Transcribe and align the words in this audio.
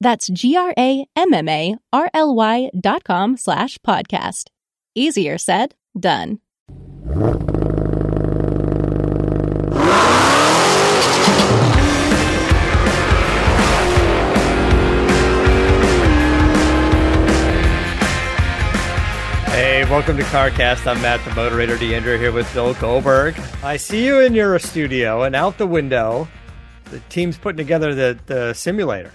That's 0.00 0.28
G-R-A-M-M-A-R-L-Y 0.28 0.70
dot 2.78 3.04
com 3.04 3.36
slash 3.36 3.78
podcast. 3.78 4.50
Easier 4.94 5.38
said, 5.38 5.74
done. 5.98 6.40
Hey, 19.48 19.84
welcome 19.90 20.18
to 20.18 20.22
CarCast. 20.24 20.86
I'm 20.86 21.00
Matt, 21.00 21.24
the 21.24 21.34
moderator, 21.34 21.76
DeAndrea, 21.76 22.18
here 22.18 22.32
with 22.32 22.52
Bill 22.52 22.74
Goldberg. 22.74 23.38
I 23.62 23.78
see 23.78 24.04
you 24.04 24.20
in 24.20 24.34
your 24.34 24.58
studio, 24.58 25.22
and 25.22 25.34
out 25.34 25.56
the 25.56 25.66
window, 25.66 26.28
the 26.90 27.00
team's 27.08 27.38
putting 27.38 27.56
together 27.56 27.94
the, 27.94 28.18
the 28.26 28.52
simulator. 28.52 29.12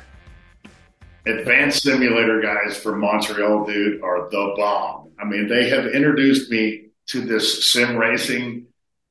Advanced 1.26 1.84
simulator 1.84 2.42
guys 2.42 2.78
from 2.78 3.00
Montreal, 3.00 3.66
dude, 3.66 4.02
are 4.02 4.30
the 4.30 4.54
bomb. 4.58 5.12
I 5.20 5.26
mean, 5.26 5.48
they 5.48 5.70
have 5.70 5.86
introduced 5.86 6.50
me 6.50 6.88
to 7.08 7.22
this 7.22 7.72
sim 7.72 7.96
racing, 7.96 8.68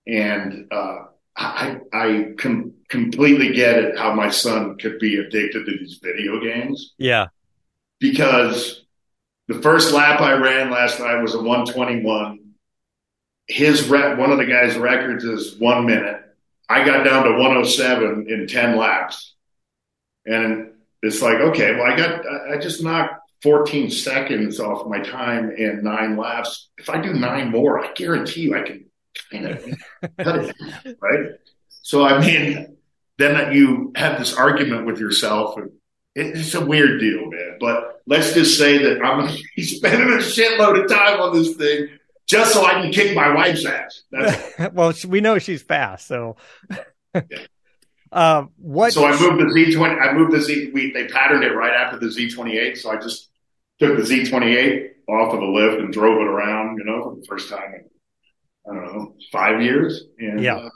and 0.06 0.66
uh, 0.72 1.04
I, 1.36 1.78
I 1.92 2.32
com- 2.36 2.72
completely 2.88 3.52
get 3.52 3.78
it 3.78 3.98
how 3.98 4.12
my 4.14 4.28
son 4.28 4.76
could 4.78 4.98
be 4.98 5.16
addicted 5.16 5.64
to 5.66 5.78
these 5.78 6.00
video 6.02 6.40
games. 6.40 6.94
Yeah. 6.98 7.28
Because 8.00 8.84
the 9.46 9.60
first 9.62 9.92
lap 9.92 10.20
I 10.20 10.32
ran 10.32 10.70
last 10.70 10.98
night 10.98 11.22
was 11.22 11.34
a 11.34 11.38
121. 11.38 12.38
His 13.46 13.88
rep, 13.88 14.18
one 14.18 14.32
of 14.32 14.38
the 14.38 14.46
guy's 14.46 14.76
records 14.76 15.24
is 15.24 15.56
one 15.58 15.86
minute. 15.86 16.20
I 16.68 16.84
got 16.84 17.04
down 17.04 17.24
to 17.24 17.32
107 17.32 18.26
in 18.28 18.46
10 18.46 18.76
laps. 18.76 19.34
And 20.24 20.69
it's 21.02 21.22
like, 21.22 21.36
okay, 21.36 21.74
well, 21.74 21.90
I 21.90 21.96
got, 21.96 22.22
I 22.52 22.58
just 22.58 22.82
knocked 22.82 23.14
14 23.42 23.90
seconds 23.90 24.60
off 24.60 24.86
my 24.86 25.00
time 25.00 25.50
in 25.50 25.82
nine 25.82 26.16
laps. 26.16 26.70
If 26.78 26.90
I 26.90 27.00
do 27.00 27.14
nine 27.14 27.50
more, 27.50 27.84
I 27.84 27.92
guarantee 27.94 28.42
you 28.42 28.56
I 28.56 28.62
can 28.62 28.86
kind 29.32 29.46
of 29.46 29.64
cut 30.18 30.44
it, 30.44 30.98
right? 31.00 31.30
So, 31.68 32.04
I 32.04 32.20
mean, 32.20 32.76
then 33.18 33.52
you 33.52 33.92
have 33.96 34.18
this 34.18 34.34
argument 34.34 34.86
with 34.86 34.98
yourself 34.98 35.56
and 35.56 35.70
it's 36.14 36.54
a 36.54 36.64
weird 36.64 37.00
deal, 37.00 37.30
man. 37.30 37.56
But 37.60 38.02
let's 38.06 38.34
just 38.34 38.58
say 38.58 38.78
that 38.78 39.02
I'm 39.04 39.20
going 39.20 39.32
to 39.36 39.42
be 39.56 39.62
spending 39.62 40.08
a 40.08 40.16
shitload 40.16 40.82
of 40.82 40.90
time 40.90 41.20
on 41.20 41.34
this 41.34 41.54
thing 41.56 41.88
just 42.26 42.52
so 42.52 42.64
I 42.64 42.72
can 42.74 42.92
kick 42.92 43.14
my 43.14 43.34
wife's 43.34 43.64
ass. 43.64 44.02
well, 44.72 44.92
we 45.08 45.20
know 45.20 45.38
she's 45.38 45.62
fast, 45.62 46.06
so. 46.06 46.36
yeah. 47.14 47.22
Uh, 48.12 48.46
what? 48.56 48.92
So 48.92 49.04
I 49.04 49.12
moved 49.12 49.40
the 49.40 49.54
Z20. 49.54 50.00
I 50.00 50.12
moved 50.12 50.32
the 50.32 50.40
Z. 50.40 50.70
We, 50.72 50.92
they 50.92 51.06
patterned 51.06 51.44
it 51.44 51.54
right 51.54 51.72
after 51.72 51.98
the 51.98 52.06
Z28. 52.06 52.76
So 52.78 52.90
I 52.90 52.96
just 52.96 53.28
took 53.78 53.96
the 53.96 54.02
Z28 54.02 54.88
off 55.08 55.34
of 55.34 55.40
the 55.40 55.46
lift 55.46 55.80
and 55.80 55.92
drove 55.92 56.20
it 56.20 56.26
around. 56.26 56.78
You 56.78 56.84
know, 56.84 57.02
for 57.02 57.16
the 57.16 57.26
first 57.26 57.48
time 57.48 57.74
in 57.74 57.84
I 58.68 58.74
don't 58.74 58.84
know 58.84 59.14
five 59.32 59.62
years, 59.62 60.04
and 60.18 60.42
yeah. 60.42 60.56
Uh, 60.56 60.70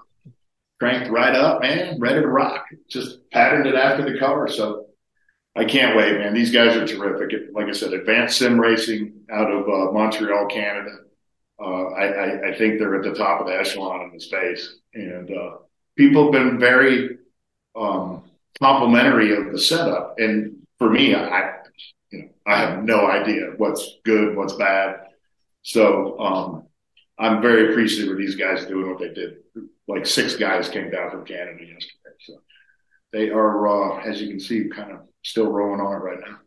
cranked 0.81 1.11
right 1.11 1.35
up, 1.35 1.63
man, 1.63 1.99
ready 2.01 2.21
to 2.21 2.27
rock. 2.27 2.67
Just 2.89 3.31
patterned 3.31 3.67
it 3.67 3.75
after 3.75 4.11
the 4.11 4.19
car. 4.19 4.49
So 4.49 4.87
I 5.57 5.65
can't 5.65 5.97
wait, 5.97 6.19
man. 6.19 6.35
These 6.35 6.51
guys 6.51 6.77
are 6.77 6.87
terrific. 6.87 7.49
Like 7.53 7.67
I 7.67 7.73
said, 7.73 7.93
advanced 7.93 8.39
sim 8.39 8.61
racing 8.61 9.21
out 9.31 9.51
of 9.51 9.69
uh, 9.69 9.93
Montreal, 9.93 10.47
Canada. 10.47 10.91
Uh, 11.61 11.91
I, 11.91 12.07
I, 12.07 12.49
I, 12.49 12.59
think 12.59 12.79
they're 12.79 12.97
at 12.97 13.05
the 13.05 13.15
top 13.15 13.41
of 13.41 13.47
the 13.47 13.57
echelon 13.57 14.01
in 14.03 14.11
the 14.13 14.21
space, 14.21 14.75
and 14.93 15.31
uh, 15.31 15.59
people 15.97 16.25
have 16.25 16.33
been 16.33 16.59
very 16.59 17.19
um, 17.77 18.23
complimentary 18.61 19.37
of 19.37 19.53
the 19.53 19.59
setup. 19.59 20.15
And 20.19 20.67
for 20.79 20.91
me, 20.91 21.15
I, 21.15 21.53
you 22.11 22.19
know, 22.21 22.29
I 22.47 22.59
have 22.59 22.85
no 22.85 23.07
idea 23.07 23.53
what's 23.57 23.99
good, 24.05 24.37
what's 24.37 24.55
bad. 24.55 25.01
So 25.63 26.19
um, 26.19 26.67
I'm 27.19 27.41
very 27.41 27.71
appreciative 27.71 28.13
of 28.13 28.19
these 28.19 28.37
guys 28.37 28.67
doing 28.67 28.91
what 28.91 28.99
they 28.99 29.13
did. 29.13 29.39
Like 29.89 30.07
six 30.07 30.37
guys 30.37 30.69
came 30.69 30.91
down 30.91 31.11
from 31.11 31.25
Canada 31.25 31.65
yesterday, 31.65 32.17
so 32.21 32.35
they 33.13 33.31
are, 33.31 33.67
uh, 33.69 34.03
as 34.03 34.21
you 34.21 34.29
can 34.29 34.41
see, 34.41 34.69
kind 34.69 34.93
of 34.93 35.01
still 35.23 35.51
rolling 35.51 35.81
on 35.81 35.93
it 35.93 35.97
right 35.97 36.21
now. 36.21 36.39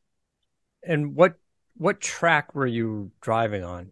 And 0.83 1.15
what 1.15 1.35
what 1.75 2.01
track 2.01 2.55
were 2.55 2.65
you 2.65 3.11
driving 3.21 3.63
on? 3.63 3.91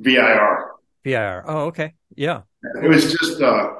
VIR. 0.00 0.72
VIR. 1.04 1.44
Oh, 1.46 1.66
okay. 1.66 1.94
Yeah. 2.16 2.42
It 2.82 2.88
was 2.88 3.12
just 3.12 3.40
uh 3.40 3.74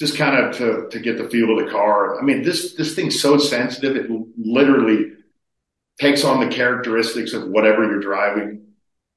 just 0.00 0.16
kind 0.16 0.34
of 0.34 0.56
to 0.56 0.88
to 0.88 0.98
get 0.98 1.18
the 1.18 1.28
feel 1.28 1.56
of 1.56 1.62
the 1.62 1.70
car. 1.70 2.18
I 2.18 2.22
mean, 2.22 2.42
this 2.42 2.72
this 2.72 2.94
thing's 2.94 3.20
so 3.20 3.36
sensitive; 3.36 3.96
it 3.96 4.10
literally 4.38 5.12
takes 6.00 6.24
on 6.24 6.40
the 6.40 6.48
characteristics 6.48 7.34
of 7.34 7.48
whatever 7.48 7.84
you're 7.84 8.00
driving, 8.00 8.62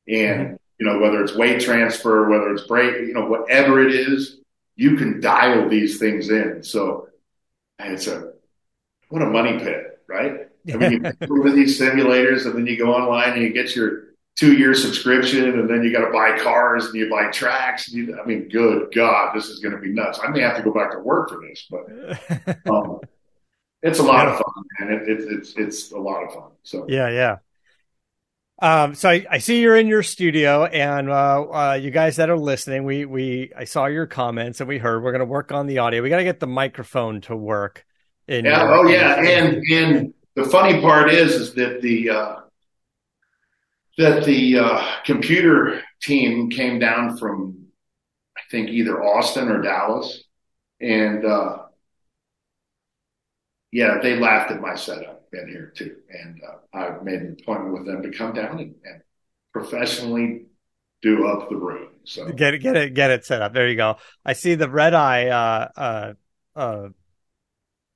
and 0.10 0.42
mm-hmm. 0.42 0.56
you 0.80 0.86
know 0.86 1.00
whether 1.00 1.24
it's 1.24 1.36
weight 1.36 1.62
transfer, 1.62 2.30
whether 2.30 2.52
it's 2.54 2.68
brake, 2.68 3.08
you 3.08 3.14
know 3.14 3.26
whatever 3.28 3.82
it 3.82 3.96
is, 3.96 4.42
you 4.76 4.98
can 4.98 5.22
dial 5.22 5.70
these 5.70 6.00
things 6.00 6.30
in. 6.30 6.64
So 6.64 7.08
it's 7.80 8.08
a 8.08 8.34
what 9.08 9.22
a 9.22 9.28
money 9.28 9.60
pit, 9.60 10.02
right? 10.10 10.50
I 10.74 10.78
mean, 10.78 10.92
you 10.92 11.28
go 11.28 11.44
to 11.44 11.52
these 11.54 11.80
simulators, 11.80 12.46
and 12.46 12.56
then 12.56 12.68
you 12.68 12.78
go 12.78 12.94
online 12.94 13.34
and 13.34 13.42
you 13.42 13.54
get 13.54 13.74
your 13.74 14.13
two 14.36 14.58
year 14.58 14.74
subscription, 14.74 15.60
and 15.60 15.70
then 15.70 15.84
you 15.84 15.92
got 15.92 16.06
to 16.06 16.12
buy 16.12 16.38
cars 16.40 16.86
and 16.86 16.96
you 16.96 17.10
buy 17.10 17.30
tracks. 17.32 17.90
You, 17.90 18.20
I 18.20 18.26
mean, 18.26 18.50
good 18.50 18.94
God, 18.94 19.34
this 19.36 19.46
is 19.46 19.60
going 19.60 19.76
to 19.76 19.82
be 19.82 19.92
nuts. 19.92 20.20
I 20.24 20.30
may 20.30 20.42
have 20.42 20.58
to 20.58 20.64
go 20.64 20.74
back 20.74 20.92
to 20.92 21.00
work 21.00 21.30
for 21.30 21.42
this, 21.42 21.68
but 21.70 22.68
um, 22.72 23.00
it's 23.82 24.00
a 24.00 24.04
lot 24.04 24.28
yeah. 24.28 24.32
of 24.32 24.38
fun, 24.38 24.64
man. 24.80 24.94
It, 24.94 25.10
it, 25.10 25.32
it's 25.32 25.54
it's 25.56 25.92
a 25.92 26.00
lot 26.00 26.24
of 26.24 26.34
fun. 26.34 26.52
So 26.64 26.86
yeah, 26.88 27.10
yeah. 27.10 27.38
Um, 28.62 28.96
so 28.96 29.10
I, 29.10 29.26
I, 29.30 29.38
see 29.40 29.60
you're 29.60 29.76
in 29.76 29.88
your 29.88 30.04
studio, 30.04 30.64
and 30.66 31.10
uh, 31.10 31.42
uh, 31.42 31.74
you 31.74 31.92
guys 31.92 32.16
that 32.16 32.30
are 32.30 32.38
listening, 32.38 32.86
we 32.86 33.04
we 33.04 33.52
I 33.58 33.66
saw 33.66 33.88
your 33.88 34.06
comments 34.06 34.62
and 34.62 34.70
we 34.70 34.78
heard 34.78 35.04
we're 35.04 35.12
going 35.12 35.20
to 35.20 35.26
work 35.26 35.52
on 35.52 35.68
the 35.68 35.80
audio. 35.80 36.02
We 36.02 36.10
got 36.10 36.18
to 36.18 36.24
get 36.24 36.40
the 36.40 36.48
microphone 36.48 37.22
to 37.22 37.36
work. 37.36 37.86
In 38.28 38.46
yeah. 38.46 38.64
Your, 38.64 38.74
oh 38.74 38.88
yeah, 38.88 39.22
and 39.22 39.62
and 39.70 40.14
the 40.36 40.46
funny 40.46 40.80
part 40.80 41.12
is, 41.12 41.34
is 41.34 41.54
that 41.56 41.82
the 41.82 42.10
uh, 42.10 42.36
that 43.98 44.26
the 44.26 44.60
uh, 44.60 44.86
computer 45.06 45.82
team 46.02 46.50
came 46.50 46.80
down 46.80 47.18
from, 47.18 47.68
I 48.38 48.42
think 48.50 48.70
either 48.70 49.04
Austin 49.04 49.50
or 49.50 49.62
Dallas, 49.62 50.24
and 50.82 51.26
uh, 51.26 51.60
yeah, 53.72 54.00
they 54.02 54.18
laughed 54.18 54.52
at 54.52 54.62
my 54.62 54.76
setup 54.76 55.28
in 55.34 55.48
here 55.48 55.74
too, 55.76 55.96
and 56.10 56.42
uh, 56.44 56.78
I 56.78 57.04
made 57.04 57.22
an 57.22 57.38
appointment 57.42 57.74
with 57.74 57.86
them 57.86 58.04
to 58.04 58.18
come 58.18 58.34
down 58.34 58.60
and, 58.60 58.76
and 58.84 59.02
professionally 59.52 60.46
do 61.02 61.28
up 61.28 61.50
the 61.50 61.56
room. 61.56 61.90
So 62.06 62.32
get 62.32 62.54
it, 62.54 62.60
get 62.60 62.76
it, 62.76 62.94
get 62.94 63.12
it 63.12 63.26
set 63.26 63.42
up. 63.42 63.54
There 63.54 63.68
you 63.68 63.76
go. 63.76 63.98
I 64.26 64.34
see 64.34 64.56
the 64.56 64.70
red 64.70 64.94
eye. 64.94 65.28
Uh, 65.28 65.80
uh, 65.80 66.14
uh, 66.56 66.88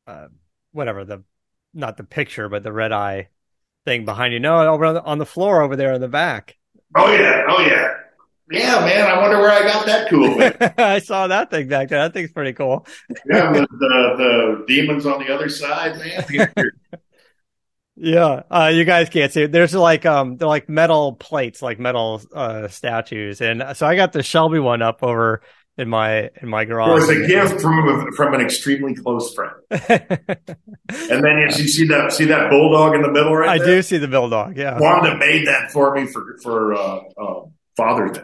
uh, 0.08 0.28
whatever 0.72 1.06
the 1.06 1.24
not 1.74 1.98
the 1.98 2.04
picture, 2.04 2.50
but 2.50 2.64
the 2.64 2.72
red 2.72 2.92
eye 2.92 3.30
thing 3.88 4.04
behind 4.04 4.34
you. 4.34 4.40
No, 4.40 4.60
over 4.68 4.86
on 4.86 4.96
the, 4.96 5.04
on 5.04 5.18
the 5.18 5.26
floor 5.26 5.62
over 5.62 5.76
there 5.76 5.94
in 5.94 6.02
the 6.02 6.10
back. 6.10 6.58
Oh 6.96 7.12
yeah, 7.12 7.44
oh 7.48 7.62
yeah, 7.62 7.94
yeah, 8.52 8.80
man. 8.82 9.08
I 9.08 9.20
wonder 9.22 9.40
where 9.40 9.52
I 9.52 9.64
got 9.64 9.86
that 9.86 10.10
cool. 10.10 10.38
I 10.78 11.00
saw 11.00 11.28
that 11.28 11.50
thing 11.50 11.70
back 11.70 11.90
there. 11.90 12.00
That 12.00 12.14
thing's 12.14 12.32
pretty 12.32 12.54
cool. 12.54 12.86
yeah, 13.10 13.52
the, 13.54 13.68
the, 13.72 14.16
the 14.18 14.66
demons 14.68 15.06
on 15.06 15.20
the 15.20 15.34
other 15.34 15.50
side, 15.50 15.98
man. 15.98 16.52
Yeah, 18.00 18.44
uh, 18.52 18.72
you 18.72 18.86
guys 18.86 19.10
can't 19.10 19.32
see 19.34 19.42
it. 19.42 19.52
There's 19.52 19.74
like 19.74 20.06
um, 20.06 20.38
they're 20.38 20.48
like 20.48 20.70
metal 20.70 21.14
plates, 21.14 21.64
like 21.64 21.80
metal 21.80 22.22
uh, 22.32 22.68
statues, 22.68 23.42
and 23.42 23.64
so 23.74 23.88
I 23.88 23.96
got 23.96 24.14
the 24.14 24.22
Shelby 24.22 24.60
one 24.60 24.84
up 24.84 25.02
over 25.02 25.42
in 25.78 25.90
my 25.90 26.30
in 26.42 26.50
my 26.50 26.66
garage. 26.66 26.90
It 26.90 26.94
was 26.94 27.10
a 27.10 27.28
gift 27.28 27.62
from 27.62 27.88
a, 27.88 28.12
from 28.14 28.34
an 28.34 28.42
extremely 28.42 28.96
close 28.96 29.34
friend. 29.34 29.54
and 29.70 31.24
then 31.24 31.38
you 31.38 31.52
see 31.52 31.88
that 31.88 32.12
see 32.12 32.26
that 32.26 32.50
bulldog 32.50 32.96
in 32.96 33.02
the 33.02 33.12
middle 33.12 33.36
right 33.36 33.50
I 33.50 33.58
there? 33.58 33.68
do 33.68 33.82
see 33.82 33.98
the 33.98 34.08
bulldog. 34.08 34.58
Yeah. 34.58 34.80
Wanda 34.80 35.18
made 35.18 35.48
that 35.48 35.72
for 35.72 35.94
me 35.94 36.08
for 36.08 36.38
for 36.42 36.74
uh, 36.74 37.00
uh, 37.18 37.42
Father's 37.76 38.18
Day. 38.18 38.24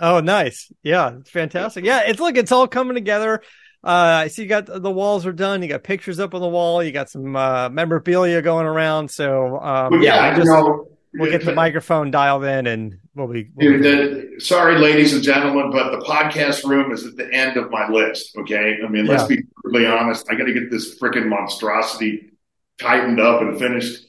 Oh, 0.00 0.20
nice. 0.20 0.72
Yeah, 0.82 1.18
it's 1.20 1.30
fantastic. 1.30 1.84
Yeah, 1.84 2.02
it's 2.06 2.18
look, 2.18 2.36
it's 2.36 2.52
all 2.52 2.66
coming 2.66 2.94
together. 2.94 3.42
Uh, 3.84 4.24
I 4.24 4.28
see 4.28 4.42
you 4.42 4.48
got 4.48 4.66
the 4.66 4.90
walls 4.90 5.26
are 5.26 5.32
done. 5.32 5.62
You 5.62 5.68
got 5.68 5.82
pictures 5.82 6.18
up 6.18 6.34
on 6.34 6.40
the 6.40 6.48
wall. 6.48 6.82
You 6.82 6.90
got 6.90 7.08
some 7.08 7.36
uh, 7.36 7.68
memorabilia 7.68 8.42
going 8.42 8.66
around. 8.66 9.10
So 9.10 9.58
um, 9.58 9.92
Well, 9.92 10.02
yeah, 10.02 10.16
yeah, 10.16 10.30
we 10.30 10.36
just, 10.36 10.46
you 10.46 10.52
know, 10.52 10.88
we'll 11.14 11.30
get 11.30 11.44
the 11.44 11.54
microphone 11.54 12.10
dialed 12.10 12.44
in, 12.44 12.66
and 12.66 12.98
we'll 13.14 13.26
be. 13.28 13.50
we'll 13.54 13.72
Dude, 13.78 13.82
be- 13.82 14.34
the, 14.36 14.40
sorry, 14.40 14.78
ladies 14.78 15.12
and 15.14 15.22
gentlemen, 15.22 15.70
but 15.70 15.90
the 15.90 16.04
podcast 16.04 16.64
room 16.64 16.92
is 16.92 17.04
at 17.06 17.16
the 17.16 17.32
end 17.32 17.56
of 17.56 17.70
my 17.70 17.88
list. 17.88 18.36
Okay, 18.38 18.78
I 18.84 18.88
mean, 18.88 19.06
let's 19.06 19.22
Yeah. 19.30 19.36
be 19.36 19.42
brutally 19.62 19.86
honest. 19.86 20.26
I 20.30 20.34
got 20.34 20.44
to 20.44 20.52
get 20.52 20.70
this 20.70 20.98
freaking 20.98 21.26
monstrosity 21.28 22.30
tightened 22.78 23.20
up 23.20 23.40
and 23.42 23.58
finished. 23.58 24.06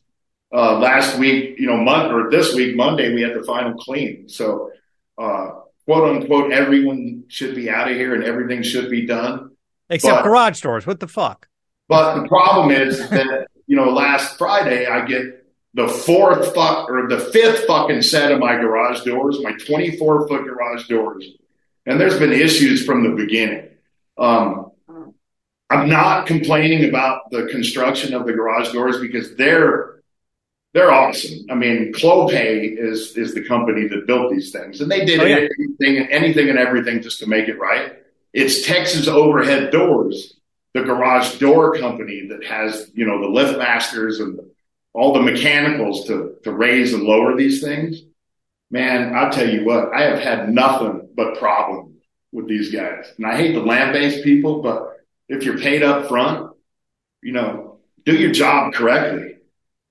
Uh, 0.54 0.78
last 0.80 1.18
week, 1.18 1.56
you 1.58 1.66
know, 1.66 1.78
month 1.78 2.12
or 2.12 2.30
this 2.30 2.54
week, 2.54 2.76
Monday, 2.76 3.14
we 3.14 3.22
had 3.22 3.34
the 3.34 3.44
final 3.44 3.74
clean. 3.76 4.28
So, 4.28 4.70
uh, 5.18 5.52
quote 5.86 6.16
unquote, 6.22 6.52
everyone 6.52 7.24
should 7.30 7.56
be 7.56 7.70
out 7.70 7.90
of 7.90 7.96
here 7.96 8.14
and 8.16 8.24
everything 8.24 8.62
should 8.62 8.90
be 8.90 9.06
done. 9.06 9.52
except 9.90 10.18
but- 10.18 10.24
garage 10.24 10.60
doors. 10.62 10.86
What 10.88 11.00
the 11.00 11.08
fuck? 11.08 11.48
But 11.90 12.22
the 12.22 12.28
problem 12.30 12.72
is 12.72 13.10
that, 13.10 13.48
you 13.68 13.76
know, 13.76 13.90
last 13.92 14.38
Friday 14.38 14.86
I 14.88 15.06
get 15.06 15.41
the 15.74 15.88
fourth 15.88 16.54
fuck 16.54 16.90
or 16.90 17.08
the 17.08 17.20
fifth 17.20 17.66
fucking 17.66 18.02
set 18.02 18.32
of 18.32 18.40
my 18.40 18.56
garage 18.56 19.02
doors, 19.04 19.40
my 19.42 19.54
24 19.54 20.28
foot 20.28 20.44
garage 20.46 20.88
doors. 20.88 21.26
And 21.86 22.00
there's 22.00 22.20
been 22.20 22.34
issues 22.34 22.86
from 22.86 23.04
the 23.04 23.16
beginning. 23.16 23.70
Um, 24.18 24.72
I'm 25.70 25.88
not 25.90 26.28
complaining 26.28 26.90
about 26.90 27.32
the 27.32 27.48
construction 27.48 28.14
of 28.14 28.26
the 28.26 28.34
garage 28.34 28.72
doors 28.74 29.00
because 29.00 29.36
they're 29.36 30.02
they're 30.74 30.92
awesome. 30.92 31.46
I 31.50 31.56
mean, 31.56 31.92
Clopay 31.94 32.78
is 32.78 33.16
is 33.18 33.34
the 33.34 33.46
company 33.46 33.88
that 33.88 34.06
built 34.08 34.32
these 34.32 34.52
things, 34.52 34.82
and 34.82 34.92
they 34.92 35.06
did 35.06 35.20
Oh, 35.22 35.26
yeah. 35.26 35.48
anything 35.58 36.12
anything 36.12 36.50
and 36.50 36.60
everything 36.60 37.02
just 37.02 37.20
to 37.20 37.28
make 37.28 37.48
it 37.48 37.58
right. 37.58 37.94
It's 38.34 38.66
Texas 38.66 39.08
Overhead 39.08 39.72
Doors, 39.72 40.38
the 40.74 40.82
garage 40.84 41.40
door 41.40 41.78
company 41.78 42.28
that 42.30 42.44
has 42.46 42.90
you 42.94 43.06
know 43.06 43.20
the 43.22 43.28
lift 43.28 43.58
masters 43.58 44.20
and 44.20 44.40
all 44.94 45.14
the 45.14 45.22
mechanicals 45.22 46.08
to 46.08 46.36
to 46.44 46.52
raise 46.52 46.94
and 46.94 47.04
lower 47.04 47.36
these 47.36 47.62
things. 47.62 48.02
Man, 48.70 49.14
I'll 49.16 49.32
tell 49.32 49.50
you 49.50 49.66
what, 49.66 49.94
I 49.94 50.04
have 50.04 50.20
had 50.20 50.50
nothing 50.50 51.10
but 51.14 51.38
problems 51.38 52.02
with 52.32 52.48
these 52.48 52.72
guys, 52.72 53.12
and 53.18 53.28
I 53.28 53.36
hate 53.36 53.54
the 53.54 53.62
land 53.62 53.94
based 53.94 54.24
people, 54.24 54.62
but 54.62 54.98
if 55.28 55.44
you're 55.44 55.60
paid 55.60 55.84
up 55.84 56.08
front, 56.08 56.54
you 57.22 57.34
know, 57.34 57.80
do 58.06 58.16
your 58.16 58.32
job 58.32 58.74
correctly. 58.74 59.38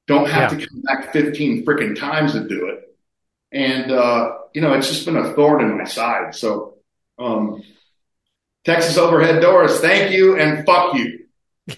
Don't 0.06 0.28
have 0.28 0.50
to 0.50 0.66
come 0.66 0.82
back 0.82 1.12
15 1.12 1.64
freaking 1.64 1.96
times 1.96 2.32
to 2.32 2.46
do 2.46 2.66
it. 2.66 2.96
And, 3.52 3.92
uh, 3.92 4.32
you 4.54 4.60
know, 4.60 4.72
it's 4.74 4.88
just 4.88 5.04
been 5.04 5.16
a 5.16 5.32
thorn 5.34 5.64
in 5.64 5.78
my 5.78 5.84
side. 5.84 6.34
So, 6.34 6.78
um, 7.18 7.62
Texas 8.64 8.98
overhead 8.98 9.40
doors, 9.40 9.80
thank 9.80 10.12
you 10.12 10.36
and 10.36 10.66
fuck 10.66 10.94
you. 10.94 11.26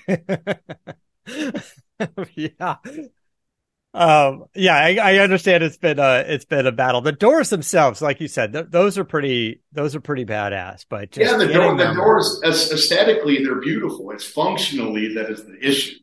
yeah. 2.35 2.77
Um, 3.94 4.47
yeah, 4.55 4.75
I, 4.77 4.97
I 5.03 5.19
understand 5.19 5.62
it's 5.62 5.77
been 5.77 5.99
a 5.99 6.25
it's 6.27 6.47
been 6.47 6.67
a 6.67 6.73
battle. 6.73 7.03
The 7.03 7.12
doors 7.12 7.50
themselves, 7.50 8.00
like 8.00 8.21
you 8.21 8.29
said, 8.29 8.53
th- 8.55 8.67
those 8.71 8.97
are 8.97 9.05
pretty 9.05 9.61
those 9.73 9.94
are 9.94 10.00
pretty 10.00 10.25
badass. 10.25 10.87
But 10.89 11.11
just 11.11 11.31
yeah, 11.31 11.37
the, 11.37 11.53
door, 11.53 11.77
the 11.77 11.93
doors, 11.93 12.41
as- 12.43 12.73
aesthetically, 12.73 13.44
they're 13.44 13.61
beautiful. 13.61 14.11
It's 14.12 14.25
functionally 14.25 15.15
that 15.15 15.31
is 15.31 15.44
the 15.44 15.59
issue. 15.61 15.97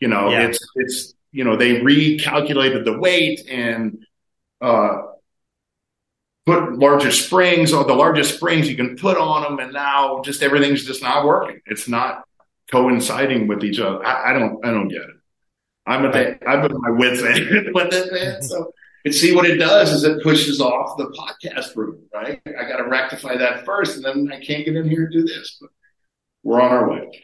You 0.00 0.08
know, 0.08 0.28
Yeah. 0.28 0.48
it's, 0.48 0.58
it's, 0.74 1.14
you 1.32 1.44
know, 1.44 1.56
they 1.56 1.76
recalculated 1.80 2.84
the 2.84 2.98
weight 2.98 3.48
and, 3.48 4.04
uh, 4.60 4.98
put 6.44 6.78
larger 6.78 7.10
springs 7.10 7.72
or 7.72 7.84
the 7.84 7.94
largest 7.94 8.34
springs 8.36 8.68
you 8.68 8.76
can 8.76 8.96
put 8.96 9.16
on 9.16 9.42
them. 9.42 9.58
And 9.58 9.72
now 9.72 10.20
just 10.22 10.42
everything's 10.42 10.84
just 10.84 11.02
not 11.02 11.24
working. 11.24 11.60
It's 11.64 11.88
not 11.88 12.24
coinciding 12.70 13.46
with 13.48 13.64
each 13.64 13.78
other. 13.80 14.04
I, 14.04 14.30
I 14.30 14.32
don't, 14.32 14.64
I 14.64 14.70
don't 14.70 14.88
get 14.88 15.02
it. 15.02 15.10
I'm 15.86 16.04
at 16.06 16.12
the, 16.12 16.48
I'm 16.48 16.64
at 16.64 16.72
my 16.72 16.90
wits 16.90 17.22
end 17.22 17.68
with 17.74 17.92
it, 17.94 18.12
man. 18.12 18.42
So, 18.42 18.72
and 19.04 19.14
see 19.14 19.34
what 19.34 19.46
it 19.46 19.56
does 19.56 19.92
is 19.92 20.02
it 20.04 20.22
pushes 20.22 20.60
off 20.60 20.96
the 20.98 21.06
podcast 21.06 21.76
room, 21.76 22.02
right? 22.12 22.40
I 22.46 22.68
got 22.68 22.78
to 22.78 22.88
rectify 22.88 23.36
that 23.36 23.64
first, 23.64 23.96
and 23.96 24.04
then 24.04 24.32
I 24.32 24.40
can't 24.44 24.64
get 24.64 24.74
in 24.76 24.88
here 24.88 25.04
and 25.04 25.12
do 25.12 25.22
this. 25.24 25.58
But 25.60 25.70
we're 26.42 26.60
on 26.60 26.72
our 26.72 26.90
way. 26.90 27.22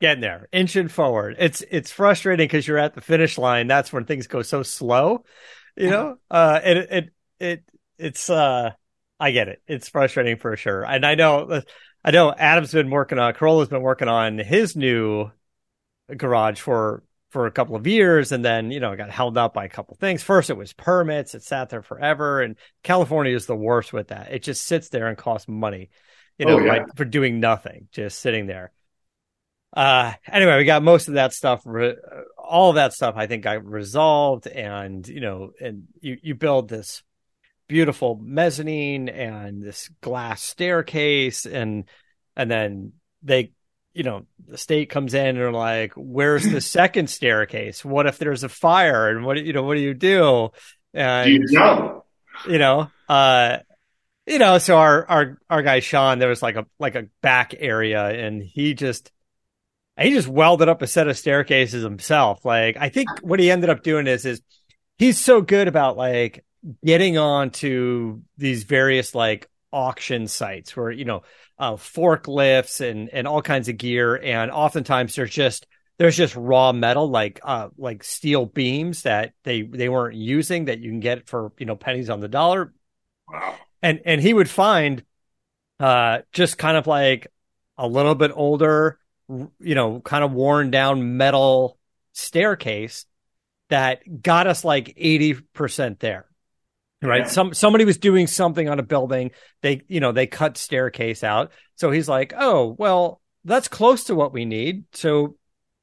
getting 0.00 0.20
there, 0.20 0.48
inching 0.52 0.88
forward. 0.88 1.36
It's 1.38 1.62
it's 1.70 1.90
frustrating 1.90 2.44
because 2.44 2.66
you're 2.66 2.78
at 2.78 2.94
the 2.94 3.00
finish 3.00 3.38
line. 3.38 3.66
That's 3.66 3.92
when 3.92 4.04
things 4.04 4.26
go 4.26 4.42
so 4.42 4.62
slow, 4.62 5.24
you 5.76 5.90
know. 5.90 6.16
Uh, 6.30 6.60
it 6.62 6.76
it 6.90 7.10
it 7.40 7.64
it's 7.98 8.30
uh, 8.30 8.70
I 9.18 9.30
get 9.30 9.48
it. 9.48 9.62
It's 9.66 9.88
frustrating 9.88 10.36
for 10.36 10.56
sure, 10.56 10.84
and 10.84 11.04
I 11.04 11.14
know 11.14 11.62
I 12.06 12.12
know 12.12 12.32
Adam's 12.32 12.72
been 12.72 12.90
working 12.90 13.18
on 13.18 13.34
Carolla's 13.34 13.68
been 13.68 13.82
working 13.82 14.08
on 14.08 14.38
his 14.38 14.76
new 14.76 15.30
garage 16.16 16.60
for 16.60 17.02
for 17.30 17.46
a 17.46 17.50
couple 17.50 17.74
of 17.74 17.86
years, 17.86 18.30
and 18.30 18.44
then 18.44 18.70
you 18.70 18.78
know 18.78 18.94
got 18.96 19.10
held 19.10 19.36
up 19.36 19.52
by 19.52 19.64
a 19.64 19.68
couple 19.68 19.96
things. 19.96 20.22
First, 20.22 20.48
it 20.48 20.56
was 20.56 20.72
permits; 20.72 21.34
it 21.34 21.42
sat 21.42 21.68
there 21.68 21.82
forever, 21.82 22.40
and 22.40 22.56
California 22.84 23.34
is 23.34 23.46
the 23.46 23.56
worst 23.56 23.92
with 23.92 24.08
that. 24.08 24.32
It 24.32 24.44
just 24.44 24.64
sits 24.64 24.88
there 24.88 25.08
and 25.08 25.18
costs 25.18 25.48
money, 25.48 25.90
you 26.38 26.46
know, 26.46 26.60
Oh, 26.60 26.64
yeah. 26.64 26.78
by, 26.78 26.84
for 26.94 27.04
doing 27.04 27.40
nothing, 27.40 27.88
just 27.90 28.20
sitting 28.20 28.46
there 28.46 28.70
uh 29.76 30.12
anyway 30.30 30.56
we 30.56 30.64
got 30.64 30.82
most 30.82 31.08
of 31.08 31.14
that 31.14 31.32
stuff 31.32 31.60
re- 31.66 31.96
all 32.38 32.70
of 32.70 32.76
that 32.76 32.92
stuff 32.92 33.14
i 33.16 33.26
think 33.26 33.42
got 33.42 33.64
resolved 33.64 34.46
and 34.46 35.06
you 35.08 35.20
know 35.20 35.50
and 35.60 35.84
you 36.00 36.16
you 36.22 36.34
build 36.34 36.68
this 36.68 37.02
beautiful 37.68 38.18
mezzanine 38.22 39.08
and 39.08 39.62
this 39.62 39.90
glass 40.00 40.42
staircase. 40.42 41.46
And 41.46 41.84
and 42.36 42.50
then 42.50 42.92
they 43.22 43.52
you 43.92 44.02
know 44.02 44.26
the 44.46 44.58
state 44.58 44.90
comes 44.90 45.14
in 45.14 45.26
and 45.26 45.38
are 45.38 45.52
like 45.52 45.92
where's 45.96 46.44
the 46.44 46.60
second 46.60 47.08
staircase? 47.08 47.84
What 47.84 48.06
if 48.06 48.18
there's 48.18 48.44
a 48.44 48.48
fire? 48.48 49.08
And 49.08 49.24
what 49.24 49.42
you 49.44 49.52
know 49.52 49.62
what 49.62 49.74
do 49.74 49.80
you 49.80 49.94
do? 49.94 50.50
And 50.94 51.26
Do 51.26 51.32
you 51.32 51.44
know? 51.58 52.04
you 52.46 52.58
know 52.58 52.90
uh 53.08 53.58
you 54.26 54.38
know 54.38 54.58
so 54.58 54.76
our 54.76 55.06
our 55.08 55.38
our 55.48 55.62
guy 55.62 55.80
sean 55.80 56.18
there 56.18 56.28
was 56.28 56.42
like 56.42 56.56
a 56.56 56.66
like 56.78 56.94
a 56.94 57.06
back 57.22 57.54
area 57.58 58.04
and 58.04 58.42
he 58.42 58.74
just 58.74 59.10
he 59.98 60.10
just 60.10 60.28
welded 60.28 60.68
up 60.68 60.82
a 60.82 60.86
set 60.86 61.08
of 61.08 61.16
staircases 61.16 61.82
himself. 61.82 62.44
Like 62.44 62.76
i 62.78 62.90
think 62.90 63.08
what 63.22 63.40
he 63.40 63.50
ended 63.50 63.70
up 63.70 63.82
doing 63.82 64.06
is 64.06 64.26
is 64.26 64.42
he's 64.98 65.18
so 65.18 65.40
good 65.40 65.68
about 65.68 65.96
like 65.96 66.44
getting 66.84 67.18
on 67.18 67.50
to 67.50 68.22
these 68.36 68.64
various 68.64 69.14
like 69.14 69.48
auction 69.72 70.26
sites 70.26 70.76
where 70.76 70.90
you 70.90 71.04
know 71.04 71.22
uh 71.58 71.72
forklifts 71.72 72.80
and 72.80 73.08
and 73.10 73.26
all 73.26 73.42
kinds 73.42 73.68
of 73.68 73.76
gear. 73.76 74.16
And 74.16 74.50
oftentimes 74.50 75.14
there's 75.14 75.30
just 75.30 75.66
there's 75.98 76.16
just 76.16 76.36
raw 76.36 76.72
metal 76.72 77.08
like 77.08 77.40
uh 77.42 77.68
like 77.76 78.04
steel 78.04 78.46
beams 78.46 79.02
that 79.02 79.32
they 79.44 79.62
they 79.62 79.88
weren't 79.88 80.16
using 80.16 80.66
that 80.66 80.80
you 80.80 80.90
can 80.90 81.00
get 81.00 81.28
for 81.28 81.52
you 81.58 81.66
know 81.66 81.76
pennies 81.76 82.10
on 82.10 82.20
the 82.20 82.28
dollar. 82.28 82.72
Wow. 83.28 83.56
and 83.82 84.00
and 84.04 84.20
he 84.20 84.32
would 84.32 84.48
find 84.48 85.02
uh 85.80 86.18
just 86.32 86.58
kind 86.58 86.76
of 86.76 86.86
like 86.86 87.26
a 87.76 87.88
little 87.88 88.14
bit 88.14 88.30
older 88.34 88.98
you 89.28 89.74
know 89.74 90.00
kind 90.00 90.22
of 90.22 90.32
worn 90.32 90.70
down 90.70 91.16
metal 91.16 91.78
staircase 92.12 93.04
that 93.68 94.22
got 94.22 94.46
us 94.46 94.64
like 94.64 94.96
80% 94.96 95.98
there 95.98 96.26
right 97.02 97.22
Yeah. 97.22 97.28
some 97.28 97.54
somebody 97.54 97.84
was 97.84 97.98
doing 97.98 98.26
something 98.26 98.68
on 98.68 98.78
a 98.78 98.82
building 98.82 99.30
they 99.62 99.82
you 99.88 100.00
know 100.00 100.12
they 100.12 100.26
cut 100.26 100.56
staircase 100.56 101.22
out 101.22 101.52
so 101.74 101.90
he's 101.90 102.08
like 102.08 102.32
oh 102.36 102.74
well 102.78 103.20
that's 103.44 103.68
close 103.68 104.04
to 104.04 104.14
what 104.14 104.32
we 104.32 104.44
need 104.44 104.84
so 104.92 105.36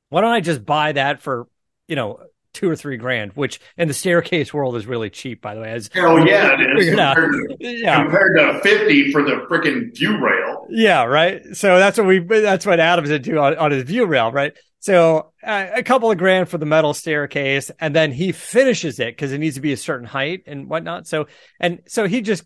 why 0.10 0.22
don't 0.22 0.32
i 0.34 0.40
just 0.42 0.66
buy 0.66 0.92
that 0.94 1.22
for 1.22 1.48
you 1.88 1.96
know 1.96 2.20
two 2.54 2.70
or 2.70 2.76
three 2.76 2.98
grand 2.98 3.32
which 3.34 3.60
in 3.78 3.88
the 3.88 3.94
staircase 3.96 4.54
world 4.54 4.76
is 4.76 4.86
really 4.86 5.10
cheap 5.10 5.42
by 5.42 5.56
the 5.56 5.62
way 5.62 5.72
as 5.72 5.90
Hell 5.92 6.24
yeah, 6.28 6.54
it 6.54 6.62
is. 6.78 6.78
Figured 6.86 7.00
out. 7.00 7.16
Compared, 7.16 7.60
to, 7.60 7.68
yeah 7.68 8.04
compared 8.04 8.38
to 8.38 8.60
50 8.62 9.12
for 9.12 9.24
the 9.24 9.46
freaking 9.50 9.96
view 9.96 10.18
rail. 10.24 10.68
Yeah, 10.70 11.04
right. 11.06 11.42
So 11.54 11.80
that's 11.80 11.98
what 11.98 12.06
we 12.06 12.20
that's 12.20 12.66
what 12.66 12.80
Adam's 12.80 13.10
into 13.10 13.40
on, 13.40 13.58
on 13.58 13.72
his 13.72 13.84
view 13.84 14.06
rail, 14.06 14.32
right? 14.32 14.54
So 14.84 15.32
uh, 15.42 15.68
a 15.76 15.82
couple 15.82 16.12
of 16.12 16.18
grand 16.18 16.50
for 16.50 16.58
the 16.58 16.66
metal 16.66 16.94
staircase, 16.94 17.72
and 17.80 17.96
then 17.96 18.12
he 18.12 18.34
finishes 18.34 19.00
it 19.00 19.16
because 19.16 19.32
it 19.32 19.38
needs 19.38 19.56
to 19.56 19.62
be 19.62 19.72
a 19.72 19.78
certain 19.78 20.06
height 20.06 20.44
and 20.46 20.70
whatnot. 20.70 21.08
So 21.08 21.28
and 21.58 21.80
so 21.88 22.06
he 22.06 22.20
just 22.20 22.44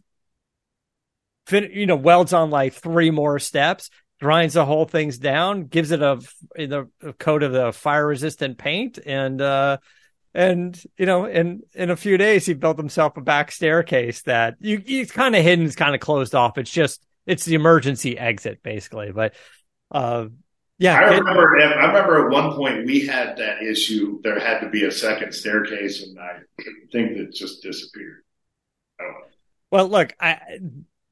fin- 1.48 1.72
you 1.74 1.88
know 1.88 1.96
welds 1.96 2.34
on 2.34 2.52
like 2.52 2.74
three 2.74 3.10
more 3.10 3.40
steps, 3.40 3.90
grinds 4.22 4.54
the 4.54 4.66
whole 4.66 4.86
things 4.86 5.18
down, 5.18 5.64
gives 5.64 5.90
it 5.90 6.04
a, 6.04 6.20
a 6.56 7.14
coat 7.14 7.42
of 7.42 7.54
the 7.54 7.74
fire 7.74 8.06
resistant 8.06 8.60
paint, 8.60 9.00
and 9.04 9.42
uh, 9.42 9.80
and 10.36 10.80
you 10.96 11.08
know, 11.08 11.26
in 11.26 11.64
in 11.74 11.90
a 11.90 11.96
few 11.96 12.20
days, 12.20 12.46
he 12.46 12.54
built 12.54 12.78
himself 12.78 13.18
a 13.18 13.22
back 13.22 13.52
staircase 13.52 14.22
that 14.22 14.58
you 14.60 14.80
it's 14.86 15.12
kind 15.12 15.36
of 15.36 15.42
hidden, 15.42 15.66
it's 15.66 15.76
kind 15.76 15.96
of 15.96 16.02
closed 16.02 16.36
off. 16.36 16.60
It's 16.60 16.70
just 16.70 17.04
it's 17.26 17.46
the 17.46 17.56
emergency 17.56 18.16
exit 18.16 18.62
basically, 18.62 19.12
but. 19.12 19.34
Uh, 19.90 20.28
yeah, 20.78 20.96
I 20.96 21.18
remember. 21.18 21.58
It, 21.58 21.64
I 21.64 21.88
remember 21.88 22.26
at 22.26 22.32
one 22.32 22.54
point 22.54 22.86
we 22.86 23.06
had 23.06 23.38
that 23.38 23.64
issue. 23.64 24.22
There 24.24 24.40
had 24.40 24.60
to 24.60 24.70
be 24.70 24.86
a 24.86 24.92
second 24.92 25.34
staircase, 25.34 26.04
and 26.04 26.18
I 26.20 26.40
think 26.92 27.18
that 27.18 27.34
just 27.34 27.64
disappeared. 27.64 28.24
Well, 29.72 29.88
look, 29.88 30.14
I, 30.20 30.40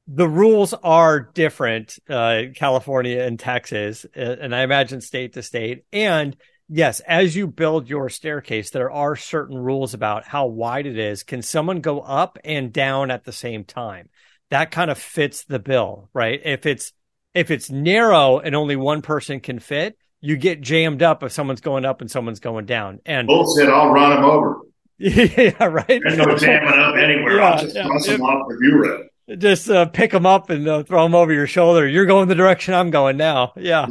the 0.06 0.28
rules 0.28 0.72
are 0.72 1.20
different, 1.20 1.98
uh, 2.08 2.42
California 2.54 3.22
and 3.22 3.38
Texas, 3.38 4.06
and 4.14 4.54
I 4.54 4.62
imagine 4.62 5.00
state 5.00 5.32
to 5.34 5.42
state. 5.42 5.84
And 5.92 6.36
yes, 6.68 7.00
as 7.00 7.34
you 7.34 7.48
build 7.48 7.88
your 7.88 8.08
staircase, 8.08 8.70
there 8.70 8.90
are 8.90 9.16
certain 9.16 9.58
rules 9.58 9.94
about 9.94 10.24
how 10.24 10.46
wide 10.46 10.86
it 10.86 10.98
is. 10.98 11.22
Can 11.22 11.42
someone 11.42 11.80
go 11.80 12.00
up 12.00 12.38
and 12.44 12.72
down 12.72 13.10
at 13.10 13.24
the 13.24 13.32
same 13.32 13.64
time? 13.64 14.08
That 14.50 14.70
kind 14.70 14.90
of 14.90 14.98
fits 14.98 15.44
the 15.44 15.58
bill, 15.58 16.08
right? 16.14 16.40
If 16.44 16.66
it's 16.66 16.92
if 17.36 17.50
it's 17.50 17.70
narrow 17.70 18.38
and 18.38 18.54
only 18.54 18.76
one 18.76 19.02
person 19.02 19.40
can 19.40 19.58
fit, 19.58 19.96
you 20.20 20.36
get 20.36 20.60
jammed 20.60 21.02
up 21.02 21.22
if 21.22 21.32
someone's 21.32 21.60
going 21.60 21.84
up 21.84 22.00
and 22.00 22.10
someone's 22.10 22.40
going 22.40 22.66
down. 22.66 23.00
And 23.06 23.26
bullshit, 23.26 23.68
I'll 23.68 23.90
run 23.90 24.10
them 24.10 24.24
over. 24.24 24.60
yeah, 24.98 25.64
right. 25.64 25.86
There's 25.86 26.16
no 26.16 26.36
jamming 26.36 26.68
up 26.68 26.96
anywhere. 26.96 27.36
Yeah, 27.36 27.50
I'll 27.50 27.58
just 27.60 27.76
yeah, 27.76 27.82
toss 27.82 28.06
them 28.06 28.22
off 28.22 28.48
the 28.48 28.56
view 28.56 28.82
rail 28.82 29.04
just 29.38 29.68
uh, 29.68 29.86
pick 29.86 30.12
them 30.12 30.26
up 30.26 30.50
and 30.50 30.66
uh, 30.68 30.82
throw 30.84 31.02
them 31.02 31.14
over 31.14 31.32
your 31.32 31.46
shoulder. 31.46 31.86
You're 31.86 32.06
going 32.06 32.28
the 32.28 32.34
direction 32.34 32.74
I'm 32.74 32.90
going 32.90 33.16
now. 33.16 33.52
Yeah. 33.56 33.86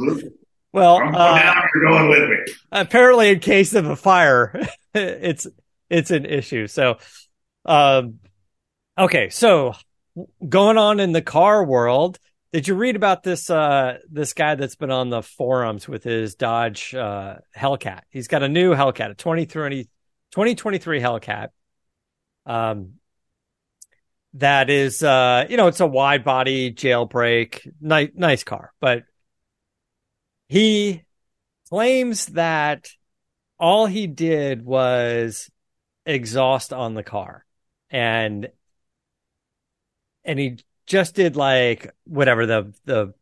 Well, 0.72 0.96
I'm 0.96 1.12
going 1.12 1.14
uh, 1.14 1.34
down, 1.34 1.62
you're 1.74 1.84
going 1.84 2.08
with 2.08 2.30
me. 2.30 2.54
Apparently, 2.72 3.30
in 3.30 3.40
case 3.40 3.74
of 3.74 3.86
a 3.86 3.96
fire, 3.96 4.66
it's 4.94 5.46
it's 5.90 6.10
an 6.10 6.24
issue. 6.24 6.66
So, 6.66 6.98
um, 7.64 8.18
okay, 8.98 9.28
so 9.28 9.74
going 10.46 10.78
on 10.78 11.00
in 11.00 11.12
the 11.12 11.22
car 11.22 11.64
world, 11.64 12.18
did 12.56 12.68
you 12.68 12.74
read 12.74 12.96
about 12.96 13.22
this 13.22 13.50
uh 13.50 13.98
this 14.10 14.32
guy 14.32 14.54
that's 14.54 14.76
been 14.76 14.90
on 14.90 15.10
the 15.10 15.22
forums 15.22 15.86
with 15.86 16.02
his 16.02 16.36
Dodge 16.36 16.94
uh 16.94 17.36
Hellcat? 17.54 18.00
He's 18.08 18.28
got 18.28 18.42
a 18.42 18.48
new 18.48 18.74
Hellcat, 18.74 19.10
a 19.10 19.14
2020, 19.14 19.84
2023 19.84 21.00
Hellcat. 21.00 21.48
Um, 22.46 22.94
that 24.32 24.70
is 24.70 25.02
uh 25.02 25.44
you 25.50 25.58
know 25.58 25.66
it's 25.66 25.80
a 25.80 25.86
wide 25.86 26.24
body 26.24 26.72
jailbreak 26.72 27.70
nice 27.78 28.08
nice 28.14 28.42
car 28.42 28.72
but 28.80 29.04
he 30.48 31.02
claims 31.68 32.24
that 32.26 32.88
all 33.58 33.84
he 33.84 34.06
did 34.06 34.64
was 34.64 35.50
exhaust 36.06 36.72
on 36.72 36.94
the 36.94 37.02
car 37.02 37.44
and 37.90 38.48
and 40.24 40.38
he 40.38 40.56
just 40.86 41.14
did 41.14 41.36
like 41.36 41.94
whatever 42.04 42.46
the 42.46 42.72
the 42.84 43.14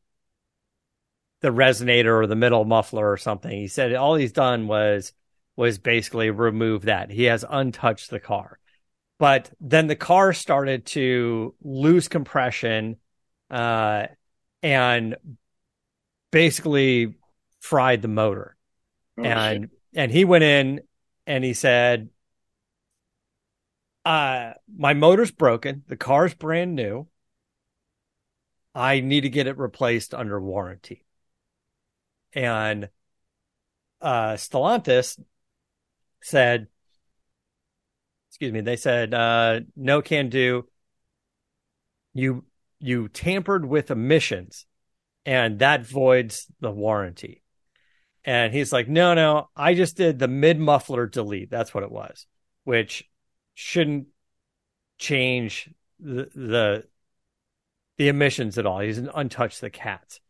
the 1.40 1.50
resonator 1.50 2.23
or 2.23 2.26
the 2.26 2.37
middle 2.37 2.64
muffler 2.64 3.11
or 3.11 3.16
something 3.16 3.50
he 3.50 3.68
said 3.68 3.94
all 3.94 4.14
he's 4.14 4.33
done 4.33 4.66
was 4.66 5.12
was 5.56 5.78
basically 5.78 6.30
remove 6.30 6.83
that 6.83 7.11
he 7.11 7.25
has 7.25 7.44
untouched 7.49 8.11
the 8.11 8.21
car 8.21 8.59
but 9.18 9.50
then 9.61 9.87
the 9.87 9.97
car 9.97 10.33
started 10.33 10.87
to 10.87 11.54
lose 11.62 12.09
compression 12.09 12.97
uh, 13.50 14.06
and 14.62 15.16
basically 16.30 17.14
fried 17.61 18.02
the 18.02 18.09
motor. 18.09 18.56
Oh, 19.18 19.23
and 19.23 19.62
shit. 19.62 19.71
and 19.94 20.11
he 20.11 20.25
went 20.25 20.44
in 20.44 20.80
and 21.26 21.44
he 21.44 21.54
said, 21.54 22.11
uh, 24.04 24.54
my 24.76 24.92
motor's 24.94 25.30
broken. 25.30 25.85
The 25.87 25.97
car's 25.97 26.35
brand 26.35 26.75
new. 26.75 27.06
I 28.75 29.00
need 29.00 29.23
to 29.23 29.28
get 29.28 29.47
it 29.47 29.59
replaced 29.59 30.14
under 30.14 30.40
warranty. 30.40 31.04
And 32.33 32.88
uh, 34.00 34.35
Stellantis 34.35 35.21
said, 36.23 36.66
excuse 38.28 38.52
me, 38.52 38.61
they 38.61 38.76
said 38.76 39.14
uh, 39.14 39.61
no 39.76 40.02
can 40.02 40.28
do. 40.28 40.69
You 42.12 42.45
you 42.81 43.09
tampered 43.09 43.64
with 43.64 43.90
emissions, 43.90 44.66
and 45.25 45.61
that 45.61 45.87
voids 45.87 46.47
the 46.61 46.71
warranty. 46.71 47.43
And 48.25 48.52
he's 48.52 48.73
like, 48.73 48.88
no, 48.88 49.14
no, 49.14 49.50
I 49.54 49.75
just 49.75 49.97
did 49.97 50.19
the 50.19 50.28
mid 50.28 50.59
muffler 50.59 51.07
delete. 51.07 51.50
That's 51.50 51.73
what 51.73 51.85
it 51.85 51.90
was, 51.90 52.26
which 52.64 53.09
shouldn't 53.54 54.09
change 54.99 55.71
the 56.00 56.28
the, 56.35 56.85
the 57.97 58.09
emissions 58.09 58.59
at 58.59 58.67
all. 58.67 58.81
He's 58.81 58.99
untouched 58.99 59.61
the 59.61 59.71
cats, 59.71 60.21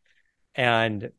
and 0.54 1.10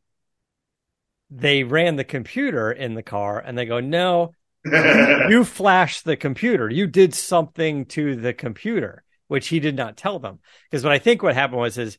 they 1.30 1.64
ran 1.64 1.96
the 1.96 2.04
computer 2.04 2.70
in 2.70 2.94
the 2.94 3.02
car, 3.02 3.38
and 3.38 3.56
they 3.56 3.66
go, 3.66 3.80
no, 3.80 4.32
you 4.64 5.44
flashed 5.44 6.04
the 6.04 6.16
computer. 6.16 6.68
You 6.68 6.86
did 6.86 7.14
something 7.14 7.86
to 7.86 8.16
the 8.16 8.32
computer, 8.32 9.04
which 9.28 9.48
he 9.48 9.60
did 9.60 9.76
not 9.76 9.96
tell 9.96 10.18
them. 10.18 10.38
Because 10.70 10.84
what 10.84 10.92
I 10.92 10.98
think 10.98 11.22
what 11.22 11.34
happened 11.34 11.60
was 11.60 11.78
is 11.78 11.98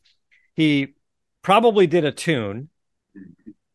he 0.54 0.94
probably 1.42 1.86
did 1.86 2.04
a 2.04 2.12
tune, 2.12 2.68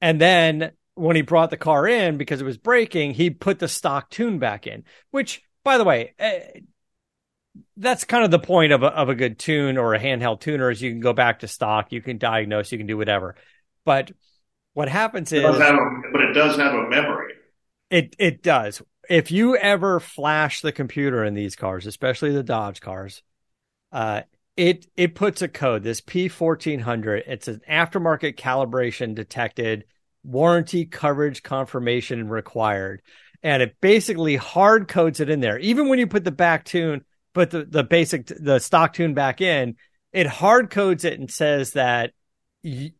and 0.01 0.19
then 0.19 0.71
when 0.95 1.15
he 1.15 1.21
brought 1.21 1.49
the 1.49 1.57
car 1.57 1.87
in 1.87 2.17
because 2.17 2.41
it 2.41 2.45
was 2.45 2.57
breaking, 2.57 3.13
he 3.13 3.29
put 3.29 3.59
the 3.59 3.67
stock 3.67 4.09
tune 4.09 4.39
back 4.39 4.67
in. 4.67 4.83
Which, 5.11 5.41
by 5.63 5.77
the 5.77 5.83
way, 5.83 6.13
uh, 6.19 6.59
that's 7.77 8.03
kind 8.03 8.23
of 8.23 8.31
the 8.31 8.39
point 8.39 8.71
of 8.71 8.83
a, 8.83 8.87
of 8.87 9.09
a 9.09 9.15
good 9.15 9.39
tune 9.39 9.77
or 9.77 9.93
a 9.93 9.99
handheld 9.99 10.41
tuner 10.41 10.71
is 10.71 10.81
you 10.81 10.91
can 10.91 10.99
go 10.99 11.13
back 11.13 11.39
to 11.39 11.47
stock, 11.47 11.91
you 11.91 12.01
can 12.01 12.17
diagnose, 12.17 12.71
you 12.71 12.77
can 12.77 12.87
do 12.87 12.97
whatever. 12.97 13.35
But 13.85 14.11
what 14.73 14.89
happens 14.89 15.31
is, 15.31 15.43
it 15.43 15.45
a, 15.45 16.01
but 16.11 16.21
it 16.21 16.33
does 16.33 16.57
have 16.57 16.73
a 16.73 16.89
memory. 16.89 17.33
It 17.89 18.15
it 18.17 18.41
does. 18.41 18.81
If 19.09 19.31
you 19.31 19.55
ever 19.57 19.99
flash 19.99 20.61
the 20.61 20.71
computer 20.71 21.23
in 21.23 21.33
these 21.33 21.55
cars, 21.55 21.85
especially 21.85 22.31
the 22.31 22.41
Dodge 22.41 22.81
cars, 22.81 23.21
uh, 23.91 24.21
it 24.57 24.87
it 24.95 25.13
puts 25.13 25.41
a 25.41 25.47
code. 25.47 25.83
This 25.83 26.01
P 26.01 26.27
fourteen 26.27 26.79
hundred. 26.79 27.23
It's 27.27 27.47
an 27.47 27.61
aftermarket 27.69 28.35
calibration 28.35 29.13
detected, 29.13 29.85
warranty 30.23 30.85
coverage 30.85 31.43
confirmation 31.43 32.29
required, 32.29 33.03
and 33.43 33.61
it 33.61 33.75
basically 33.79 34.37
hard 34.37 34.87
codes 34.87 35.19
it 35.19 35.29
in 35.29 35.39
there. 35.39 35.59
Even 35.59 35.87
when 35.89 35.99
you 35.99 36.07
put 36.07 36.23
the 36.23 36.31
back 36.31 36.65
tune, 36.65 37.03
put 37.33 37.51
the 37.51 37.65
the 37.65 37.83
basic 37.83 38.27
the 38.27 38.59
stock 38.59 38.93
tune 38.93 39.13
back 39.13 39.41
in, 39.41 39.75
it 40.11 40.27
hard 40.27 40.69
codes 40.69 41.05
it 41.05 41.19
and 41.19 41.29
says 41.29 41.71
that 41.71 42.11
y- 42.63 42.93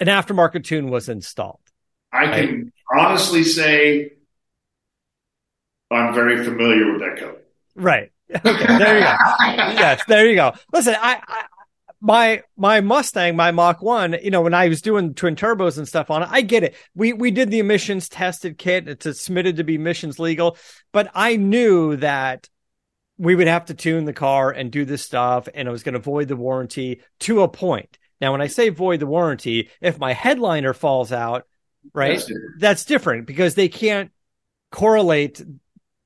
an 0.00 0.06
aftermarket 0.06 0.64
tune 0.64 0.90
was 0.90 1.08
installed. 1.08 1.60
I 2.12 2.26
can 2.26 2.72
honestly 2.96 3.44
say 3.44 4.12
I'm 5.90 6.14
very 6.14 6.44
familiar 6.44 6.92
with 6.92 7.00
that 7.00 7.18
code. 7.18 7.40
Right. 7.74 8.12
Okay. 8.30 8.78
There 8.78 8.98
you 8.98 9.04
go. 9.04 9.16
yes. 9.40 10.02
There 10.06 10.28
you 10.28 10.34
go. 10.34 10.52
Listen, 10.72 10.94
I, 10.98 11.20
I, 11.26 11.44
my 12.00 12.42
my 12.56 12.80
Mustang, 12.80 13.36
my 13.36 13.50
Mach 13.50 13.82
One, 13.82 14.16
you 14.22 14.30
know, 14.30 14.42
when 14.42 14.54
I 14.54 14.68
was 14.68 14.82
doing 14.82 15.14
twin 15.14 15.34
turbos 15.34 15.78
and 15.78 15.88
stuff 15.88 16.10
on 16.10 16.22
it, 16.22 16.28
I 16.30 16.42
get 16.42 16.62
it. 16.62 16.74
We 16.94 17.12
we 17.12 17.30
did 17.30 17.50
the 17.50 17.58
emissions 17.58 18.08
tested 18.08 18.58
kit. 18.58 18.88
It's 18.88 19.20
submitted 19.20 19.56
to 19.56 19.64
be 19.64 19.76
emissions 19.76 20.18
legal, 20.18 20.56
but 20.92 21.10
I 21.14 21.36
knew 21.36 21.96
that 21.96 22.48
we 23.18 23.34
would 23.34 23.48
have 23.48 23.66
to 23.66 23.74
tune 23.74 24.04
the 24.04 24.12
car 24.12 24.50
and 24.50 24.70
do 24.70 24.84
this 24.84 25.04
stuff, 25.04 25.48
and 25.52 25.68
it 25.68 25.70
was 25.70 25.82
going 25.82 25.94
to 25.94 25.98
void 25.98 26.28
the 26.28 26.36
warranty 26.36 27.02
to 27.20 27.42
a 27.42 27.48
point. 27.48 27.98
Now, 28.20 28.32
when 28.32 28.40
I 28.40 28.46
say 28.46 28.68
void 28.68 29.00
the 29.00 29.06
warranty, 29.06 29.70
if 29.80 29.98
my 29.98 30.12
headliner 30.12 30.72
falls 30.72 31.12
out, 31.12 31.44
right? 31.92 32.14
That's 32.14 32.26
different, 32.26 32.60
That's 32.60 32.84
different 32.84 33.26
because 33.26 33.54
they 33.54 33.68
can't 33.68 34.10
correlate 34.70 35.42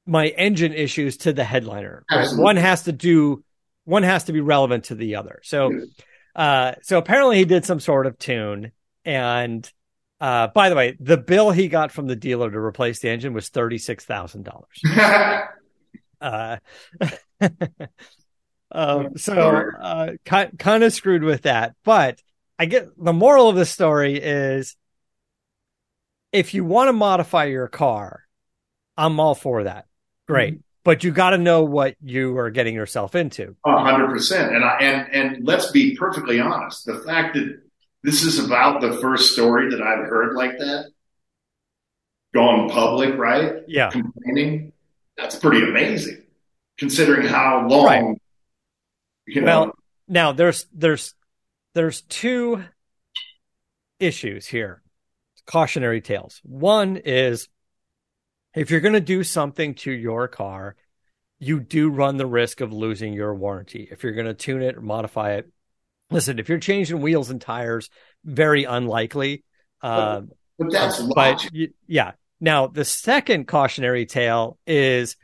my 0.07 0.29
engine 0.29 0.73
issues 0.73 1.19
to 1.19 1.33
the 1.33 1.45
headliner. 1.45 2.05
Right? 2.11 2.29
One 2.35 2.57
has 2.57 2.85
to 2.85 2.93
do 2.93 3.45
one 3.85 4.05
has 4.05 4.25
to 4.25 4.33
be 4.33 4.41
relevant 4.41 4.85
to 4.85 4.95
the 4.95 5.17
other. 5.17 5.41
So 5.43 5.71
uh 6.35 6.75
so 6.83 6.99
apparently 6.99 7.39
he 7.39 7.45
did 7.45 7.65
some 7.65 7.81
sort 7.81 8.07
of 8.07 8.19
tune 8.19 8.73
and 9.05 9.71
uh 10.21 10.49
by 10.49 10.69
the 10.69 10.75
way, 10.77 10.97
the 11.01 11.17
bill 11.17 11.51
he 11.51 11.69
got 11.69 11.93
from 11.93 12.07
the 12.07 12.17
dealer 12.17 12.51
to 12.51 12.59
replace 12.59 13.01
the 13.01 13.11
engine 13.11 13.33
was 13.33 13.51
$36,000. 13.51 15.49
uh 16.23 16.57
um, 18.73 19.17
so 19.17 19.71
uh, 19.81 20.13
kind 20.25 20.85
of 20.85 20.93
screwed 20.93 21.23
with 21.23 21.43
that. 21.43 21.75
But 21.85 22.23
I 22.59 22.67
get 22.67 22.89
the 22.97 23.13
moral 23.13 23.49
of 23.49 23.57
the 23.57 23.67
story 23.67 24.17
is 24.17 24.77
if 26.33 26.55
you 26.55 26.65
want 26.65 26.89
to 26.89 26.93
modify 26.93 27.45
your 27.45 27.69
car, 27.69 28.23
I'm 28.97 29.21
all 29.21 29.35
for 29.35 29.65
that. 29.65 29.87
Great. 30.27 30.55
Mm-hmm. 30.55 30.61
But 30.85 31.05
you 31.05 31.13
got 31.13 31.31
to 31.31 31.39
know 31.39 31.63
what 31.63 31.95
you 32.03 32.37
are 32.39 32.51
getting 32.51 32.75
yourself 32.75 33.15
into. 33.15 33.55
hundred 33.65 34.09
percent. 34.09 34.55
And 34.55 34.65
I, 34.65 34.79
and, 34.79 35.15
and 35.15 35.47
let's 35.47 35.71
be 35.71 35.97
perfectly 35.97 36.41
honest. 36.41 36.87
The 36.87 36.99
fact 37.07 37.35
that 37.35 37.61
this 38.03 38.25
is 38.25 38.45
about 38.45 38.81
the 38.81 38.95
first 39.01 39.33
story 39.33 39.71
that 39.71 39.81
I've 39.81 40.09
heard 40.09 40.35
like 40.35 40.59
that. 40.59 40.87
Gone 42.35 42.69
public, 42.69 43.17
right? 43.17 43.57
Yeah. 43.69 43.91
Complaining. 43.91 44.72
That's 45.17 45.37
pretty 45.37 45.63
amazing 45.63 46.23
considering 46.79 47.27
how 47.27 47.67
long 47.69 47.87
right. 47.87 48.05
you 49.27 49.41
know. 49.41 49.47
Well, 49.47 49.73
now 50.09 50.33
there's 50.33 50.67
there's 50.73 51.15
there's 51.75 52.03
two 52.03 52.65
issues 54.01 54.47
here. 54.47 54.83
Cautionary 55.47 56.01
tales. 56.01 56.41
One 56.45 56.97
is 56.97 57.49
if 58.55 58.71
you're 58.71 58.81
going 58.81 58.95
to 58.95 59.01
do 59.01 59.25
something 59.25 59.75
to 59.77 59.91
your 59.91 60.29
car, 60.29 60.77
you 61.39 61.59
do 61.59 61.89
run 61.89 62.17
the 62.17 62.27
risk 62.27 62.61
of 62.61 62.73
losing 62.73 63.13
your 63.13 63.35
warranty. 63.35 63.89
If 63.91 64.05
you're 64.05 64.13
going 64.13 64.27
to 64.27 64.35
tune 64.35 64.63
it 64.63 64.77
or 64.77 64.81
modify 64.81 65.33
it, 65.35 65.51
listen, 66.11 66.39
if 66.39 66.49
you're 66.49 66.59
changing 66.59 67.01
wheels 67.01 67.31
and 67.31 67.41
tires, 67.41 67.91
very 68.25 68.65
unlikely. 68.65 69.45
Uh, 69.83 70.23
but 70.59 70.71
that's 70.71 71.01
but 71.01 71.49
yeah. 71.89 72.13
Now 72.43 72.67
the 72.67 72.85
second 72.85 73.47
cautionary 73.47 74.05
tale 74.05 74.59
is 74.67 75.17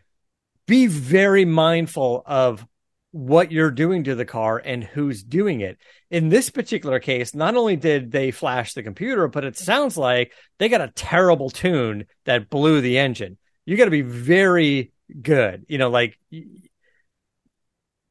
be 0.69 0.87
very 0.87 1.45
mindful 1.45 2.23
of 2.25 2.65
what 3.11 3.51
you're 3.51 3.73
doing 3.73 4.05
to 4.05 4.15
the 4.15 4.25
car 4.25 4.63
and 4.65 4.85
who's 4.85 5.25
doing 5.25 5.61
it. 5.61 5.79
In 6.11 6.29
this 6.29 6.49
particular 6.49 7.01
case, 7.01 7.35
not 7.35 7.57
only 7.57 7.75
did 7.75 8.13
they 8.13 8.31
flash 8.31 8.73
the 8.73 8.85
computer, 8.85 9.27
but 9.27 9.45
it 9.45 9.57
sounds 9.57 9.97
like 9.97 10.33
they 10.59 10.69
got 10.69 10.81
a 10.81 10.93
terrible 10.95 11.51
tune 11.51 12.05
that 12.25 12.51
blew 12.51 12.81
the 12.81 12.99
engine. 12.99 13.37
You 13.67 13.77
got 13.77 13.87
to 13.87 13.91
be 13.91 14.03
very 14.03 14.93
good. 15.21 15.65
You 15.69 15.79
know, 15.79 15.91
like 15.91 16.17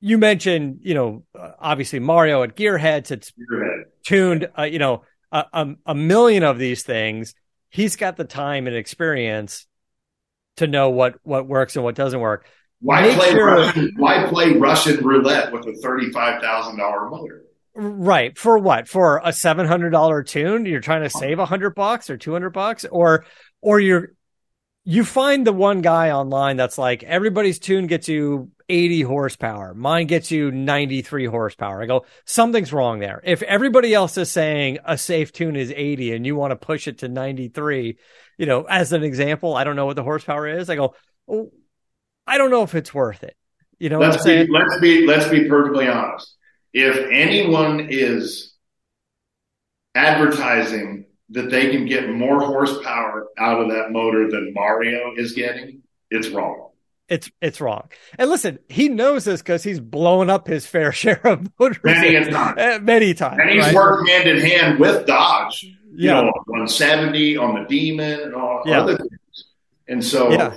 you 0.01 0.17
mentioned, 0.17 0.79
you 0.81 0.95
know, 0.95 1.23
obviously 1.33 1.99
Mario 1.99 2.43
at 2.43 2.57
Gearheads, 2.57 3.11
it's 3.11 3.31
Gearhead. 3.31 3.83
tuned, 4.03 4.49
uh, 4.59 4.63
you 4.63 4.79
know, 4.79 5.03
a, 5.31 5.45
a, 5.53 5.67
a 5.85 5.95
million 5.95 6.43
of 6.43 6.59
these 6.59 6.83
things. 6.83 7.35
He's 7.69 7.95
got 7.95 8.17
the 8.17 8.23
time 8.23 8.67
and 8.67 8.75
experience 8.75 9.67
to 10.57 10.67
know 10.67 10.89
what 10.89 11.15
what 11.23 11.47
works 11.47 11.75
and 11.75 11.85
what 11.85 11.95
doesn't 11.95 12.19
work. 12.19 12.47
Why 12.79 13.01
Make 13.01 13.15
play 13.15 13.31
sure, 13.31 13.45
Russian, 13.45 13.93
why 13.97 14.27
play 14.27 14.53
Russian 14.53 15.03
roulette 15.03 15.51
with 15.51 15.65
a 15.65 15.73
thirty 15.81 16.11
five 16.11 16.41
thousand 16.41 16.77
dollar 16.77 17.09
motor? 17.09 17.43
Right. 17.75 18.37
For 18.37 18.57
what? 18.57 18.87
For 18.87 19.21
a 19.23 19.33
seven 19.33 19.65
hundred 19.67 19.91
dollar 19.91 20.23
tune? 20.23 20.65
You're 20.65 20.79
trying 20.79 21.03
to 21.03 21.09
save 21.09 21.39
a 21.39 21.45
hundred 21.45 21.75
bucks 21.75 22.09
or 22.09 22.17
two 22.17 22.33
hundred 22.33 22.51
bucks? 22.51 22.85
Or 22.85 23.25
or 23.61 23.79
you're 23.79 24.13
you 24.83 25.03
find 25.03 25.45
the 25.45 25.53
one 25.53 25.81
guy 25.81 26.11
online 26.11 26.55
that's 26.55 26.77
like 26.77 27.03
everybody's 27.03 27.59
tune 27.59 27.87
gets 27.87 28.07
you 28.07 28.51
80 28.69 29.01
horsepower. 29.01 29.73
Mine 29.73 30.07
gets 30.07 30.31
you 30.31 30.51
93 30.51 31.25
horsepower. 31.25 31.81
I 31.81 31.85
go, 31.85 32.05
something's 32.25 32.73
wrong 32.73 32.99
there. 32.99 33.21
If 33.23 33.41
everybody 33.43 33.93
else 33.93 34.17
is 34.17 34.29
saying 34.29 34.79
a 34.83 34.97
safe 34.97 35.31
tune 35.31 35.55
is 35.55 35.71
80 35.75 36.13
and 36.13 36.25
you 36.25 36.35
want 36.35 36.51
to 36.51 36.55
push 36.55 36.87
it 36.87 36.99
to 36.99 37.07
93, 37.07 37.97
you 38.37 38.45
know, 38.45 38.63
as 38.63 38.91
an 38.93 39.03
example, 39.03 39.55
I 39.55 39.63
don't 39.63 39.75
know 39.75 39.85
what 39.85 39.95
the 39.95 40.03
horsepower 40.03 40.47
is. 40.47 40.69
I 40.69 40.75
go, 40.75 40.95
oh, 41.27 41.51
I 42.25 42.37
don't 42.37 42.51
know 42.51 42.63
if 42.63 42.75
it's 42.75 42.93
worth 42.93 43.23
it. 43.23 43.35
You 43.79 43.89
know, 43.89 43.99
let's 43.99 44.23
be, 44.23 44.47
let's 44.47 44.79
be, 44.79 45.05
let's 45.05 45.29
be 45.29 45.47
perfectly 45.47 45.87
honest. 45.87 46.35
If 46.73 46.97
anyone 47.11 47.87
is 47.89 48.53
advertising 49.95 51.05
that 51.29 51.49
they 51.49 51.71
can 51.71 51.85
get 51.85 52.09
more 52.09 52.39
horsepower 52.41 53.27
out 53.37 53.61
of 53.61 53.69
that 53.69 53.91
motor 53.91 54.29
than 54.29 54.53
Mario 54.53 55.13
is 55.15 55.33
getting, 55.33 55.83
it's 56.09 56.29
wrong. 56.29 56.69
It's 57.09 57.31
it's 57.41 57.61
wrong. 57.61 57.89
And 58.17 58.29
listen, 58.29 58.59
he 58.67 58.89
knows 58.89 59.23
this 59.23 59.41
because 59.41 59.63
he's 59.63 59.79
blowing 59.79 60.29
up 60.29 60.47
his 60.47 60.65
fair 60.65 60.91
share 60.93 61.25
of 61.25 61.49
motors 61.59 61.79
many 61.83 62.25
times. 62.31 62.59
Uh, 62.59 62.79
many 62.81 63.13
times. 63.13 63.39
And 63.41 63.49
he's 63.49 63.63
right? 63.63 63.75
worked 63.75 64.09
hand 64.09 64.27
in 64.27 64.39
hand 64.39 64.79
with 64.79 65.05
Dodge. 65.05 65.63
You 65.63 66.09
yeah. 66.09 66.21
know, 66.21 66.31
on 66.53 66.67
seventy, 66.67 67.37
on 67.37 67.55
the 67.55 67.67
Demon, 67.67 68.19
and 68.19 68.35
all 68.35 68.61
yeah. 68.65 68.81
other 68.81 68.97
things. 68.97 69.45
And 69.87 70.03
so, 70.03 70.31
yeah. 70.31 70.55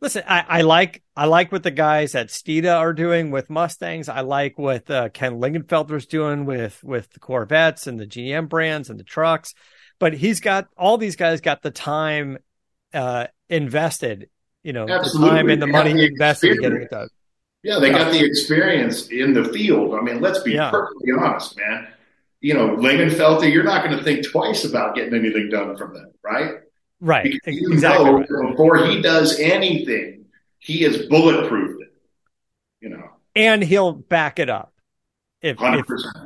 Listen, 0.00 0.24
I, 0.26 0.44
I, 0.48 0.60
like 0.62 1.04
I 1.14 1.26
like 1.26 1.52
what 1.52 1.62
the 1.62 1.70
guys 1.70 2.16
at 2.16 2.26
Steeda 2.26 2.76
are 2.76 2.92
doing 2.92 3.30
with 3.30 3.48
Mustangs. 3.48 4.08
I 4.08 4.22
like 4.22 4.58
what 4.58 4.90
uh, 4.90 5.10
Ken 5.10 5.38
Lingenfelter's 5.38 6.06
doing 6.06 6.44
with 6.44 6.82
with 6.82 7.12
the 7.12 7.20
Corvettes 7.20 7.86
and 7.86 8.00
the 8.00 8.06
GM 8.06 8.48
brands 8.48 8.90
and 8.90 8.98
the 8.98 9.04
trucks. 9.04 9.54
But 10.00 10.14
he's 10.14 10.40
got 10.40 10.66
all 10.76 10.98
these 10.98 11.14
guys 11.14 11.40
got 11.40 11.62
the 11.62 11.70
time 11.70 12.38
uh, 12.92 13.28
invested, 13.48 14.28
you 14.62 14.72
know, 14.72 14.88
Absolutely. 14.88 15.30
the 15.30 15.36
time 15.36 15.48
and 15.50 15.62
the 15.62 15.66
they 15.66 15.72
money 15.72 15.92
the 15.92 16.06
invested 16.06 16.52
in 16.52 16.60
getting 16.60 16.82
it 16.82 16.90
done. 16.90 17.08
Yeah, 17.62 17.78
they 17.78 17.90
got 17.90 18.12
the 18.12 18.24
experience 18.24 19.08
in 19.08 19.34
the 19.34 19.44
field. 19.44 19.94
I 19.94 20.00
mean, 20.00 20.20
let's 20.20 20.40
be 20.40 20.52
yeah. 20.52 20.70
perfectly 20.70 21.12
honest, 21.18 21.56
man. 21.56 21.88
You 22.40 22.54
know, 22.54 22.76
Lingenfelter, 22.76 23.52
you're 23.52 23.62
not 23.62 23.84
going 23.84 23.96
to 23.96 24.02
think 24.02 24.26
twice 24.26 24.64
about 24.64 24.96
getting 24.96 25.14
anything 25.14 25.48
done 25.48 25.76
from 25.76 25.94
them, 25.94 26.10
right? 26.24 26.54
Right. 27.00 27.32
Because 27.32 27.60
you 27.60 27.72
exactly. 27.72 28.04
Know 28.04 28.18
right. 28.18 28.50
Before 28.50 28.84
he 28.86 29.00
does 29.00 29.38
anything, 29.38 30.26
he 30.58 30.84
is 30.84 31.08
bulletproofed. 31.08 31.82
it. 31.82 31.94
You 32.80 32.90
know. 32.90 33.10
And 33.36 33.62
he'll 33.62 33.92
back 33.92 34.38
it 34.38 34.50
up. 34.50 34.72
If, 35.40 35.56
if 35.60 35.84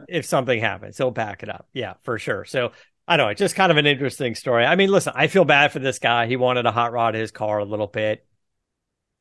if 0.09 0.27
something 0.27 0.61
happens, 0.61 0.99
he'll 0.99 1.11
back 1.11 1.43
it 1.43 1.49
up. 1.49 1.69
Yeah, 1.73 1.95
for 2.03 2.19
sure. 2.19 2.45
So 2.45 2.73
I 3.09 3.17
don't 3.17 3.27
know. 3.27 3.31
It's 3.31 3.39
just 3.39 3.55
kind 3.55 3.73
of 3.73 3.79
an 3.79 3.87
interesting 3.87 4.35
story. 4.35 4.67
I 4.67 4.77
mean, 4.77 4.91
listen, 4.91 5.15
I 5.17 5.29
feel 5.29 5.47
bad 5.47 5.73
for 5.73 5.79
this 5.79 5.99
guy. 5.99 6.27
He 6.27 6.37
wanted 6.37 6.65
to 6.65 6.71
hot 6.71 6.93
rod 6.93 7.15
his 7.15 7.31
car 7.31 7.59
a 7.59 7.65
little 7.65 7.87
bit. 7.87 8.26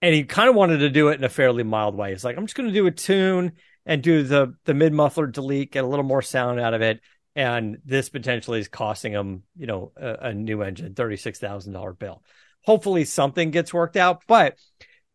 And 0.01 0.13
he 0.13 0.23
kind 0.23 0.49
of 0.49 0.55
wanted 0.55 0.79
to 0.79 0.89
do 0.89 1.07
it 1.07 1.17
in 1.17 1.23
a 1.23 1.29
fairly 1.29 1.63
mild 1.63 1.95
way. 1.95 2.11
He's 2.11 2.23
like, 2.23 2.37
I'm 2.37 2.45
just 2.45 2.55
going 2.55 2.69
to 2.69 2.73
do 2.73 2.85
a 2.85 2.91
tune 2.91 3.53
and 3.85 4.03
do 4.03 4.23
the 4.23 4.55
the 4.65 4.73
mid 4.73 4.93
muffler 4.93 5.27
delete, 5.27 5.71
get 5.71 5.83
a 5.83 5.87
little 5.87 6.05
more 6.05 6.21
sound 6.21 6.59
out 6.59 6.73
of 6.73 6.81
it 6.81 7.01
and 7.35 7.79
this 7.85 8.09
potentially 8.09 8.59
is 8.59 8.67
costing 8.67 9.11
him, 9.11 9.43
you 9.57 9.67
know, 9.67 9.91
a, 9.97 10.29
a 10.29 10.33
new 10.33 10.61
engine, 10.61 10.93
thirty-six 10.93 11.37
thousand 11.39 11.73
dollar 11.73 11.93
bill. 11.93 12.23
Hopefully, 12.63 13.03
something 13.05 13.51
gets 13.51 13.73
worked 13.73 13.97
out, 13.97 14.23
but 14.27 14.57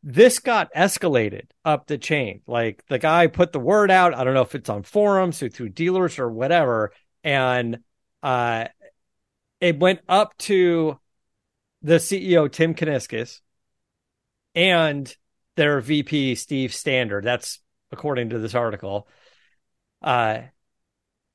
this 0.02 0.38
got 0.38 0.72
escalated 0.74 1.46
up 1.64 1.86
the 1.86 1.98
chain. 1.98 2.42
Like 2.46 2.84
the 2.88 2.98
guy 2.98 3.26
put 3.26 3.52
the 3.52 3.60
word 3.60 3.90
out. 3.90 4.14
I 4.14 4.24
don't 4.24 4.34
know 4.34 4.42
if 4.42 4.54
it's 4.54 4.68
on 4.68 4.82
forums 4.82 5.42
or 5.42 5.48
through 5.48 5.70
dealers 5.70 6.18
or 6.18 6.30
whatever, 6.30 6.92
and 7.24 7.78
uh, 8.22 8.66
it 9.60 9.78
went 9.78 10.00
up 10.08 10.36
to 10.38 10.98
the 11.82 11.94
CEO 11.94 12.52
Tim 12.52 12.74
Kuniskis 12.74 13.40
and 14.54 15.14
their 15.56 15.80
VP 15.80 16.34
Steve 16.34 16.74
Standard. 16.74 17.24
That's 17.24 17.60
according 17.92 18.30
to 18.30 18.38
this 18.38 18.54
article. 18.54 19.08
Uh, 20.02 20.42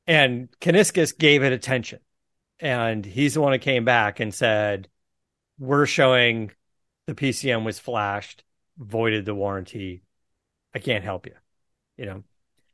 and 0.08 0.49
Kuniskis 0.60 1.17
gave 1.17 1.43
it 1.43 1.54
attention. 1.54 1.99
And 2.60 3.06
he's 3.06 3.34
the 3.34 3.41
one 3.41 3.54
who 3.54 3.60
came 3.60 3.86
back 3.86 4.19
and 4.19 4.34
said, 4.34 4.88
We're 5.60 5.86
showing 5.86 6.51
the 7.06 7.15
PCM 7.15 7.65
was 7.65 7.80
flashed, 7.80 8.43
voided 8.78 9.25
the 9.25 9.36
warranty. 9.36 10.04
I 10.73 10.80
can't 10.80 11.04
help 11.04 11.25
you. 11.25 11.34
You 11.97 12.06
know, 12.06 12.23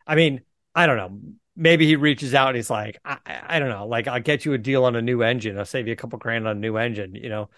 I 0.06 0.15
mean, 0.15 0.41
I 0.73 0.86
don't 0.88 0.97
know. 0.97 1.19
Maybe 1.56 1.86
he 1.86 1.95
reaches 1.95 2.34
out 2.34 2.49
and 2.49 2.56
he's 2.56 2.69
like, 2.69 2.99
I, 3.04 3.17
I 3.25 3.60
don't 3.60 3.69
know, 3.69 3.88
like 3.88 4.08
I'll 4.08 4.21
get 4.21 4.45
you 4.45 4.54
a 4.54 4.58
deal 4.58 4.86
on 4.86 4.95
a 4.95 5.01
new 5.01 5.21
engine. 5.21 5.58
I'll 5.58 5.65
save 5.65 5.88
you 5.88 5.93
a 5.93 5.97
couple 5.97 6.17
grand 6.17 6.47
on 6.47 6.58
a 6.58 6.60
new 6.60 6.77
engine, 6.77 7.13
you 7.15 7.30
know, 7.30 7.49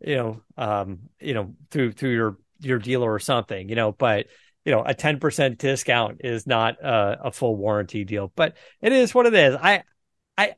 you 0.00 0.16
know, 0.16 0.40
um, 0.56 1.00
you 1.20 1.34
know, 1.34 1.54
through 1.70 1.92
through 1.92 2.12
your 2.14 2.38
your 2.60 2.78
dealer 2.78 3.12
or 3.12 3.18
something, 3.18 3.68
you 3.68 3.76
know, 3.76 3.92
but 3.92 4.26
you 4.64 4.72
know, 4.72 4.82
a 4.82 4.94
10% 4.94 5.56
discount 5.56 6.20
is 6.24 6.46
not 6.46 6.82
a, 6.84 7.28
a 7.28 7.32
full 7.32 7.56
warranty 7.56 8.04
deal, 8.04 8.30
but 8.36 8.54
it 8.82 8.92
is 8.92 9.14
what 9.14 9.24
it 9.24 9.32
is. 9.32 9.56
I, 9.58 9.82
I, 10.36 10.56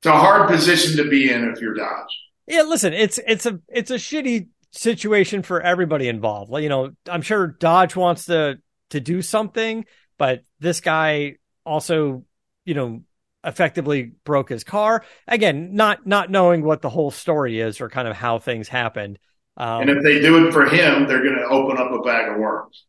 it's 0.00 0.06
a 0.06 0.12
hard 0.12 0.50
position 0.50 1.02
to 1.02 1.08
be 1.08 1.30
in 1.30 1.44
if 1.44 1.58
you're 1.58 1.72
Dodge. 1.72 2.20
Yeah, 2.46 2.62
listen, 2.62 2.92
it's 2.92 3.18
it's 3.26 3.46
a 3.46 3.60
it's 3.68 3.90
a 3.90 3.94
shitty 3.94 4.48
situation 4.72 5.42
for 5.42 5.62
everybody 5.62 6.08
involved. 6.08 6.52
You 6.52 6.68
know, 6.68 6.90
I'm 7.08 7.22
sure 7.22 7.46
Dodge 7.46 7.96
wants 7.96 8.26
to 8.26 8.58
to 8.90 9.00
do 9.00 9.22
something, 9.22 9.86
but 10.18 10.44
this 10.60 10.80
guy 10.80 11.36
also, 11.64 12.24
you 12.66 12.74
know, 12.74 13.02
effectively 13.44 14.12
broke 14.24 14.48
his 14.48 14.64
car. 14.64 15.04
Again, 15.28 15.74
not 15.74 16.06
not 16.06 16.30
knowing 16.30 16.64
what 16.64 16.82
the 16.82 16.90
whole 16.90 17.10
story 17.10 17.60
is 17.60 17.80
or 17.80 17.88
kind 17.88 18.08
of 18.08 18.16
how 18.16 18.38
things 18.38 18.68
happened. 18.68 19.18
Um, 19.56 19.82
and 19.82 19.90
if 19.90 20.02
they 20.02 20.20
do 20.20 20.46
it 20.46 20.52
for 20.52 20.66
him, 20.66 21.06
they're 21.06 21.22
going 21.22 21.36
to 21.36 21.46
open 21.46 21.78
up 21.78 21.92
a 21.92 22.02
bag 22.02 22.32
of 22.32 22.38
worms. 22.38 22.84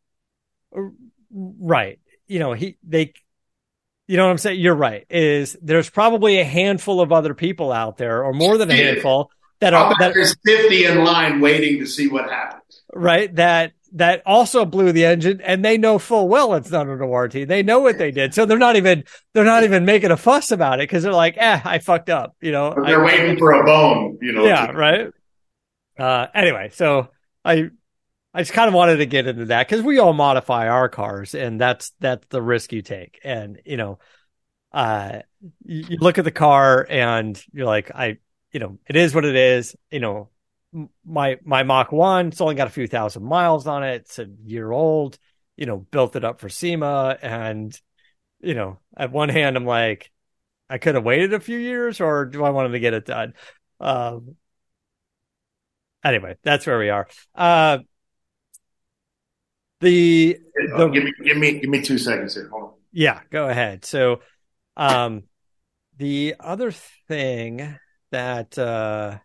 Right. 1.32 2.00
You 2.28 2.40
know, 2.40 2.54
he, 2.54 2.78
they, 2.84 3.14
you 4.08 4.18
know 4.18 4.26
what 4.26 4.32
I'm 4.32 4.38
saying? 4.40 4.60
You're 4.60 4.76
right. 4.76 5.06
Is 5.10 5.56
there's 5.62 5.90
probably 5.90 6.40
a 6.40 6.44
handful 6.44 7.02
of 7.02 7.12
other 7.12 7.34
people 7.34 7.72
out 7.72 7.98
there, 7.98 8.24
or 8.24 8.34
more 8.34 8.58
than 8.58 8.72
a 8.72 8.76
handful, 8.76 9.30
that 9.60 9.74
are 9.74 9.96
that 10.00 10.14
there's 10.14 10.36
50 10.46 10.86
in 10.86 11.04
line 11.04 11.40
waiting 11.40 11.80
to 11.80 11.86
see 11.86 12.08
what 12.08 12.30
happens. 12.30 12.84
Right. 12.94 13.34
That 13.36 13.74
that 13.96 14.22
also 14.26 14.66
blew 14.66 14.92
the 14.92 15.06
engine, 15.06 15.42
and 15.42 15.64
they 15.64 15.78
know 15.78 15.98
full 15.98 16.28
well 16.28 16.54
it's 16.54 16.70
not 16.70 16.88
under 16.88 17.06
warranty. 17.06 17.46
They 17.46 17.64
know 17.64 17.80
what 17.80 17.98
they 17.98 18.12
did, 18.12 18.34
so 18.34 18.46
they're 18.46 18.58
not 18.58 18.76
even 18.76 19.06
they're 19.34 19.44
not 19.46 19.64
even 19.64 19.86
making 19.86 20.12
a 20.12 20.18
fuss 20.18 20.52
about 20.52 20.80
it 20.80 20.84
because 20.84 21.04
they're 21.04 21.14
like, 21.14 21.36
eh, 21.38 21.62
I 21.64 21.80
fucked 21.80 22.10
up. 22.10 22.36
You 22.42 22.52
know, 22.52 22.74
they're 22.86 23.04
I, 23.04 23.06
waiting 23.06 23.38
for 23.38 23.54
a 23.54 23.66
bone. 23.66 24.18
You 24.22 24.34
know. 24.34 24.46
Yeah. 24.46 24.72
Right. 24.72 25.08
Uh, 25.98 26.28
anyway, 26.34 26.72
so 26.74 27.10
I 27.44 27.70
I 28.34 28.42
just 28.42 28.52
kind 28.52 28.68
of 28.68 28.74
wanted 28.74 28.98
to 28.98 29.06
get 29.06 29.28
into 29.28 29.46
that 29.46 29.66
because 29.66 29.82
we 29.82 29.98
all 29.98 30.12
modify 30.12 30.68
our 30.68 30.90
cars, 30.90 31.34
and 31.34 31.60
that's 31.60 31.94
that's 32.02 32.28
the 32.28 32.42
risk 32.42 32.74
you 32.74 32.82
take. 32.82 33.18
And 33.24 33.62
you 33.64 33.78
know, 33.78 34.00
uh, 34.74 35.20
you, 35.64 35.86
you 35.90 35.98
look 36.02 36.18
at 36.18 36.26
the 36.26 36.32
car 36.32 36.86
and 36.90 37.42
you're 37.54 37.66
like, 37.66 37.92
I, 37.96 38.18
you 38.52 38.60
know, 38.60 38.78
it 38.88 38.98
is 38.98 39.16
what 39.16 39.24
it 39.24 39.38
is. 39.38 39.78
You 39.90 40.02
know, 40.02 40.30
my 41.06 41.38
my 41.44 41.64
Mach 41.64 41.92
One, 41.92 42.28
it's 42.28 42.42
only 42.42 42.56
got 42.56 42.68
a 42.68 42.72
few 42.72 42.88
thousand 42.88 43.24
miles 43.24 43.68
on 43.68 43.84
it. 43.84 44.02
It's 44.02 44.20
a 44.20 44.28
year 44.46 44.72
old. 44.72 45.18
You 45.56 45.66
know, 45.66 45.78
built 45.78 46.18
it 46.18 46.26
up 46.26 46.42
for 46.42 46.50
SEMA, 46.50 47.18
and 47.22 47.80
you 48.42 48.54
know, 48.54 48.80
at 48.96 49.12
one 49.12 49.30
hand, 49.30 49.56
I'm 49.56 49.66
like, 49.66 50.12
I 50.70 50.78
could 50.78 50.96
have 50.96 51.06
waited 51.06 51.34
a 51.34 51.40
few 51.40 51.58
years, 51.58 52.02
or 52.02 52.26
do 52.26 52.44
I 52.44 52.50
want 52.50 52.72
to 52.72 52.80
get 52.80 52.94
it 52.94 53.06
done? 53.06 53.34
Um, 53.80 54.36
anyway, 56.04 56.36
that's 56.44 56.68
where 56.68 56.80
we 56.80 56.90
are. 56.90 57.08
Uh, 57.34 57.80
the, 59.82 60.38
the 60.76 60.88
give 60.90 61.04
me 61.04 61.14
give 61.24 61.38
me 61.38 61.60
give 61.60 61.70
me 61.70 61.82
two 61.82 61.98
seconds 61.98 62.36
here. 62.36 62.50
Hold 62.50 62.64
on. 62.64 62.74
Yeah, 62.92 63.22
go 63.30 63.48
ahead. 63.48 63.86
So, 63.86 64.22
um, 64.78 65.24
the 65.98 66.36
other 66.40 66.72
thing 67.08 67.78
that 68.12 68.58
uh, 68.58 69.20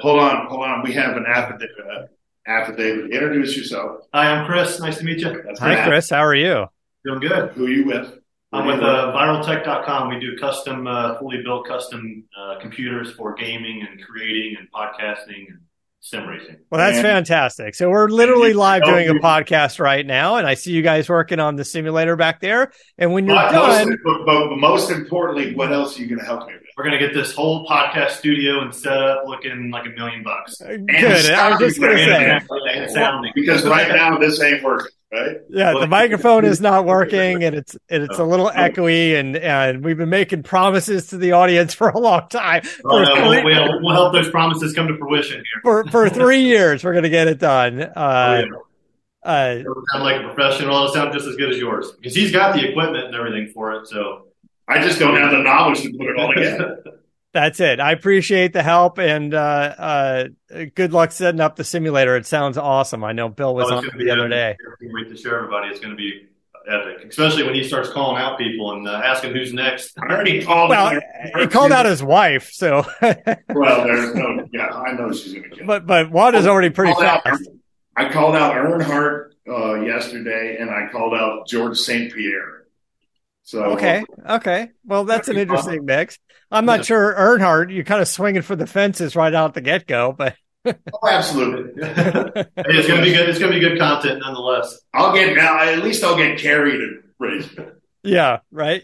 hold 0.00 0.20
on, 0.20 0.46
hold 0.46 0.62
on. 0.62 0.82
We 0.82 0.92
have 0.92 1.16
an 1.16 1.24
affidavit. 1.26 1.70
Uh, 1.78 2.06
affidavit. 2.46 3.10
Introduce 3.10 3.56
yourself. 3.56 4.02
Hi, 4.14 4.30
I'm 4.30 4.46
Chris. 4.46 4.80
Nice 4.80 4.98
to 4.98 5.04
meet 5.04 5.20
you. 5.20 5.42
That's 5.44 5.60
Hi, 5.60 5.86
Chris. 5.86 6.10
How 6.10 6.24
are 6.24 6.34
you? 6.34 6.66
Doing 7.04 7.20
good. 7.20 7.52
Who 7.52 7.66
are 7.66 7.70
you 7.70 7.84
with? 7.86 8.18
I'm 8.52 8.66
with 8.66 8.80
uh, 8.80 9.12
VyralTeq.com. 9.12 10.08
We 10.08 10.20
do 10.20 10.36
custom, 10.38 10.86
uh, 10.86 11.18
fully 11.18 11.42
built 11.42 11.66
custom 11.66 12.24
uh, 12.38 12.58
computers 12.60 13.12
for 13.12 13.34
gaming 13.34 13.86
and 13.88 14.00
creating 14.02 14.56
and 14.58 14.70
podcasting 14.72 15.48
and 15.48 15.58
sim 16.00 16.26
racing. 16.26 16.56
Well, 16.70 16.78
that's 16.78 16.96
and, 16.96 17.04
fantastic. 17.04 17.74
So 17.74 17.90
we're 17.90 18.08
literally 18.08 18.52
live 18.52 18.84
doing 18.84 19.08
a 19.08 19.14
podcast 19.14 19.80
right 19.80 20.06
now, 20.06 20.36
and 20.36 20.46
I 20.46 20.54
see 20.54 20.72
you 20.72 20.82
guys 20.82 21.08
working 21.08 21.40
on 21.40 21.56
the 21.56 21.64
simulator 21.64 22.16
back 22.16 22.40
there. 22.40 22.72
And 22.96 23.12
when 23.12 23.26
you're 23.26 23.34
done, 23.34 23.88
most, 23.88 23.98
but, 24.04 24.24
but, 24.24 24.56
most 24.56 24.90
importantly, 24.90 25.54
what 25.54 25.72
else 25.72 25.98
are 25.98 26.02
you 26.02 26.08
going 26.08 26.20
to 26.20 26.24
help 26.24 26.46
me 26.46 26.54
with? 26.54 26.62
We're 26.76 26.84
going 26.84 26.98
to 27.00 27.06
get 27.06 27.14
this 27.14 27.34
whole 27.34 27.66
podcast 27.66 28.10
studio 28.10 28.60
and 28.60 28.74
set 28.74 28.92
up 28.92 29.24
looking 29.26 29.70
like 29.70 29.86
a 29.86 29.90
million 29.90 30.22
bucks. 30.22 30.58
Good. 30.58 30.90
I 30.90 31.50
was 31.50 31.58
just 31.58 31.80
going 31.80 31.96
to 31.96 32.04
say, 32.04 32.40
and 32.74 32.90
sounding 32.90 33.32
because 33.34 33.64
right 33.64 33.88
now 33.88 34.18
this 34.18 34.40
ain't 34.42 34.62
working 34.62 34.90
right? 35.12 35.36
Yeah, 35.48 35.72
the 35.78 35.86
microphone 35.86 36.44
is 36.44 36.60
not 36.60 36.84
working, 36.86 37.44
and 37.44 37.54
it's 37.54 37.76
and 37.88 38.02
it's 38.02 38.18
a 38.18 38.24
little 38.24 38.50
echoey, 38.50 39.18
and 39.18 39.36
and 39.36 39.84
we've 39.84 39.96
been 39.96 40.10
making 40.10 40.42
promises 40.42 41.08
to 41.08 41.18
the 41.18 41.32
audience 41.32 41.74
for 41.74 41.88
a 41.88 41.98
long 41.98 42.28
time. 42.28 42.62
Oh, 42.84 43.02
no, 43.02 43.30
we 43.30 43.44
we'll, 43.44 43.82
we'll, 43.82 43.94
help 43.94 44.12
those 44.12 44.30
promises 44.30 44.72
come 44.74 44.88
to 44.88 44.96
fruition 44.96 45.36
here. 45.36 45.62
For 45.62 45.84
for 45.90 46.08
three 46.08 46.42
years, 46.42 46.84
we're 46.84 46.92
going 46.92 47.04
to 47.04 47.10
get 47.10 47.28
it 47.28 47.38
done. 47.38 47.82
Uh, 47.82 47.90
oh, 47.96 48.44
yeah. 48.44 48.56
Uh, 49.24 49.62
sound 49.92 50.04
like 50.04 50.20
a 50.20 50.32
professional. 50.32 50.76
It'll 50.76 50.88
sound 50.94 51.12
just 51.12 51.26
as 51.26 51.34
good 51.36 51.50
as 51.50 51.58
yours 51.58 51.90
because 51.92 52.14
he's 52.14 52.30
got 52.30 52.54
the 52.54 52.68
equipment 52.68 53.06
and 53.06 53.14
everything 53.14 53.50
for 53.52 53.72
it. 53.72 53.88
So 53.88 54.28
I 54.68 54.82
just 54.82 54.98
don't 54.98 55.16
have 55.16 55.30
the 55.30 55.38
knowledge 55.38 55.82
to 55.82 55.90
put 55.90 56.06
it 56.06 56.18
all 56.18 56.32
together. 56.34 56.82
That's 57.32 57.60
it. 57.60 57.80
I 57.80 57.92
appreciate 57.92 58.54
the 58.54 58.62
help 58.62 58.98
and 58.98 59.34
uh, 59.34 59.38
uh, 59.38 60.24
good 60.74 60.94
luck 60.94 61.12
setting 61.12 61.40
up 61.40 61.56
the 61.56 61.64
simulator. 61.64 62.16
It 62.16 62.24
sounds 62.24 62.56
awesome. 62.56 63.04
I 63.04 63.12
know 63.12 63.28
Bill 63.28 63.54
was 63.54 63.70
oh, 63.70 63.76
on 63.76 63.84
the 63.84 63.90
epic. 63.90 64.10
other 64.10 64.28
day. 64.28 64.56
Wait 64.80 65.10
to 65.10 65.16
show 65.18 65.34
everybody. 65.36 65.68
It's 65.68 65.78
going 65.78 65.90
to 65.90 65.96
be 65.96 66.28
epic, 66.66 67.04
especially 67.08 67.42
when 67.42 67.54
he 67.54 67.64
starts 67.64 67.90
calling 67.90 68.20
out 68.20 68.38
people 68.38 68.72
and 68.72 68.88
uh, 68.88 69.02
asking 69.04 69.34
who's 69.34 69.52
next. 69.52 69.98
I 69.98 70.06
already 70.06 70.44
called. 70.44 70.70
Well, 70.70 70.98
he 71.36 71.46
called 71.46 71.72
out 71.72 71.86
his 71.86 72.02
wife, 72.02 72.50
so. 72.52 72.86
well, 73.02 73.84
there's 73.84 74.14
no. 74.14 74.48
Yeah, 74.52 74.68
I 74.68 74.92
know 74.92 75.12
she's 75.12 75.34
going 75.34 75.50
to 75.50 75.56
kill. 75.56 75.66
But 75.66 75.86
but 75.86 76.10
Wanda's 76.10 76.46
already 76.46 76.70
pretty 76.70 76.94
fast. 76.94 77.26
Out, 77.26 77.40
I 77.96 78.10
called 78.10 78.34
out 78.34 78.54
Earnhardt 78.54 79.32
uh, 79.48 79.80
yesterday, 79.82 80.56
and 80.58 80.70
I 80.70 80.88
called 80.90 81.14
out 81.14 81.46
George 81.46 81.78
St. 81.78 82.12
Pierre. 82.12 82.65
So 83.46 83.62
okay, 83.74 84.04
okay. 84.28 84.70
Well, 84.84 85.04
that's 85.04 85.28
an 85.28 85.36
interesting 85.36 85.76
fun. 85.76 85.86
mix. 85.86 86.18
I'm 86.50 86.66
not 86.66 86.80
yeah. 86.80 86.82
sure 86.82 87.14
Earnhardt. 87.14 87.72
You're 87.72 87.84
kind 87.84 88.02
of 88.02 88.08
swinging 88.08 88.42
for 88.42 88.56
the 88.56 88.66
fences 88.66 89.14
right 89.14 89.32
out 89.32 89.54
the 89.54 89.60
get 89.60 89.86
go, 89.86 90.12
but 90.12 90.34
oh, 90.66 91.08
absolutely. 91.08 91.72
it's 91.76 92.88
gonna 92.88 93.02
be 93.02 93.12
good. 93.12 93.28
It's 93.28 93.38
gonna 93.38 93.52
be 93.52 93.60
good 93.60 93.78
content 93.78 94.18
nonetheless. 94.18 94.80
I'll 94.92 95.14
get 95.14 95.36
now. 95.36 95.60
At 95.60 95.78
least 95.84 96.02
I'll 96.02 96.16
get 96.16 96.40
carried 96.40 96.74
and 96.74 97.04
race. 97.20 97.48
Yeah. 98.02 98.40
Right. 98.50 98.82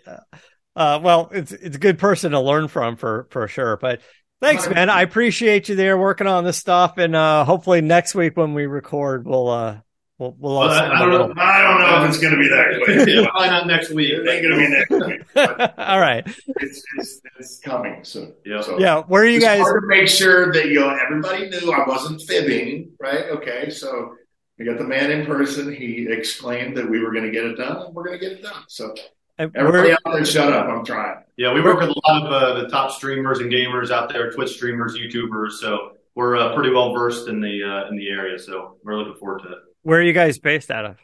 Uh, 0.77 1.01
well, 1.03 1.31
it's 1.33 1.51
it's 1.51 1.75
a 1.75 1.81
good 1.81 1.99
person 1.99 2.31
to 2.31 2.39
learn 2.39 2.69
from 2.69 2.95
for 2.95 3.27
for 3.31 3.49
sure. 3.49 3.77
But 3.79 4.01
thanks, 4.41 4.71
man. 4.71 4.91
I 4.91 5.03
appreciate 5.03 5.71
you 5.71 5.75
there 5.75 5.99
working 5.99 6.29
on 6.29 6.45
this 6.45 6.57
stuff, 6.57 6.99
and 6.99 7.17
uh, 7.17 7.45
hopefully 7.45 7.81
next 7.81 8.15
week 8.15 8.37
when 8.37 8.55
we 8.55 8.67
record, 8.67 9.27
we'll 9.27 9.49
uh, 9.49 9.81
We'll, 10.23 10.37
we'll 10.39 10.59
well, 10.61 10.71
I, 10.71 11.01
don't 11.01 11.11
know, 11.11 11.43
I 11.43 11.63
don't 11.63 11.81
know 11.81 12.05
if 12.05 12.11
it's 12.11 12.19
going 12.21 12.33
to 12.33 12.39
be 12.39 12.47
that 12.47 12.81
quick. 12.85 13.29
Probably 13.29 13.49
not 13.49 13.67
next 13.67 13.91
week. 13.91 14.13
It 14.13 14.29
ain't 14.29 14.41
going 14.41 14.55
to 14.55 14.57
be 14.57 14.69
next 14.69 15.07
week. 15.09 15.23
All 15.79 15.99
right. 15.99 16.25
It's, 16.61 16.85
it's, 16.97 17.21
it's 17.41 17.59
coming 17.59 18.05
soon. 18.05 18.33
Yeah. 18.45 18.61
So 18.61 18.79
yeah. 18.79 19.03
Where 19.03 19.25
are 19.25 19.27
you 19.27 19.41
guys? 19.41 19.65
to 19.65 19.81
make 19.83 20.07
sure 20.07 20.53
that 20.53 20.67
you 20.67 20.79
know 20.79 20.91
everybody 20.91 21.51
knew 21.51 21.73
I 21.73 21.89
wasn't 21.89 22.23
fibbing, 22.23 22.93
right? 23.01 23.31
Okay. 23.31 23.71
So 23.71 24.15
we 24.61 24.65
got 24.65 24.79
the 24.79 24.85
man 24.85 25.11
in 25.11 25.27
person. 25.27 25.75
He 25.75 26.07
exclaimed 26.09 26.77
that 26.77 26.89
we 26.89 27.01
were 27.01 27.11
going 27.11 27.25
to 27.25 27.33
get 27.33 27.45
it 27.45 27.57
done, 27.57 27.87
and 27.87 27.93
we're 27.93 28.05
going 28.05 28.21
to 28.21 28.25
get 28.25 28.39
it 28.39 28.43
done. 28.45 28.63
So 28.69 28.95
everybody 29.41 29.91
out 29.91 29.99
there, 30.05 30.25
shut 30.25 30.53
up. 30.53 30.69
I'm 30.69 30.85
trying. 30.85 31.17
Yeah, 31.37 31.53
we 31.53 31.63
work 31.63 31.81
with 31.81 31.89
a 31.89 32.01
lot 32.09 32.27
of 32.27 32.33
uh, 32.33 32.63
the 32.63 32.69
top 32.69 32.93
streamers 32.93 33.41
and 33.41 33.51
gamers 33.51 33.91
out 33.91 34.09
there, 34.09 34.31
Twitch 34.31 34.53
streamers, 34.53 34.97
YouTubers. 34.97 35.55
So 35.55 35.95
we're 36.15 36.37
uh, 36.37 36.55
pretty 36.55 36.71
well 36.71 36.95
versed 36.95 37.27
in 37.27 37.41
the 37.41 37.65
uh, 37.65 37.89
in 37.89 37.97
the 37.97 38.09
area. 38.09 38.39
So 38.39 38.77
we're 38.85 38.95
looking 38.95 39.17
forward 39.17 39.43
to 39.43 39.49
it. 39.49 39.59
Where 39.83 39.99
are 39.99 40.03
you 40.03 40.13
guys 40.13 40.39
based 40.39 40.71
out 40.71 40.85
of? 40.85 40.99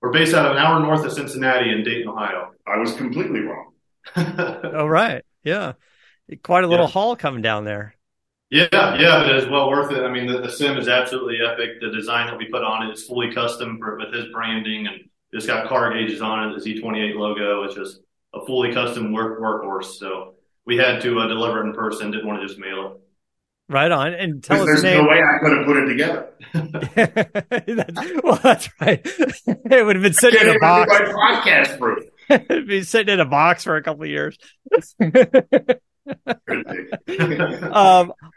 We're 0.00 0.12
based 0.12 0.34
out 0.34 0.46
of 0.46 0.52
an 0.52 0.58
hour 0.58 0.80
north 0.80 1.04
of 1.04 1.12
Cincinnati 1.12 1.70
in 1.70 1.82
Dayton, 1.82 2.08
Ohio. 2.08 2.50
I 2.66 2.76
was 2.78 2.94
completely 2.94 3.40
wrong. 3.40 3.72
oh, 4.16 4.86
right. 4.86 5.24
Yeah. 5.42 5.72
Quite 6.42 6.64
a 6.64 6.66
little 6.66 6.86
yeah. 6.86 6.92
haul 6.92 7.16
coming 7.16 7.42
down 7.42 7.64
there. 7.64 7.94
Yeah, 8.50 8.68
yeah, 8.72 9.24
but 9.24 9.34
it's 9.34 9.48
well 9.48 9.68
worth 9.68 9.90
it. 9.92 10.02
I 10.02 10.10
mean, 10.12 10.26
the, 10.26 10.40
the, 10.40 10.50
sim 10.50 10.76
is 10.76 10.88
absolutely 10.88 11.38
epic. 11.44 11.80
The 11.80 11.90
design 11.90 12.26
that 12.26 12.38
we 12.38 12.46
put 12.46 12.62
on 12.62 12.86
it 12.86 12.92
is 12.92 13.04
fully 13.04 13.32
custom 13.32 13.78
for, 13.78 13.96
with 13.98 14.12
his 14.12 14.26
branding, 14.32 14.86
and 14.86 15.08
it's 15.32 15.46
got 15.46 15.66
car 15.68 15.92
gauges 15.92 16.20
on 16.20 16.50
it. 16.50 16.62
The 16.62 16.74
Z28 16.74 17.16
logo. 17.16 17.62
It's 17.64 17.74
just 17.74 18.00
a 18.32 18.44
fully 18.44 18.72
custom 18.72 19.12
work 19.12 19.40
workhorse. 19.40 19.96
So 19.98 20.34
we 20.66 20.76
had 20.76 21.00
to 21.02 21.20
uh, 21.20 21.26
deliver 21.26 21.62
it 21.62 21.66
in 21.66 21.72
person. 21.72 22.10
Didn't 22.10 22.26
want 22.26 22.40
to 22.40 22.46
just 22.46 22.60
mail 22.60 22.86
it. 22.86 23.03
Right 23.68 23.90
on. 23.90 24.12
And 24.12 24.44
tell 24.44 24.60
us 24.60 24.66
there's 24.66 24.82
the 24.82 24.90
name. 24.90 25.04
no 25.04 25.10
way 25.10 25.22
I 25.22 25.38
could 25.38 25.56
have 25.56 25.64
put 25.66 25.78
it 25.78 25.86
together. 25.88 26.28
well, 28.22 28.38
that's 28.42 28.68
right. 28.80 29.00
It 29.04 29.86
would 29.86 29.96
have 29.96 30.02
been 30.02 30.12
sitting 30.12 30.40
in 30.40 30.56
a 30.56 30.58
box. 30.58 30.92
Podcast 30.92 31.78
proof. 31.78 32.04
It'd 32.28 32.68
be 32.68 32.82
sitting 32.82 33.14
in 33.14 33.20
a 33.20 33.24
box 33.24 33.64
for 33.64 33.76
a 33.76 33.82
couple 33.82 34.02
of 34.04 34.10
years. 34.10 34.36
um, 35.00 35.12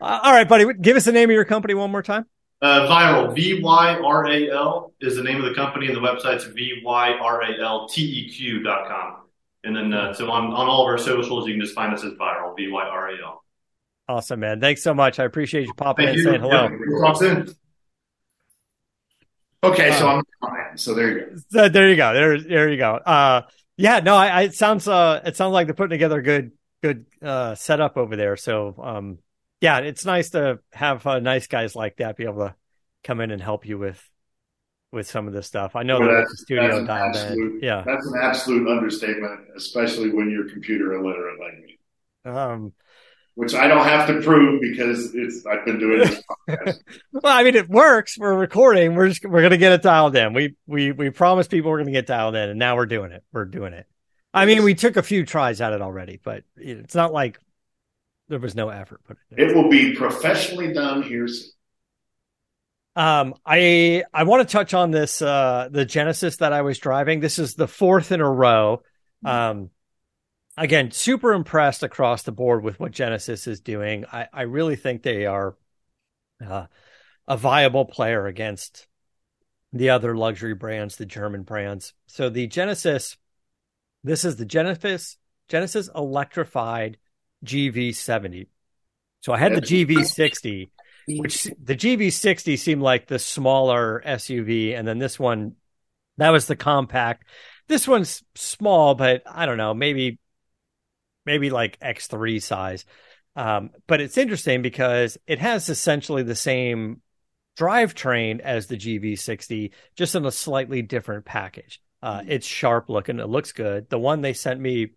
all 0.02 0.32
right, 0.32 0.48
buddy. 0.48 0.66
Give 0.80 0.96
us 0.96 1.04
the 1.06 1.12
name 1.12 1.30
of 1.30 1.34
your 1.34 1.46
company 1.46 1.74
one 1.74 1.92
more 1.92 2.04
time. 2.04 2.26
Uh, 2.62 2.88
Vyral, 2.88 3.36
V 3.36 3.62
Y 3.62 4.00
R 4.04 4.28
A 4.28 4.50
L 4.50 4.94
is 5.00 5.16
the 5.16 5.24
name 5.24 5.38
of 5.38 5.46
the 5.46 5.54
company, 5.54 5.88
and 5.88 5.96
the 5.96 6.02
website's 6.02 6.46
V 6.46 6.82
Y 6.84 7.12
R 7.12 7.44
A 7.44 7.62
L 7.62 7.88
T 7.88 8.02
E 8.02 8.30
Q 8.30 8.64
dot 8.64 8.88
com. 8.88 9.18
And 9.64 9.76
then, 9.76 9.94
uh, 9.94 10.14
so 10.14 10.32
on, 10.32 10.46
on 10.46 10.68
all 10.68 10.84
of 10.84 10.88
our 10.88 10.98
socials, 10.98 11.48
you 11.48 11.54
can 11.54 11.62
just 11.62 11.76
find 11.76 11.94
us 11.94 12.04
as 12.04 12.14
Vyral, 12.14 12.56
V 12.56 12.70
Y 12.70 12.84
R 12.84 13.10
A 13.10 13.22
L. 13.22 13.44
Awesome, 14.10 14.40
man. 14.40 14.62
Thanks 14.62 14.84
so 14.84 14.94
much. 14.94 15.20
I 15.20 15.26
appreciate 15.26 15.68
you 15.68 15.74
popping 15.74 16.06
Thank 16.08 16.20
in 16.20 16.28
and 16.28 16.42
saying 16.42 16.42
hello. 16.42 17.02
Talk 17.02 17.18
soon. 17.18 17.54
Okay, 19.64 19.92
so 19.92 20.08
uh, 20.08 20.22
I'm 20.44 20.78
so 20.78 20.94
there 20.94 21.12
you 21.12 21.26
go. 21.26 21.36
So 21.50 21.70
there 21.70 21.90
you 21.90 21.96
go. 21.96 22.14
There, 22.14 22.42
there 22.42 22.70
you 22.70 22.78
go. 22.78 22.94
Uh, 22.96 23.42
yeah, 23.76 24.00
no, 24.00 24.16
I, 24.16 24.28
I, 24.28 24.42
it 24.44 24.54
sounds 24.54 24.88
uh, 24.88 25.22
it 25.26 25.36
sounds 25.36 25.54
like 25.54 25.68
they're 25.68 25.74
putting 25.74 25.92
together 25.96 26.20
a 26.20 26.24
good, 26.24 26.52
good 26.82 27.06
uh, 27.22 27.56
setup 27.56 27.98
over 27.98 28.16
there. 28.16 28.38
So, 28.38 28.76
um, 28.82 29.18
yeah, 29.60 29.80
it's 29.80 30.06
nice 30.06 30.30
to 30.32 30.60
have 30.72 31.06
uh, 31.06 31.20
nice 31.20 31.48
guys 31.48 31.76
like 31.76 31.98
that 31.98 32.16
be 32.16 32.24
able 32.24 32.48
to 32.48 32.56
come 33.04 33.20
in 33.20 33.32
and 33.32 33.42
help 33.42 33.66
you 33.66 33.78
with 33.78 34.02
with 34.92 35.08
some 35.08 35.28
of 35.28 35.34
this 35.34 35.48
stuff. 35.48 35.76
I 35.76 35.84
know 35.84 36.00
well, 36.00 36.10
that 36.10 36.28
the 36.30 36.38
studio 36.38 36.86
dialed 36.86 37.16
absolute. 37.16 37.64
Yeah, 37.64 37.84
that's 37.86 38.06
an 38.08 38.20
absolute 38.22 38.68
understatement, 38.70 39.42
especially 39.56 40.12
when 40.12 40.30
you're 40.30 40.50
computer 40.50 40.94
illiterate 40.94 41.40
like 41.40 41.60
me. 41.60 41.80
Um, 42.26 42.74
which 43.38 43.54
I 43.54 43.68
don't 43.68 43.86
have 43.86 44.08
to 44.08 44.20
prove 44.20 44.62
because 44.62 45.14
it's 45.14 45.46
I've 45.46 45.64
been 45.64 45.78
doing 45.78 46.00
this. 46.00 46.24
well, 47.12 47.22
I 47.24 47.44
mean, 47.44 47.56
it 47.56 47.70
works. 47.70 48.18
We're 48.18 48.34
recording. 48.34 48.96
We're 48.96 49.10
just 49.10 49.24
we're 49.24 49.44
gonna 49.44 49.58
get 49.58 49.74
it 49.74 49.84
dialed 49.84 50.16
in. 50.16 50.34
We 50.34 50.56
we 50.66 50.92
we 50.92 51.12
promised 51.12 51.52
people 51.52 51.70
we're 51.70 51.78
gonna 51.78 51.92
get 51.92 52.08
dialed 52.08 52.36
in, 52.36 52.50
and 52.50 52.58
now 52.58 52.76
we're 52.76 52.88
doing 52.88 53.12
it. 53.12 53.24
We're 53.32 53.46
doing 53.46 53.74
it. 53.74 53.86
I 54.34 54.48
mean, 54.48 54.64
we 54.64 54.74
took 54.74 54.98
a 54.98 55.04
few 55.04 55.24
tries 55.24 55.62
at 55.62 55.72
it 55.72 55.84
already, 55.84 56.20
but 56.24 56.46
it's 56.56 56.96
not 56.96 57.14
like 57.14 57.40
there 58.28 58.40
was 58.40 58.56
no 58.56 58.70
effort 58.70 59.02
put 59.04 59.18
in. 59.30 59.50
It 59.50 59.56
will 59.56 59.70
be 59.70 59.94
professionally 59.94 60.74
done 60.74 61.04
here 61.04 61.28
soon. 61.28 61.52
Um, 62.96 63.36
I 63.46 64.04
I 64.12 64.24
want 64.24 64.50
to 64.50 64.52
touch 64.52 64.74
on 64.74 64.90
this 64.90 65.22
uh 65.22 65.70
the 65.70 65.86
Genesis 65.86 66.38
that 66.38 66.54
I 66.54 66.64
was 66.64 66.80
driving. 66.80 67.20
This 67.20 67.38
is 67.38 67.54
the 67.54 67.68
fourth 67.68 68.12
in 68.12 68.20
a 68.20 68.30
row. 68.30 68.82
Um, 69.24 69.70
again, 70.58 70.92
super 70.92 71.34
impressed 71.34 71.84
across 71.84 72.24
the 72.24 72.32
board 72.32 72.64
with 72.64 72.80
what 72.80 72.92
Genesis 72.92 73.48
is 73.48 73.62
doing. 73.62 74.06
I, 74.12 74.28
I 74.34 74.42
really 74.44 74.76
think 74.76 75.04
they 75.04 75.26
are 75.26 75.56
uh, 76.46 76.66
a 77.28 77.38
viable 77.38 77.86
player 77.86 78.26
against 78.26 78.88
the 79.72 79.92
other 79.92 80.16
luxury 80.18 80.56
brands, 80.56 80.96
the 80.96 81.06
German 81.06 81.44
brands. 81.44 81.94
So 82.08 82.30
the 82.30 82.48
Genesis, 82.48 83.18
This 84.04 84.26
is 84.26 84.38
the 84.38 84.46
Genesis 84.46 85.18
Genesis 85.48 85.90
electrified 85.96 86.98
GV70. 87.46 88.48
So 89.22 89.34
I 89.34 89.38
had 89.38 89.56
the 89.56 89.62
GV60, 89.62 90.70
which 91.08 91.44
the 91.62 91.76
GV60 91.76 92.58
seemed 92.58 92.82
like 92.82 93.08
the 93.08 93.20
smaller 93.20 94.02
SUV, 94.06 94.78
and 94.78 94.88
then 94.88 95.00
this 95.00 95.18
one, 95.18 95.54
that 96.18 96.32
was 96.32 96.48
the 96.48 96.56
compact. 96.56 97.26
This 97.68 97.88
one's 97.88 98.24
small, 98.36 98.96
but 98.96 99.24
I 99.26 99.46
don't 99.46 99.58
know, 99.58 99.74
maybe 99.74 100.20
maybe 101.28 101.52
like 101.52 101.80
X3 101.80 102.42
size. 102.42 102.86
Um, 103.36 103.70
but 103.86 104.02
it's 104.02 104.18
interesting 104.18 104.64
because 104.64 105.20
it 105.28 105.38
has 105.38 105.70
essentially 105.70 106.24
the 106.24 106.36
same 106.36 107.02
drivetrain 107.60 108.40
as 108.40 108.66
the 108.66 108.78
GV60, 108.78 109.72
just 109.96 110.16
in 110.16 110.26
a 110.26 110.32
slightly 110.32 110.82
different 110.82 111.26
package. 111.26 111.80
Uh, 112.02 112.24
it's 112.26 112.48
sharp 112.48 112.90
looking. 112.90 113.20
It 113.20 113.30
looks 113.30 113.52
good. 113.52 113.90
The 113.90 114.00
one 114.00 114.22
they 114.22 114.34
sent 114.34 114.60
me 114.60 114.92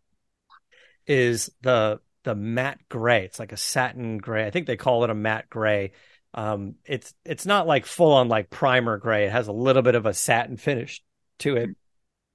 is 1.07 1.51
the 1.63 2.01
the 2.23 2.35
matte 2.35 2.81
gray. 2.89 3.25
It's 3.25 3.39
like 3.39 3.53
a 3.53 3.57
satin 3.57 4.19
gray. 4.19 4.47
I 4.47 4.51
think 4.51 4.67
they 4.67 4.77
call 4.77 5.05
it 5.05 5.11
a 5.11 5.15
matte 5.15 5.51
gray. 5.51 5.93
Um, 6.35 6.77
it's 6.85 7.13
it's 7.25 7.47
not 7.47 7.67
like 7.67 7.87
full 7.87 8.13
on 8.13 8.29
like 8.29 8.51
primer 8.51 8.99
gray. 8.99 9.27
It 9.27 9.33
has 9.33 9.49
a 9.49 9.53
little 9.53 9.83
bit 9.83 9.95
of 9.95 10.07
a 10.07 10.15
satin 10.15 10.57
finish 10.57 11.03
to 11.41 11.57
it, 11.57 11.71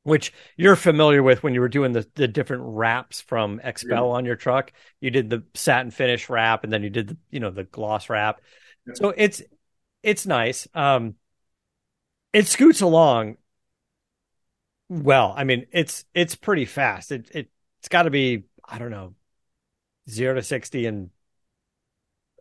which 0.05 0.31
you're 0.55 0.75
familiar 0.75 1.23
with 1.23 1.41
when 1.41 1.55
you 1.55 1.59
were 1.61 1.67
doing 1.67 1.91
the 1.91 2.07
the 2.13 2.27
different 2.27 2.61
wraps 2.63 3.21
from 3.21 3.59
XPEL 3.59 3.89
yeah. 3.89 4.01
on 4.01 4.23
your 4.23 4.35
truck. 4.35 4.71
You 5.01 5.09
did 5.09 5.31
the 5.31 5.43
satin 5.55 5.89
finish 5.89 6.29
wrap, 6.29 6.63
and 6.63 6.71
then 6.71 6.83
you 6.83 6.91
did 6.91 7.07
the 7.07 7.17
you 7.31 7.39
know 7.39 7.49
the 7.49 7.63
gloss 7.63 8.07
wrap. 8.07 8.39
Yeah. 8.85 8.93
So 8.93 9.13
it's 9.17 9.41
it's 10.03 10.27
nice. 10.27 10.67
Um, 10.75 11.15
it 12.33 12.47
scoots 12.47 12.81
along 12.81 13.37
well. 14.89 15.33
I 15.35 15.43
mean, 15.43 15.65
it's 15.71 16.05
it's 16.13 16.35
pretty 16.35 16.65
fast. 16.65 17.11
It 17.11 17.31
it 17.33 17.49
it's 17.79 17.89
got 17.89 18.03
to 18.03 18.11
be 18.11 18.43
I 18.63 18.77
don't 18.77 18.91
know 18.91 19.15
zero 20.07 20.35
to 20.35 20.43
sixty 20.43 20.85
in 20.85 21.09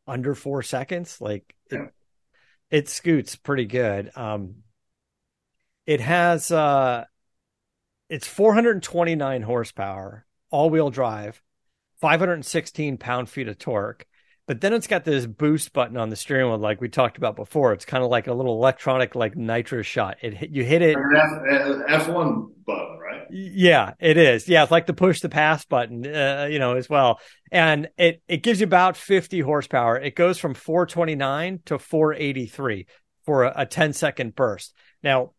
under 0.07 0.35
four 0.35 0.62
seconds. 0.62 1.18
Like 1.18 1.55
it, 1.70 1.94
it 2.70 2.88
scoots 2.90 3.37
pretty 3.37 3.64
good. 3.64 4.11
Um, 4.16 4.57
it 5.87 6.00
has 6.00 6.50
uh, 6.50 7.07
it's 8.14 8.29
429 8.29 9.42
horsepower, 9.42 10.24
all 10.53 10.70
wheel 10.70 10.88
drive, 10.88 11.42
516 12.00 12.96
pound 12.96 13.29
feet 13.29 13.48
of 13.48 13.59
torque. 13.59 14.07
But 14.46 14.61
then 14.61 14.72
it's 14.72 14.87
got 14.87 15.05
this 15.05 15.27
boost 15.27 15.72
button 15.72 15.96
on 15.96 16.11
the 16.11 16.16
steering 16.16 16.48
wheel, 16.48 16.59
like 16.59 16.81
we 16.81 16.88
talked 16.88 17.16
about 17.16 17.35
before. 17.35 17.72
It's 17.72 17.85
kind 17.85 18.05
of 18.05 18.11
like 18.11 18.29
a 18.29 18.33
little 18.33 18.55
electronic, 18.55 19.16
like 19.16 19.35
nitro 19.35 19.83
shot. 19.83 20.18
It 20.22 20.50
you 20.50 20.62
hit 20.62 20.81
it. 20.81 20.96
F 21.88 22.09
one 22.09 22.53
button, 22.64 22.98
right? 22.98 23.27
Yeah, 23.31 23.94
it 23.98 24.16
is. 24.16 24.46
Yeah, 24.46 24.62
it's 24.62 24.70
like 24.70 24.87
the 24.87 24.92
push 24.92 25.20
the 25.20 25.29
pass 25.29 25.64
button, 25.64 26.07
uh, 26.07 26.46
you 26.48 26.61
know, 26.61 26.77
as 26.77 26.88
well. 26.88 27.18
And 27.50 27.88
it 27.98 28.22
it 28.29 28.44
gives 28.44 28.61
you 28.61 28.66
about 28.66 28.96
fifty 28.96 29.40
horsepower. 29.40 29.98
It 29.98 30.14
goes 30.14 30.38
from 30.38 30.55
four 30.55 30.87
twenty 30.87 31.16
nine 31.16 31.61
to 31.64 31.81
four 31.81 32.14
eighty 32.14 32.46
three 32.46 32.87
for 33.24 33.44
a, 33.44 33.53
a 33.57 33.66
10 33.66 33.92
second 33.92 34.35
burst. 34.35 34.74
Now, 35.03 35.33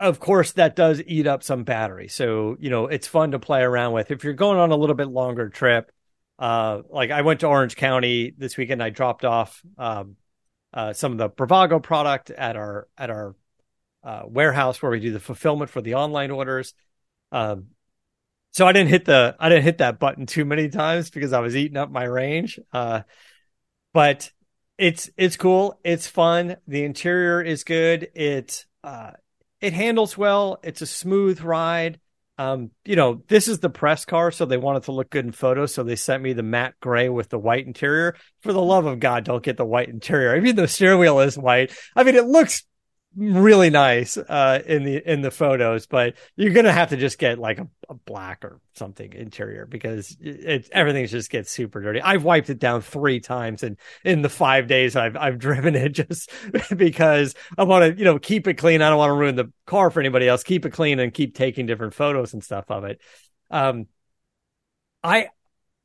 of 0.00 0.20
course, 0.20 0.52
that 0.52 0.76
does 0.76 1.02
eat 1.06 1.26
up 1.26 1.42
some 1.42 1.64
battery. 1.64 2.08
So, 2.08 2.56
you 2.60 2.70
know, 2.70 2.86
it's 2.86 3.06
fun 3.06 3.32
to 3.32 3.38
play 3.38 3.62
around 3.62 3.92
with. 3.92 4.10
If 4.10 4.24
you're 4.24 4.32
going 4.34 4.58
on 4.58 4.70
a 4.70 4.76
little 4.76 4.94
bit 4.94 5.08
longer 5.08 5.48
trip, 5.48 5.90
uh, 6.38 6.82
like 6.90 7.10
I 7.10 7.22
went 7.22 7.40
to 7.40 7.48
Orange 7.48 7.76
County 7.76 8.32
this 8.36 8.56
weekend. 8.56 8.82
I 8.82 8.90
dropped 8.90 9.24
off 9.24 9.60
um, 9.76 10.16
uh, 10.72 10.92
some 10.92 11.12
of 11.12 11.18
the 11.18 11.28
Bravago 11.28 11.82
product 11.82 12.30
at 12.30 12.56
our 12.56 12.86
at 12.96 13.10
our 13.10 13.34
uh, 14.04 14.22
warehouse 14.26 14.80
where 14.80 14.92
we 14.92 15.00
do 15.00 15.12
the 15.12 15.20
fulfillment 15.20 15.70
for 15.70 15.80
the 15.80 15.94
online 15.94 16.30
orders. 16.30 16.74
Um, 17.32 17.68
so 18.52 18.66
I 18.66 18.72
didn't 18.72 18.90
hit 18.90 19.04
the 19.04 19.36
I 19.38 19.48
didn't 19.48 19.64
hit 19.64 19.78
that 19.78 19.98
button 19.98 20.26
too 20.26 20.44
many 20.44 20.68
times 20.68 21.10
because 21.10 21.32
I 21.32 21.40
was 21.40 21.56
eating 21.56 21.76
up 21.76 21.90
my 21.90 22.04
range. 22.04 22.60
Uh, 22.72 23.02
but 23.92 24.30
it's 24.78 25.10
it's 25.16 25.36
cool. 25.36 25.80
It's 25.84 26.06
fun. 26.06 26.56
The 26.68 26.84
interior 26.84 27.42
is 27.42 27.64
good. 27.64 28.08
It 28.14 28.64
uh, 28.84 29.12
it 29.60 29.72
handles 29.72 30.16
well. 30.16 30.58
It's 30.62 30.82
a 30.82 30.86
smooth 30.86 31.40
ride. 31.40 32.00
Um, 32.38 32.70
you 32.84 32.94
know, 32.94 33.22
this 33.26 33.48
is 33.48 33.58
the 33.58 33.68
press 33.68 34.04
car, 34.04 34.30
so 34.30 34.44
they 34.44 34.56
wanted 34.56 34.84
to 34.84 34.92
look 34.92 35.10
good 35.10 35.24
in 35.24 35.32
photos. 35.32 35.74
So 35.74 35.82
they 35.82 35.96
sent 35.96 36.22
me 36.22 36.34
the 36.34 36.44
matte 36.44 36.74
gray 36.80 37.08
with 37.08 37.28
the 37.28 37.38
white 37.38 37.66
interior. 37.66 38.14
For 38.42 38.52
the 38.52 38.62
love 38.62 38.86
of 38.86 39.00
God, 39.00 39.24
don't 39.24 39.42
get 39.42 39.56
the 39.56 39.64
white 39.64 39.88
interior. 39.88 40.32
I 40.32 40.40
mean, 40.40 40.54
the 40.54 40.68
steering 40.68 41.00
wheel 41.00 41.18
is 41.18 41.36
white. 41.36 41.72
I 41.96 42.04
mean, 42.04 42.14
it 42.14 42.26
looks 42.26 42.62
really 43.18 43.68
nice 43.68 44.16
uh, 44.16 44.62
in 44.64 44.84
the 44.84 45.10
in 45.10 45.20
the 45.22 45.30
photos, 45.30 45.86
but 45.86 46.14
you're 46.36 46.52
gonna 46.52 46.72
have 46.72 46.90
to 46.90 46.96
just 46.96 47.18
get 47.18 47.38
like 47.38 47.58
a, 47.58 47.66
a 47.88 47.94
black 47.94 48.44
or 48.44 48.60
something 48.74 49.12
interior 49.12 49.66
because 49.66 50.16
it, 50.20 50.44
it 50.44 50.68
everything 50.72 51.04
just 51.06 51.30
gets 51.30 51.50
super 51.50 51.80
dirty. 51.80 52.00
I've 52.00 52.22
wiped 52.22 52.48
it 52.48 52.60
down 52.60 52.80
three 52.80 53.18
times 53.18 53.62
in 53.64 53.76
in 54.04 54.22
the 54.22 54.28
five 54.28 54.68
days 54.68 54.94
I've 54.94 55.16
I've 55.16 55.38
driven 55.40 55.74
it 55.74 55.90
just 55.90 56.30
because 56.76 57.34
I 57.56 57.64
want 57.64 57.92
to 57.92 57.98
you 57.98 58.04
know 58.04 58.18
keep 58.18 58.46
it 58.46 58.54
clean. 58.54 58.82
I 58.82 58.88
don't 58.88 58.98
want 58.98 59.10
to 59.10 59.14
ruin 59.14 59.34
the 59.34 59.52
car 59.66 59.90
for 59.90 60.00
anybody 60.00 60.28
else. 60.28 60.44
Keep 60.44 60.66
it 60.66 60.70
clean 60.70 61.00
and 61.00 61.12
keep 61.12 61.34
taking 61.34 61.66
different 61.66 61.94
photos 61.94 62.34
and 62.34 62.44
stuff 62.44 62.66
of 62.70 62.84
it. 62.84 63.00
Um, 63.50 63.86
I 65.02 65.28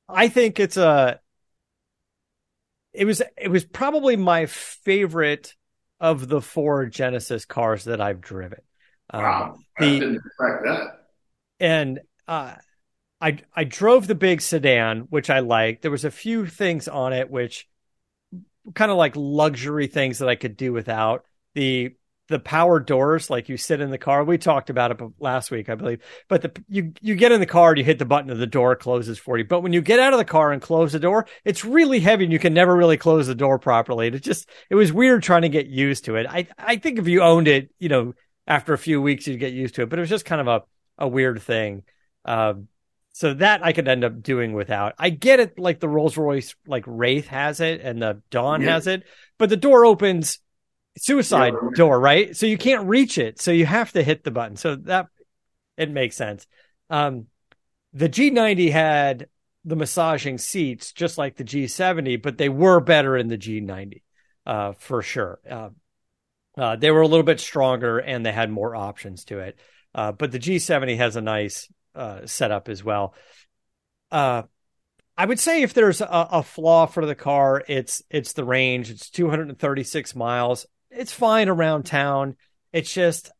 I 0.07 0.27
think 0.27 0.59
it's 0.59 0.77
a 0.77 1.19
it 2.93 3.05
was 3.05 3.21
it 3.37 3.49
was 3.49 3.65
probably 3.65 4.15
my 4.15 4.45
favorite 4.45 5.55
of 6.03 6.27
the 6.27 6.41
four 6.41 6.85
Genesis 6.85 7.45
cars 7.45 7.85
that 7.85 8.01
I've 8.01 8.19
driven. 8.19 8.59
Um, 9.09 9.23
wow, 9.23 9.57
the, 9.79 9.85
I 9.85 9.89
didn't 9.99 10.17
expect 10.17 10.63
that. 10.65 10.87
And 11.61 12.01
uh, 12.27 12.55
I 13.21 13.37
I 13.55 13.63
drove 13.63 14.05
the 14.07 14.13
big 14.13 14.41
sedan, 14.41 15.07
which 15.09 15.29
I 15.29 15.39
liked. 15.39 15.81
There 15.81 15.91
was 15.91 16.03
a 16.03 16.11
few 16.11 16.45
things 16.45 16.89
on 16.89 17.13
it 17.13 17.31
which 17.31 17.69
kind 18.75 18.91
of 18.91 18.97
like 18.97 19.13
luxury 19.15 19.87
things 19.87 20.19
that 20.19 20.27
I 20.27 20.35
could 20.35 20.57
do 20.57 20.73
without. 20.73 21.23
The 21.55 21.95
the 22.29 22.39
power 22.39 22.79
doors, 22.79 23.29
like 23.29 23.49
you 23.49 23.57
sit 23.57 23.81
in 23.81 23.89
the 23.89 23.97
car. 23.97 24.23
We 24.23 24.37
talked 24.37 24.69
about 24.69 24.91
it 24.91 24.99
last 25.19 25.51
week, 25.51 25.69
I 25.69 25.75
believe. 25.75 25.99
But 26.29 26.41
the 26.41 26.63
you 26.69 26.93
you 27.01 27.15
get 27.15 27.31
in 27.31 27.41
the 27.41 27.45
car 27.45 27.71
and 27.71 27.77
you 27.77 27.83
hit 27.83 27.99
the 27.99 28.05
button 28.05 28.29
and 28.29 28.39
the 28.39 28.47
door 28.47 28.75
closes 28.75 29.19
for 29.19 29.37
you. 29.37 29.43
But 29.43 29.61
when 29.61 29.73
you 29.73 29.81
get 29.81 29.99
out 29.99 30.13
of 30.13 30.19
the 30.19 30.25
car 30.25 30.51
and 30.51 30.61
close 30.61 30.93
the 30.93 30.99
door, 30.99 31.27
it's 31.43 31.65
really 31.65 31.99
heavy 31.99 32.23
and 32.23 32.33
you 32.33 32.39
can 32.39 32.53
never 32.53 32.75
really 32.75 32.97
close 32.97 33.27
the 33.27 33.35
door 33.35 33.59
properly. 33.59 34.07
It 34.07 34.23
just 34.23 34.49
it 34.69 34.75
was 34.75 34.93
weird 34.93 35.21
trying 35.23 35.41
to 35.41 35.49
get 35.49 35.67
used 35.67 36.05
to 36.05 36.15
it. 36.15 36.25
I 36.29 36.47
I 36.57 36.77
think 36.77 36.97
if 36.97 37.07
you 37.07 37.21
owned 37.21 37.47
it, 37.47 37.71
you 37.77 37.89
know, 37.89 38.13
after 38.47 38.73
a 38.73 38.77
few 38.77 39.01
weeks 39.01 39.27
you'd 39.27 39.39
get 39.39 39.53
used 39.53 39.75
to 39.75 39.81
it. 39.83 39.89
But 39.89 39.99
it 39.99 40.03
was 40.03 40.09
just 40.09 40.25
kind 40.25 40.41
of 40.41 40.47
a 40.47 40.63
a 40.97 41.07
weird 41.07 41.41
thing. 41.41 41.83
Um, 42.23 42.69
so 43.15 43.33
that 43.35 43.63
I 43.63 43.73
could 43.73 43.87
end 43.87 44.03
up 44.03 44.23
doing 44.23 44.53
without. 44.53 44.95
I 44.97 45.11
get 45.11 45.39
it, 45.39 45.59
like 45.59 45.79
the 45.79 45.87
Rolls 45.87 46.17
Royce, 46.17 46.55
like 46.65 46.83
Wraith 46.87 47.27
has 47.27 47.59
it 47.59 47.81
and 47.81 48.01
the 48.01 48.23
Dawn 48.31 48.61
yeah. 48.61 48.71
has 48.71 48.87
it, 48.87 49.03
but 49.37 49.49
the 49.49 49.57
door 49.57 49.85
opens 49.85 50.39
suicide 50.97 51.53
yeah. 51.53 51.69
door, 51.75 51.99
right? 51.99 52.35
So 52.35 52.45
you 52.45 52.57
can't 52.57 52.87
reach 52.87 53.17
it. 53.17 53.39
So 53.39 53.51
you 53.51 53.65
have 53.65 53.91
to 53.93 54.03
hit 54.03 54.23
the 54.23 54.31
button. 54.31 54.55
So 54.55 54.75
that 54.75 55.07
it 55.77 55.89
makes 55.89 56.15
sense. 56.15 56.47
Um, 56.89 57.27
the 57.93 58.09
G90 58.09 58.71
had 58.71 59.27
the 59.65 59.75
massaging 59.75 60.37
seats 60.37 60.91
just 60.91 61.17
like 61.17 61.35
the 61.35 61.43
G70, 61.43 62.21
but 62.21 62.37
they 62.37 62.49
were 62.49 62.79
better 62.79 63.17
in 63.17 63.27
the 63.27 63.37
G90 63.37 64.01
uh, 64.45 64.73
for 64.73 65.01
sure. 65.01 65.39
Uh, 65.49 65.69
uh, 66.57 66.75
they 66.75 66.91
were 66.91 67.01
a 67.01 67.07
little 67.07 67.23
bit 67.23 67.39
stronger 67.39 67.97
and 67.99 68.25
they 68.25 68.31
had 68.31 68.51
more 68.51 68.75
options 68.75 69.25
to 69.25 69.39
it. 69.39 69.59
Uh, 69.95 70.11
but 70.11 70.31
the 70.31 70.39
G70 70.39 70.97
has 70.97 71.15
a 71.15 71.21
nice 71.21 71.71
uh, 71.95 72.25
setup 72.25 72.69
as 72.69 72.83
well. 72.83 73.13
Uh, 74.11 74.43
I 75.17 75.25
would 75.25 75.39
say 75.39 75.61
if 75.61 75.73
there's 75.73 76.01
a, 76.01 76.07
a, 76.07 76.43
flaw 76.43 76.87
for 76.87 77.05
the 77.05 77.15
car, 77.15 77.63
it's 77.67 78.01
it's 78.09 78.33
the 78.33 78.43
range. 78.43 78.89
It's 78.89 79.11
236 79.11 80.15
miles 80.15 80.65
it's 80.95 81.13
fine 81.13 81.49
around 81.49 81.83
town. 81.83 82.35
It's 82.71 82.93
just 82.93 83.31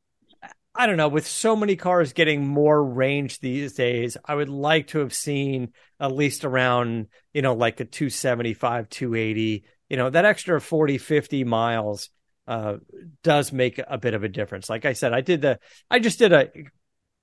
I 0.76 0.88
don't 0.88 0.98
know, 0.98 1.08
with 1.08 1.28
so 1.28 1.56
many 1.56 1.76
cars 1.76 2.14
getting 2.14 2.48
more 2.48 2.84
range 2.84 3.40
these 3.40 3.74
days, 3.74 4.18
I 4.26 4.34
would 4.34 4.50
like 4.50 4.88
to 4.88 5.00
have 5.00 5.14
seen 5.14 5.72
at 6.00 6.12
least 6.12 6.46
around, 6.46 7.08
you 7.32 7.44
know, 7.44 7.54
like 7.54 7.80
a 7.80 7.86
275, 7.86 8.90
280, 8.90 9.66
you 9.90 9.98
know, 9.98 10.10
that 10.10 10.26
extra 10.26 10.60
40, 10.60 10.98
50 10.98 11.44
miles 11.44 12.10
uh, 12.48 12.78
does 13.22 13.54
make 13.54 13.80
a 13.88 14.00
bit 14.00 14.16
of 14.16 14.24
a 14.24 14.30
difference. 14.30 14.68
Like 14.68 14.86
I 14.86 14.94
said, 14.94 15.14
I 15.14 15.22
did 15.22 15.42
the, 15.42 15.60
I 15.92 16.00
just 16.00 16.18
did 16.18 16.34
a 16.34 16.50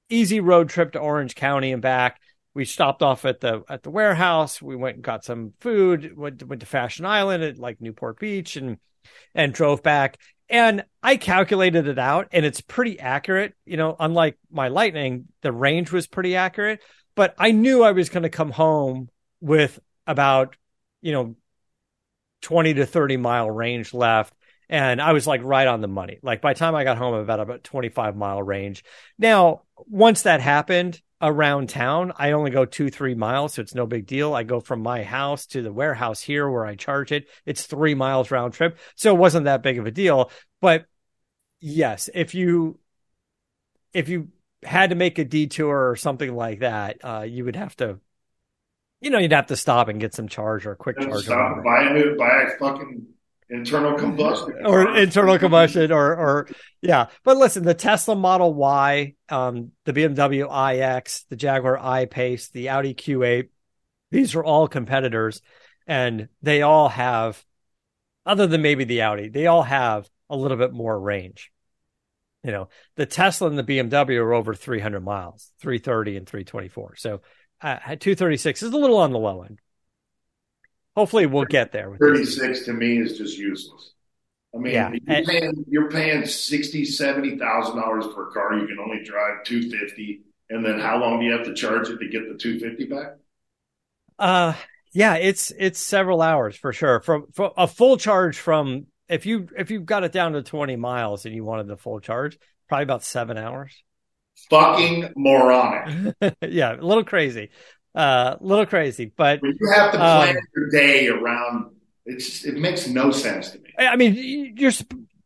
easy 0.09 0.39
road 0.39 0.69
trip 0.69 0.93
to 0.93 1.01
Orange 1.01 1.35
County 1.35 1.73
and 1.73 1.83
back. 1.83 2.21
We 2.55 2.65
stopped 2.65 3.03
off 3.03 3.25
at 3.25 3.41
the, 3.41 3.63
at 3.69 3.83
the 3.83 3.91
warehouse. 3.91 4.63
We 4.63 4.77
went 4.77 4.97
and 4.97 5.05
got 5.05 5.25
some 5.25 5.55
food, 5.61 6.17
went, 6.17 6.45
went 6.45 6.61
to 6.61 6.67
Fashion 6.67 7.05
Island 7.05 7.43
at 7.43 7.59
like 7.59 7.81
Newport 7.81 8.21
Beach 8.21 8.55
and, 8.55 8.79
and 9.35 9.53
drove 9.53 9.83
back. 9.83 10.19
And 10.49 10.85
I 11.03 11.17
calculated 11.17 11.87
it 11.87 11.99
out 11.99 12.29
and 12.33 12.45
it's 12.45 12.61
pretty 12.61 12.99
accurate. 12.99 13.55
You 13.65 13.77
know, 13.77 13.97
unlike 13.99 14.37
my 14.51 14.69
Lightning, 14.69 15.27
the 15.43 15.53
range 15.53 15.93
was 15.93 16.07
pretty 16.07 16.37
accurate, 16.37 16.81
but 17.15 17.35
I 17.39 17.53
knew 17.53 17.83
I 17.83 17.93
was 17.93 18.09
going 18.09 18.25
to 18.25 18.31
come 18.31 18.51
home 18.51 19.09
with 19.41 19.79
about, 20.07 20.57
you 21.01 21.13
know, 21.13 21.37
20 22.43 22.75
to 22.75 22.87
30 22.87 23.17
mile 23.17 23.51
range 23.51 23.95
left. 23.95 24.35
And 24.69 25.01
I 25.01 25.13
was 25.13 25.27
like 25.27 25.43
right 25.43 25.67
on 25.67 25.81
the 25.81 25.89
money. 25.89 26.19
Like 26.23 26.41
by 26.41 26.53
the 26.53 26.59
time 26.59 26.75
I 26.75 26.85
got 26.85 26.99
home, 26.99 27.15
about 27.15 27.41
about 27.41 27.65
25 27.65 28.17
mile 28.17 28.43
range. 28.43 28.85
Now, 29.19 29.63
once 29.77 30.23
that 30.23 30.41
happened, 30.41 31.01
around 31.23 31.69
town. 31.69 32.13
I 32.17 32.33
only 32.33 32.51
go 32.51 32.65
two, 32.65 32.91
three 32.91 33.15
miles, 33.15 33.55
so 33.55 33.63
it's 33.63 33.75
no 33.75 33.87
big 33.87 34.07
deal. 34.07 34.35
I 34.35 34.43
go 34.43 34.61
from 34.61 34.83
my 34.83 35.03
house 35.03 35.47
to 35.47 35.63
the 35.63 35.73
warehouse 35.73 36.21
here 36.21 36.49
where 36.49 36.65
I 36.65 36.75
charge 36.77 37.13
it. 37.13 37.29
It's 37.45 37.67
three 37.67 37.95
miles 37.95 38.31
round 38.31 38.55
trip. 38.55 38.79
So 38.95 39.15
it 39.15 39.19
wasn't 39.19 39.45
that 39.45 39.63
big 39.63 39.79
of 39.79 39.87
a 39.87 39.91
deal. 39.91 40.31
But 40.61 40.87
yes, 41.61 42.09
if 42.15 42.35
you 42.35 42.79
if 43.93 44.09
you 44.09 44.29
had 44.63 44.91
to 44.91 44.97
make 44.97 45.19
a 45.19 45.25
detour 45.25 45.91
or 45.91 45.97
something 45.97 46.35
like 46.35 46.61
that, 46.61 46.99
uh, 47.03 47.23
you 47.23 47.45
would 47.45 47.57
have 47.57 47.77
to 47.77 48.01
you 49.01 49.11
know, 49.11 49.19
you'd 49.19 49.33
have 49.33 49.47
to 49.47 49.57
stop 49.57 49.89
and 49.89 49.99
get 50.01 50.15
some 50.15 50.29
charge 50.29 50.67
or 50.67 50.73
a 50.73 50.77
quick 50.77 50.99
charge. 51.01 51.25
Stop, 51.25 51.65
buy 51.65 51.85
a 51.85 51.93
new, 51.95 52.17
buy 52.17 52.43
a 52.43 52.59
fucking 52.59 53.07
internal 53.51 53.99
combustion. 53.99 54.55
Or 54.65 54.97
internal 54.97 55.39
combustion 55.39 55.93
or 55.93 56.17
or 56.17 56.49
yeah. 56.81 57.07
But 57.25 57.37
listen 57.37 57.65
the 57.65 57.75
tesla 57.75 58.15
model 58.15 58.55
y 58.55 59.15
um 59.29 59.73
the 59.85 59.93
bmw 59.93 60.97
ix 60.97 61.25
the 61.25 61.37
jaguar 61.37 61.79
i-pace 61.79 62.49
the 62.49 62.71
audi 62.71 62.95
q8 62.95 63.49
these 64.11 64.35
are 64.35 64.45
all 64.45 64.69
competitors. 64.69 65.43
And 65.87 66.29
they 66.43 66.63
all 66.63 66.89
have 66.89 67.45
other 68.25 68.47
than 68.47 68.63
maybe 68.63 68.85
the 68.85 69.03
audi 69.03 69.29
they 69.29 69.47
all 69.47 69.63
have 69.63 70.09
a 70.29 70.37
little 70.37 70.57
bit 70.57 70.73
more 70.73 70.99
range. 70.99 71.51
You 72.45 72.53
know 72.53 72.69
the 72.97 73.07
tesla 73.07 73.49
and 73.49 73.59
the 73.59 73.65
bmw 73.65 74.17
are 74.17 74.33
over 74.33 74.55
300 74.55 75.01
miles 75.01 75.53
330 75.61 76.17
and 76.17 76.27
324 76.27 76.97
so 76.97 77.21
uh, 77.61 77.77
236 77.77 78.63
is 78.63 78.73
a 78.73 78.77
little 78.79 78.97
on 78.97 79.13
the 79.13 79.19
low 79.19 79.43
end 79.43 79.61
hopefully 80.97 81.27
we'll 81.27 81.45
get 81.45 81.73
there. 81.73 81.97
36 81.99 82.65
to 82.67 82.73
me 82.73 82.99
is 82.99 83.19
just 83.19 83.39
useless. 83.39 83.93
I 84.55 84.59
mean, 84.59 84.73
yeah. 84.73 84.91
you're 84.91 85.25
paying 85.25 85.65
you're 85.69 85.91
paying 85.91 86.27
sixty, 86.27 86.85
seventy 86.85 87.39
thousand 87.39 87.77
dollars 87.77 88.07
for 88.07 88.29
a 88.29 88.33
car. 88.33 88.55
You 88.59 88.67
can 88.67 88.79
only 88.81 89.05
drive 89.05 89.45
two 89.45 89.71
fifty, 89.71 90.23
and 90.49 90.65
then 90.65 90.81
how 90.81 90.99
long 90.99 91.21
do 91.21 91.27
you 91.27 91.33
have 91.33 91.47
to 91.47 91.55
charge 91.55 91.89
it 91.89 91.99
to 91.99 92.09
get 92.09 92.29
the 92.29 92.37
two 92.37 92.59
fifty 92.59 92.87
back? 92.87 93.13
Uh, 94.19 94.55
yeah, 94.93 95.15
it's 95.15 95.53
it's 95.57 95.79
several 95.79 96.21
hours 96.21 96.57
for 96.57 96.73
sure. 96.73 96.99
From, 97.01 97.27
from 97.33 97.53
a 97.57 97.69
full 97.69 97.97
charge 97.97 98.39
from 98.39 98.87
if 99.09 99.25
you 99.25 99.49
if 99.57 99.71
you've 99.71 99.87
got 99.87 100.03
it 100.03 100.11
down 100.11 100.33
to 100.33 100.43
twenty 100.43 100.75
miles 100.75 101.27
and 101.27 101.35
you 101.35 101.45
wanted 101.45 101.69
the 101.69 101.77
full 101.77 102.01
charge, 102.01 102.37
probably 102.69 102.83
about 102.83 103.05
seven 103.05 103.39
hours. 103.39 103.73
Fucking 104.49 105.13
moronic. 105.17 106.17
yeah, 106.41 106.75
a 106.75 106.83
little 106.83 107.05
crazy 107.05 107.51
uh, 107.95 108.37
a 108.41 108.45
little 108.45 108.67
crazy, 108.67 109.13
but 109.17 109.41
you 109.43 109.73
have 109.75 109.93
to 109.93 109.99
plan 109.99 110.37
um, 110.37 110.43
your 110.57 110.71
day 110.71 111.09
around. 111.09 111.73
It's 112.07 112.45
it 112.45 112.57
makes 112.57 112.89
no 112.89 113.11
sense 113.11 113.51
to 113.51 113.59
me. 113.59 113.71
I 113.79 113.97
mean, 113.97 114.55
you're 114.57 114.73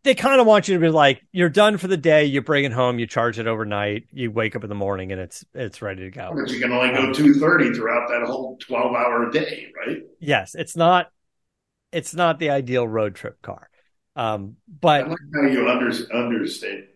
they 0.03 0.14
kind 0.14 0.40
of 0.40 0.46
want 0.46 0.68
you 0.68 0.74
to 0.74 0.81
be 0.81 0.90
like 0.90 1.22
you're 1.33 1.48
done 1.48 1.79
for 1.79 1.88
the 1.88 1.96
day. 1.96 2.27
You 2.27 2.42
bring 2.42 2.64
it 2.64 2.72
home, 2.72 2.98
you 2.98 3.07
charge 3.07 3.38
it 3.38 3.46
overnight, 3.46 4.07
you 4.12 4.31
wake 4.31 4.55
up 4.55 4.62
in 4.62 4.68
the 4.68 4.74
morning, 4.74 5.12
and 5.12 5.20
it's 5.20 5.44
it's 5.55 5.83
ready 5.83 6.03
to 6.03 6.11
go. 6.11 6.33
But 6.35 6.50
you 6.50 6.61
can 6.61 6.72
only 6.72 6.94
go 6.94 7.12
two 7.12 7.35
thirty 7.35 7.72
throughout 7.72 8.09
that 8.09 8.22
whole 8.27 8.59
twelve 8.59 8.94
hour 8.94 9.31
day, 9.31 9.72
right? 9.87 10.03
Yes, 10.20 10.55
it's 10.55 10.77
not 10.77 11.11
it's 11.90 12.14
not 12.14 12.38
the 12.38 12.50
ideal 12.50 12.87
road 12.87 13.14
trip 13.14 13.40
car. 13.40 13.68
Um, 14.16 14.57
but 14.81 15.05
I 15.05 15.09
like 15.09 15.18
how 15.35 15.42
you 15.48 15.68
under, 15.68 15.90
understate. 16.14 16.88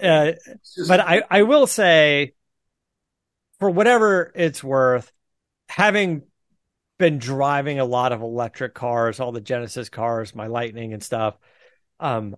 Uh, 0.00 0.32
but 0.88 1.00
I, 1.00 1.22
I 1.30 1.42
will 1.42 1.66
say 1.66 2.32
for 3.62 3.70
whatever 3.70 4.32
it's 4.34 4.64
worth, 4.64 5.12
having 5.68 6.22
been 6.98 7.18
driving 7.18 7.78
a 7.78 7.84
lot 7.84 8.10
of 8.10 8.20
electric 8.20 8.74
cars, 8.74 9.20
all 9.20 9.30
the 9.30 9.40
Genesis 9.40 9.88
cars, 9.88 10.34
my 10.34 10.48
Lightning 10.48 10.92
and 10.92 11.00
stuff, 11.00 11.38
um, 12.00 12.34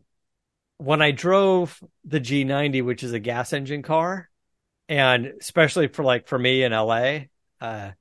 when 0.76 1.00
I 1.00 1.12
drove 1.12 1.82
the 2.04 2.20
G90, 2.20 2.84
which 2.84 3.02
is 3.02 3.14
a 3.14 3.18
gas 3.20 3.54
engine 3.54 3.80
car, 3.80 4.28
and 4.86 5.32
especially 5.40 5.88
for 5.88 6.04
like 6.04 6.28
for 6.28 6.38
me 6.38 6.62
in 6.62 6.72
LA, 6.72 7.20
uh, 7.58 7.92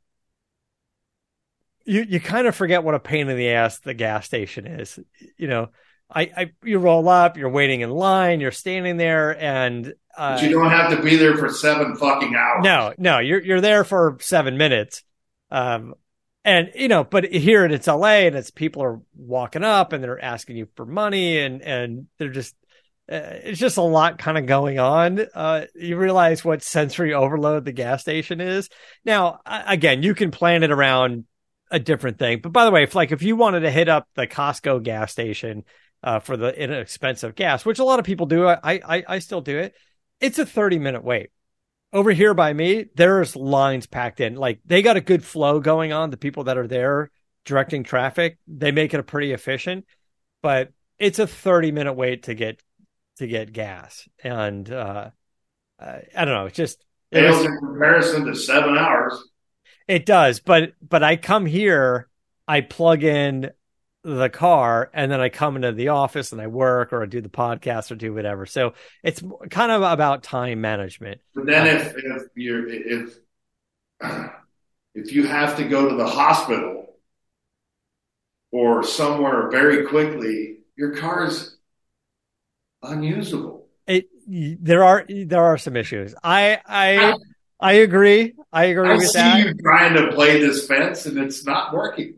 you 1.86 2.01
you 2.01 2.19
kind 2.19 2.45
of 2.45 2.53
forget 2.53 2.83
what 2.83 2.93
a 2.93 2.99
pain 2.99 3.29
in 3.29 3.38
the 3.38 3.51
ass 3.51 3.79
the 3.79 3.93
gas 3.93 4.25
station 4.25 4.67
is. 4.67 4.99
You 5.38 5.47
know, 5.47 5.69
I, 6.13 6.23
I 6.23 6.51
you 6.62 6.77
roll 6.77 7.07
up, 7.07 7.38
you're 7.38 7.47
waiting 7.47 7.79
in 7.79 7.89
line, 7.89 8.41
you're 8.41 8.51
standing 8.51 8.97
there, 8.97 9.41
and 9.41 9.93
uh, 10.17 10.36
but 10.36 10.43
you 10.43 10.49
don't 10.49 10.69
have 10.69 10.95
to 10.95 11.02
be 11.02 11.15
there 11.15 11.38
for 11.38 11.49
seven 11.49 11.95
fucking 11.95 12.36
hours. 12.36 12.63
No, 12.63 12.93
no, 12.97 13.19
you're 13.19 13.41
you're 13.41 13.62
there 13.62 13.84
for 13.84 14.17
seven 14.21 14.58
minutes. 14.58 15.04
Um, 15.49 15.95
and 16.45 16.71
you 16.76 16.88
know, 16.88 17.04
but 17.04 17.26
here 17.26 17.65
it's 17.65 17.88
LA, 17.88 18.26
and 18.26 18.36
it's 18.36 18.52
people 18.52 18.84
are 18.84 19.02
walking 19.15 19.63
up 19.63 19.93
and 19.93 20.04
they're 20.04 20.23
asking 20.23 20.58
you 20.58 20.67
for 20.76 20.86
money, 20.86 21.39
and 21.39 21.62
and 21.62 22.08
they're 22.17 22.30
just 22.30 22.56
uh, 23.12 23.39
it's 23.43 23.60
just 23.60 23.78
a 23.78 23.82
lot 23.82 24.17
kind 24.17 24.38
of 24.38 24.45
going 24.45 24.78
on. 24.78 25.19
Uh, 25.34 25.65
you 25.73 25.97
realize 25.97 26.45
what 26.45 26.62
sensory 26.62 27.13
overload 27.13 27.65
the 27.65 27.71
gas 27.71 28.02
station 28.02 28.39
is. 28.39 28.69
Now, 29.04 29.39
again, 29.45 30.04
you 30.04 30.13
can 30.13 30.32
plan 30.32 30.63
it 30.63 30.71
around 30.71 31.26
a 31.71 31.80
different 31.80 32.19
thing. 32.19 32.39
But 32.41 32.52
by 32.52 32.65
the 32.65 32.71
way, 32.71 32.84
if 32.84 32.93
like 32.93 33.12
if 33.12 33.23
you 33.23 33.36
wanted 33.36 33.62
to 33.62 33.71
hit 33.71 33.89
up 33.89 34.08
the 34.15 34.28
Costco 34.28 34.84
gas 34.84 35.12
station 35.12 35.63
uh, 36.04 36.19
for 36.19 36.38
the 36.38 36.56
inexpensive 36.58 37.36
gas, 37.36 37.65
which 37.65 37.80
a 37.80 37.84
lot 37.84 37.99
of 37.99 38.06
people 38.06 38.28
do, 38.28 38.47
I 38.47 38.60
I, 38.63 39.04
I 39.08 39.19
still 39.19 39.41
do 39.41 39.58
it 39.58 39.73
it's 40.23 40.39
a 40.39 40.45
30 40.45 40.79
minute 40.79 41.03
wait. 41.03 41.29
Over 41.91 42.12
here 42.12 42.33
by 42.33 42.53
me, 42.53 42.86
there's 42.95 43.36
lines 43.36 43.86
packed 43.86 44.19
in. 44.19 44.36
Like 44.36 44.62
they 44.65 44.81
got 44.81 44.97
a 44.97 45.01
good 45.01 45.23
flow 45.23 45.59
going 45.59 45.91
on. 45.93 46.09
The 46.09 46.17
people 46.17 46.45
that 46.45 46.57
are 46.57 46.67
there 46.67 47.12
directing 47.45 47.83
traffic, 47.83 48.39
they 48.47 48.71
make 48.71 48.93
it 48.93 48.99
a 48.99 49.03
pretty 49.03 49.33
efficient, 49.33 49.86
but 50.41 50.71
it's 50.97 51.19
a 51.19 51.27
30 51.27 51.71
minute 51.71 51.93
wait 51.93 52.23
to 52.23 52.33
get 52.33 52.63
to 53.17 53.27
get 53.27 53.53
gas. 53.53 54.07
And 54.23 54.71
uh, 54.71 55.12
I 55.79 56.25
don't 56.25 56.33
know, 56.33 56.45
it's 56.45 56.57
just 56.57 56.83
it 57.12 57.23
in 57.25 57.57
comparison 57.59 58.25
to 58.25 58.36
seven 58.36 58.77
hours. 58.77 59.21
It 59.88 60.05
does, 60.05 60.39
but 60.39 60.73
but 60.81 61.03
I 61.03 61.17
come 61.17 61.45
here, 61.45 62.07
I 62.47 62.62
plug 62.62 63.03
in 63.03 63.51
the 64.03 64.29
car 64.29 64.89
and 64.93 65.09
then 65.09 65.21
I 65.21 65.29
come 65.29 65.55
into 65.55 65.71
the 65.71 65.89
office 65.89 66.33
and 66.33 66.41
I 66.41 66.47
work 66.47 66.91
or 66.91 67.03
I 67.03 67.05
do 67.05 67.21
the 67.21 67.29
podcast 67.29 67.89
or 67.89 67.95
do 67.95 68.13
whatever. 68.13 68.45
So 68.45 68.73
it's 69.01 69.23
kind 69.49 69.71
of 69.71 69.81
about 69.81 70.23
time 70.23 70.59
management. 70.61 71.21
But 71.33 71.45
then 71.45 71.67
if, 71.67 71.93
if 71.95 72.23
you're, 72.35 72.67
if, 72.69 73.17
if 74.93 75.13
you 75.13 75.25
have 75.27 75.57
to 75.57 75.63
go 75.63 75.89
to 75.89 75.95
the 75.95 76.07
hospital 76.07 76.97
or 78.51 78.83
somewhere 78.83 79.49
very 79.49 79.87
quickly, 79.87 80.57
your 80.75 80.95
car 80.97 81.25
is 81.25 81.55
unusable. 82.81 83.67
It, 83.87 84.09
there 84.27 84.83
are, 84.83 85.05
there 85.07 85.43
are 85.43 85.57
some 85.57 85.77
issues. 85.77 86.13
I, 86.21 86.59
I, 86.65 87.15
I 87.59 87.73
agree. 87.73 88.33
I 88.51 88.65
agree 88.65 88.89
I 88.89 88.93
with 88.95 89.07
see 89.07 89.37
you 89.39 89.53
trying 89.53 89.93
to 89.95 90.11
play 90.11 90.41
this 90.41 90.67
fence 90.67 91.05
and 91.05 91.17
it's 91.17 91.45
not 91.45 91.73
working. 91.73 92.15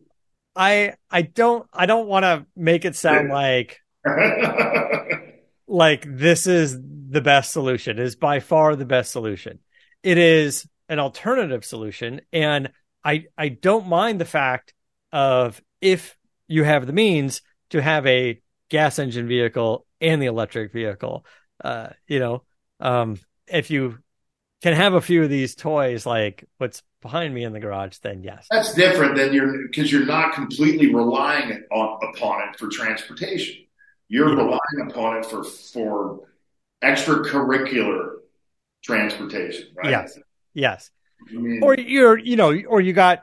I 0.56 0.94
I 1.10 1.24
don't 1.24 1.68
I 1.74 1.86
don't 1.86 2.08
want 2.08 2.24
to 2.24 2.46
make 2.56 2.86
it 2.86 2.96
sound 2.96 3.30
like 3.30 3.82
like 5.68 6.06
this 6.08 6.48
is 6.48 6.78
the 7.10 7.22
best 7.22 7.52
solution. 7.52 8.00
It 8.00 8.04
is 8.04 8.16
by 8.16 8.40
far 8.40 8.76
the 8.76 8.86
best 8.86 9.12
solution. 9.12 9.60
It 10.04 10.18
is 10.18 10.68
an 10.88 11.00
alternative 11.00 11.66
solution 11.66 12.22
and 12.32 12.72
I 13.04 13.26
I 13.38 13.50
don't 13.50 13.88
mind 13.88 14.22
the 14.22 14.26
fact 14.26 14.74
of 15.12 15.62
if 15.82 16.18
you 16.48 16.64
have 16.64 16.88
the 16.88 16.94
means 16.94 17.42
to 17.72 17.82
have 17.82 18.06
a 18.06 18.42
gas 18.70 19.00
engine 19.00 19.28
vehicle 19.28 19.86
and 20.02 20.22
the 20.22 20.28
electric 20.28 20.72
vehicle. 20.72 21.26
Uh, 21.64 21.90
you 22.08 22.20
know, 22.20 22.44
um, 22.80 23.20
if 23.48 23.70
you 23.70 23.98
can 24.62 24.74
have 24.74 24.94
a 24.94 25.02
few 25.02 25.24
of 25.24 25.30
these 25.30 25.56
toys 25.56 26.06
like 26.06 26.46
what's 26.58 26.82
behind 27.06 27.36
me 27.36 27.44
in 27.44 27.54
the 27.54 27.60
garage, 27.60 28.00
then 28.00 28.24
yes. 28.24 28.48
That's 28.50 28.74
different 28.74 29.16
than 29.16 29.32
you're 29.32 29.68
because 29.68 29.92
you're 29.92 30.08
not 30.08 30.34
completely 30.34 30.92
relying 30.92 31.64
on, 31.72 32.00
upon 32.10 32.50
it 32.50 32.58
for 32.58 32.68
transportation. 32.68 33.58
You're 34.08 34.30
yeah. 34.30 34.44
relying 34.44 34.90
upon 34.90 35.18
it 35.18 35.26
for 35.28 35.44
for 35.44 36.22
extracurricular 36.84 38.16
transportation, 38.84 39.68
right? 39.76 39.92
Yes. 39.92 40.18
Yes. 40.56 40.90
I 41.30 41.34
mean, 41.34 41.62
or 41.62 41.76
you're, 41.76 42.18
you 42.18 42.38
know, 42.38 42.60
or 42.68 42.82
you 42.82 42.94
got, 42.94 43.22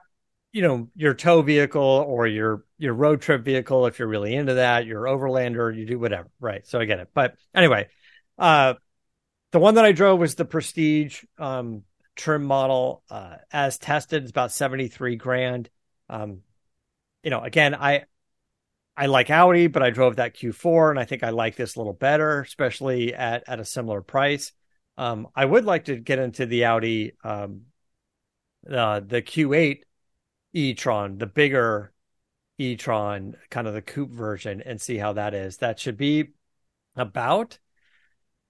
you 0.52 0.62
know, 0.62 0.88
your 0.94 1.14
tow 1.14 1.42
vehicle 1.42 1.82
or 1.82 2.28
your 2.28 2.64
your 2.78 2.94
road 2.94 3.20
trip 3.20 3.42
vehicle 3.42 3.86
if 3.86 3.98
you're 3.98 4.06
really 4.06 4.32
into 4.32 4.54
that, 4.54 4.86
your 4.86 5.02
overlander, 5.02 5.76
you 5.76 5.86
do 5.86 5.98
whatever. 5.98 6.28
Right. 6.38 6.64
So 6.68 6.78
I 6.78 6.84
get 6.84 7.00
it. 7.00 7.08
But 7.12 7.34
anyway, 7.52 7.88
uh 8.38 8.74
the 9.50 9.58
one 9.58 9.74
that 9.74 9.84
I 9.84 9.90
drove 9.90 10.20
was 10.20 10.36
the 10.36 10.44
Prestige. 10.44 11.24
Um, 11.36 11.82
trim 12.16 12.44
model 12.44 13.02
uh, 13.10 13.36
as 13.52 13.78
tested. 13.78 14.22
It's 14.22 14.30
about 14.30 14.52
73 14.52 15.16
grand. 15.16 15.70
Um, 16.08 16.40
you 17.22 17.30
know, 17.30 17.40
again, 17.40 17.74
I 17.74 18.04
I 18.96 19.06
like 19.06 19.30
Audi, 19.30 19.68
but 19.68 19.82
I 19.82 19.90
drove 19.90 20.16
that 20.16 20.36
Q4 20.36 20.90
and 20.90 20.98
I 20.98 21.04
think 21.04 21.22
I 21.22 21.30
like 21.30 21.56
this 21.56 21.76
a 21.76 21.78
little 21.78 21.94
better, 21.94 22.42
especially 22.42 23.14
at, 23.14 23.44
at 23.48 23.60
a 23.60 23.64
similar 23.64 24.02
price. 24.02 24.52
Um, 24.98 25.28
I 25.34 25.44
would 25.44 25.64
like 25.64 25.86
to 25.86 25.96
get 25.96 26.18
into 26.18 26.44
the 26.44 26.66
Audi, 26.66 27.12
um, 27.24 27.62
uh, 28.70 29.00
the 29.00 29.22
Q8 29.22 29.80
e-tron, 30.52 31.16
the 31.16 31.26
bigger 31.26 31.92
e-tron, 32.58 33.36
kind 33.50 33.66
of 33.66 33.72
the 33.72 33.80
coupe 33.80 34.10
version 34.10 34.62
and 34.64 34.78
see 34.78 34.98
how 34.98 35.14
that 35.14 35.32
is. 35.32 35.56
That 35.58 35.80
should 35.80 35.96
be 35.96 36.28
about 36.94 37.58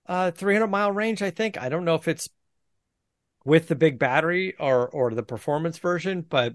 uh 0.07 0.33
300 0.33 0.67
mile 0.67 0.91
range, 0.91 1.23
I 1.23 1.31
think. 1.31 1.57
I 1.57 1.69
don't 1.69 1.85
know 1.85 1.95
if 1.95 2.09
it's 2.09 2.29
with 3.45 3.69
the 3.69 3.75
big 3.75 3.99
battery 3.99 4.55
or 4.59 4.89
or 4.89 5.15
the 5.15 5.23
performance 5.23 5.79
version, 5.79 6.23
but 6.23 6.55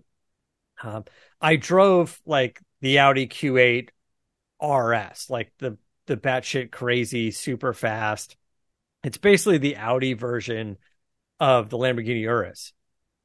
um, 0.81 1.05
I 1.41 1.55
drove 1.55 2.19
like 2.25 2.61
the 2.81 2.99
Audi 2.99 3.27
Q8 3.27 3.89
RS, 4.61 5.29
like 5.29 5.51
the 5.59 5.77
the 6.05 6.17
batshit 6.17 6.71
crazy, 6.71 7.31
super 7.31 7.73
fast. 7.73 8.38
It's 9.03 9.17
basically 9.17 9.57
the 9.57 9.77
Audi 9.77 10.13
version 10.13 10.77
of 11.39 11.69
the 11.69 11.77
Lamborghini 11.77 12.21
Urus, 12.21 12.73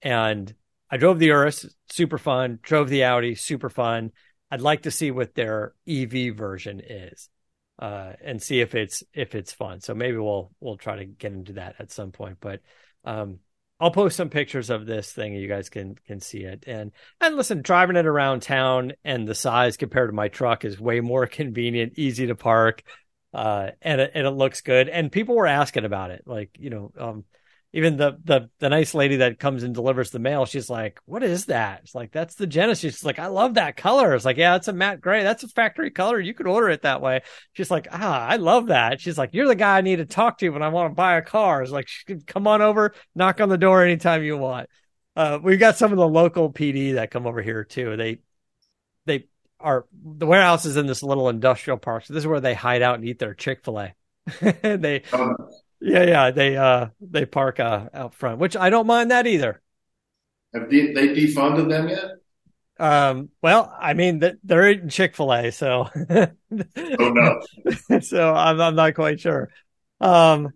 and 0.00 0.52
I 0.90 0.96
drove 0.98 1.18
the 1.18 1.26
Urus, 1.26 1.66
super 1.90 2.18
fun. 2.18 2.58
Drove 2.62 2.88
the 2.88 3.04
Audi, 3.04 3.34
super 3.34 3.70
fun. 3.70 4.12
I'd 4.50 4.60
like 4.60 4.82
to 4.82 4.90
see 4.90 5.10
what 5.10 5.34
their 5.34 5.74
EV 5.88 6.36
version 6.36 6.80
is, 6.80 7.30
uh, 7.78 8.12
and 8.22 8.42
see 8.42 8.60
if 8.60 8.74
it's 8.74 9.02
if 9.14 9.34
it's 9.34 9.52
fun. 9.52 9.80
So 9.80 9.94
maybe 9.94 10.18
we'll 10.18 10.52
we'll 10.60 10.76
try 10.76 10.96
to 10.96 11.04
get 11.04 11.32
into 11.32 11.54
that 11.54 11.76
at 11.78 11.90
some 11.90 12.12
point. 12.12 12.38
But 12.40 12.60
um, 13.04 13.38
I'll 13.83 13.91
post 13.91 14.16
some 14.16 14.28
pictures 14.28 14.70
of 14.70 14.87
this 14.87 15.12
thing. 15.12 15.35
You 15.35 15.49
guys 15.49 15.68
can 15.68 15.97
can 16.07 16.20
see 16.20 16.45
it. 16.45 16.62
And 16.68 16.93
and 17.20 17.35
listen, 17.35 17.62
driving 17.62 17.97
it 17.97 18.07
around 18.07 18.43
town 18.43 18.93
and 19.05 19.26
the 19.26 19.35
size 19.35 19.76
compared 19.76 20.11
to 20.11 20.14
my 20.14 20.28
truck 20.28 20.64
is 20.64 20.78
way 20.78 21.01
more 21.01 21.26
convenient, 21.41 21.95
easy 21.99 22.28
to 22.28 22.37
park, 22.37 22.85
uh, 23.35 23.70
and 23.83 24.01
it, 24.01 24.12
and 24.14 24.24
it 24.24 24.30
looks 24.30 24.61
good. 24.61 24.89
And 24.89 25.11
people 25.11 25.35
were 25.35 25.49
asking 25.49 25.85
about 25.85 26.12
it, 26.12 26.22
like 26.26 26.51
you 26.61 26.70
know, 26.70 26.93
um, 26.97 27.24
even 27.74 27.96
the 27.96 28.18
the 28.24 28.50
the 28.58 28.68
nice 28.68 28.94
lady 28.94 29.16
that 29.16 29.38
comes 29.38 29.62
and 29.62 29.74
delivers 29.74 30.10
the 30.10 30.18
mail, 30.18 30.44
she's 30.44 30.68
like, 30.68 31.00
"What 31.06 31.22
is 31.22 31.46
that?" 31.46 31.80
It's 31.84 31.94
like 31.94 32.12
that's 32.12 32.34
the 32.34 32.46
Genesis. 32.46 32.96
She's 32.96 33.04
like, 33.04 33.18
"I 33.18 33.28
love 33.28 33.54
that 33.54 33.76
color." 33.76 34.14
It's 34.14 34.26
like, 34.26 34.36
"Yeah, 34.36 34.56
it's 34.56 34.68
a 34.68 34.72
matte 34.74 35.00
gray. 35.00 35.22
That's 35.22 35.42
a 35.42 35.48
factory 35.48 35.90
color. 35.90 36.20
You 36.20 36.34
could 36.34 36.46
order 36.46 36.68
it 36.68 36.82
that 36.82 37.00
way." 37.00 37.22
She's 37.54 37.70
like, 37.70 37.88
"Ah, 37.90 38.26
I 38.26 38.36
love 38.36 38.66
that." 38.66 39.00
She's 39.00 39.16
like, 39.16 39.30
"You're 39.32 39.48
the 39.48 39.54
guy 39.54 39.78
I 39.78 39.80
need 39.80 39.96
to 39.96 40.06
talk 40.06 40.38
to 40.38 40.50
when 40.50 40.62
I 40.62 40.68
want 40.68 40.90
to 40.90 40.94
buy 40.94 41.16
a 41.16 41.22
car." 41.22 41.62
It's 41.62 41.72
like, 41.72 41.88
"Come 42.26 42.46
on 42.46 42.60
over, 42.60 42.94
knock 43.14 43.40
on 43.40 43.48
the 43.48 43.58
door 43.58 43.82
anytime 43.82 44.22
you 44.22 44.36
want." 44.36 44.68
Uh, 45.16 45.38
we've 45.42 45.60
got 45.60 45.76
some 45.76 45.92
of 45.92 45.98
the 45.98 46.08
local 46.08 46.52
PD 46.52 46.94
that 46.94 47.10
come 47.10 47.26
over 47.26 47.40
here 47.40 47.64
too. 47.64 47.96
They 47.96 48.18
they 49.06 49.28
are 49.60 49.86
the 49.92 50.26
warehouse 50.26 50.66
is 50.66 50.76
in 50.76 50.86
this 50.86 51.02
little 51.02 51.28
industrial 51.30 51.78
park. 51.78 52.04
So 52.04 52.12
this 52.14 52.22
is 52.22 52.26
where 52.26 52.40
they 52.40 52.54
hide 52.54 52.82
out 52.82 52.96
and 52.96 53.04
eat 53.04 53.18
their 53.18 53.34
Chick 53.34 53.64
Fil 53.64 53.80
A. 53.80 53.94
they 54.62 55.02
oh. 55.12 55.34
Yeah, 55.83 56.05
yeah, 56.05 56.30
they 56.30 56.57
uh 56.57 56.89
they 57.01 57.26
park 57.26 57.59
uh, 57.59 57.89
out 57.93 58.14
front, 58.14 58.39
which 58.39 58.57
I 58.57 58.70
don't 58.70 58.87
mind 58.87 59.11
that 59.11 59.26
either. 59.26 59.61
Have 60.55 60.70
they, 60.70 60.93
they 60.93 61.09
defunded 61.09 61.68
them 61.68 61.89
yet? 61.89 62.11
Um, 62.78 63.30
well, 63.43 63.74
I 63.80 63.95
mean, 63.95 64.22
they're 64.45 64.70
eating 64.70 64.89
Chick 64.89 65.16
Fil 65.16 65.33
A, 65.33 65.51
so 65.51 65.89
oh 65.95 66.28
no, 66.76 67.41
so 68.01 68.33
I'm 68.33 68.61
I'm 68.61 68.76
not 68.76 68.95
quite 68.95 69.18
sure. 69.18 69.51
Um, 70.01 70.51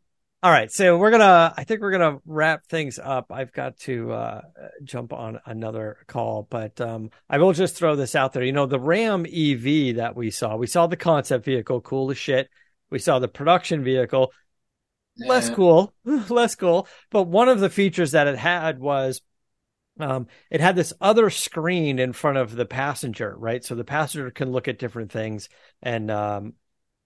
all 0.44 0.52
right, 0.52 0.70
so 0.70 0.96
we're 0.96 1.10
gonna 1.10 1.52
I 1.56 1.64
think 1.64 1.80
we're 1.80 1.90
gonna 1.90 2.18
wrap 2.24 2.64
things 2.66 3.00
up. 3.02 3.32
I've 3.32 3.52
got 3.52 3.78
to 3.80 4.12
uh 4.12 4.42
jump 4.84 5.12
on 5.12 5.40
another 5.44 5.98
call, 6.06 6.46
but 6.48 6.80
um, 6.80 7.10
I 7.28 7.38
will 7.38 7.52
just 7.52 7.74
throw 7.74 7.96
this 7.96 8.14
out 8.14 8.32
there. 8.32 8.44
You 8.44 8.52
know, 8.52 8.66
the 8.66 8.78
Ram 8.78 9.26
EV 9.26 9.96
that 9.96 10.12
we 10.14 10.30
saw, 10.30 10.56
we 10.56 10.68
saw 10.68 10.86
the 10.86 10.96
concept 10.96 11.44
vehicle, 11.44 11.80
cool 11.80 12.12
as 12.12 12.18
shit. 12.18 12.48
We 12.90 13.00
saw 13.00 13.18
the 13.18 13.26
production 13.26 13.82
vehicle 13.82 14.30
less 15.18 15.50
cool, 15.50 15.94
less 16.04 16.54
cool. 16.54 16.88
But 17.10 17.24
one 17.24 17.48
of 17.48 17.60
the 17.60 17.70
features 17.70 18.12
that 18.12 18.26
it 18.26 18.38
had 18.38 18.78
was 18.78 19.22
um, 19.98 20.26
it 20.50 20.60
had 20.60 20.76
this 20.76 20.92
other 21.00 21.30
screen 21.30 21.98
in 21.98 22.12
front 22.12 22.38
of 22.38 22.54
the 22.54 22.66
passenger, 22.66 23.34
right? 23.36 23.64
So 23.64 23.74
the 23.74 23.84
passenger 23.84 24.30
can 24.30 24.52
look 24.52 24.68
at 24.68 24.78
different 24.78 25.10
things 25.10 25.48
and 25.82 26.10
um, 26.10 26.54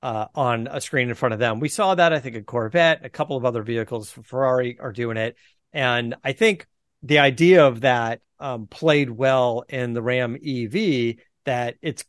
uh, 0.03 0.27
on 0.35 0.67
a 0.67 0.81
screen 0.81 1.09
in 1.09 1.15
front 1.15 1.33
of 1.33 1.39
them. 1.39 1.61
We 1.61 1.69
saw 1.69 1.95
that, 1.95 2.13
I 2.13 2.19
think, 2.19 2.37
a 2.37 2.43
Corvette, 2.43 3.05
a 3.05 3.09
couple 3.09 3.37
of 3.37 3.45
other 3.45 3.63
vehicles, 3.63 4.11
Ferrari 4.11 4.79
are 4.81 4.93
doing 4.93 5.17
it. 5.17 5.37
And 5.73 6.17
I 6.25 6.33
think 6.33 6.67
the 7.03 7.21
idea 7.21 7.67
of 7.67 7.83
that 7.83 8.21
um, 8.39 8.67
played 8.67 9.11
well 9.11 9.65
in 9.69 9.93
the 9.93 10.03
Ram 10.03 10.35
EV 10.35 11.17
that 11.45 11.77
it's 11.83 12.05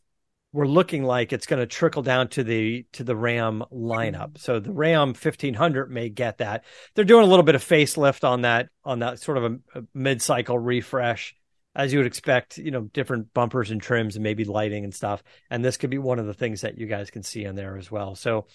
we're 0.52 0.66
looking 0.66 1.02
like 1.02 1.32
it's 1.32 1.46
going 1.46 1.60
to 1.60 1.66
trickle 1.66 2.02
down 2.02 2.28
to 2.28 2.44
the 2.44 2.84
to 2.92 3.04
the 3.04 3.16
Ram 3.16 3.64
lineup. 3.72 4.32
Mm-hmm. 4.32 4.38
So 4.38 4.60
the 4.60 4.72
Ram 4.72 5.08
1500 5.08 5.90
may 5.90 6.08
get 6.08 6.38
that. 6.38 6.64
They're 6.94 7.04
doing 7.04 7.24
a 7.24 7.28
little 7.28 7.42
bit 7.42 7.54
of 7.54 7.64
facelift 7.64 8.24
on 8.24 8.42
that 8.42 8.68
on 8.84 9.00
that 9.00 9.18
sort 9.18 9.38
of 9.38 9.44
a, 9.44 9.78
a 9.78 9.82
mid-cycle 9.94 10.58
refresh 10.58 11.34
as 11.74 11.92
you 11.92 11.98
would 11.98 12.06
expect, 12.06 12.58
you 12.58 12.70
know, 12.70 12.82
different 12.82 13.32
bumpers 13.32 13.70
and 13.70 13.80
trims 13.80 14.16
and 14.16 14.22
maybe 14.22 14.44
lighting 14.44 14.84
and 14.84 14.94
stuff. 14.94 15.22
And 15.50 15.64
this 15.64 15.76
could 15.76 15.90
be 15.90 15.98
one 15.98 16.18
of 16.18 16.26
the 16.26 16.34
things 16.34 16.60
that 16.60 16.78
you 16.78 16.86
guys 16.86 17.10
can 17.10 17.22
see 17.22 17.44
in 17.44 17.54
there 17.54 17.76
as 17.78 17.90
well. 17.90 18.14
So 18.14 18.46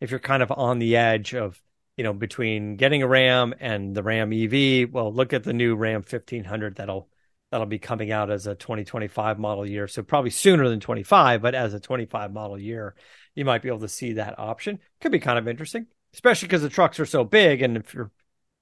if 0.00 0.10
you're 0.10 0.20
kind 0.20 0.42
of 0.42 0.52
on 0.52 0.78
the 0.78 0.96
edge 0.96 1.34
of, 1.34 1.60
you 1.96 2.04
know, 2.04 2.12
between 2.12 2.76
getting 2.76 3.02
a 3.02 3.08
Ram 3.08 3.54
and 3.60 3.94
the 3.94 4.02
Ram 4.02 4.30
EV, 4.32 4.92
well, 4.92 5.10
look 5.12 5.32
at 5.32 5.42
the 5.42 5.54
new 5.54 5.74
Ram 5.74 6.02
1500 6.02 6.76
that'll 6.76 7.08
that'll 7.50 7.66
be 7.66 7.78
coming 7.78 8.10
out 8.10 8.30
as 8.30 8.46
a 8.46 8.54
2025 8.54 9.38
model 9.38 9.68
year. 9.68 9.86
So 9.86 10.02
probably 10.02 10.30
sooner 10.30 10.68
than 10.68 10.80
25, 10.80 11.42
but 11.42 11.54
as 11.54 11.74
a 11.74 11.80
25 11.80 12.32
model 12.32 12.58
year, 12.58 12.94
you 13.34 13.44
might 13.44 13.62
be 13.62 13.68
able 13.68 13.80
to 13.80 13.88
see 13.88 14.14
that 14.14 14.38
option. 14.38 14.80
Could 15.00 15.12
be 15.12 15.20
kind 15.20 15.38
of 15.38 15.46
interesting, 15.46 15.86
especially 16.12 16.48
because 16.48 16.62
the 16.62 16.68
trucks 16.68 16.98
are 16.98 17.06
so 17.06 17.24
big. 17.24 17.62
And 17.62 17.76
if 17.76 17.94
you 17.94 18.10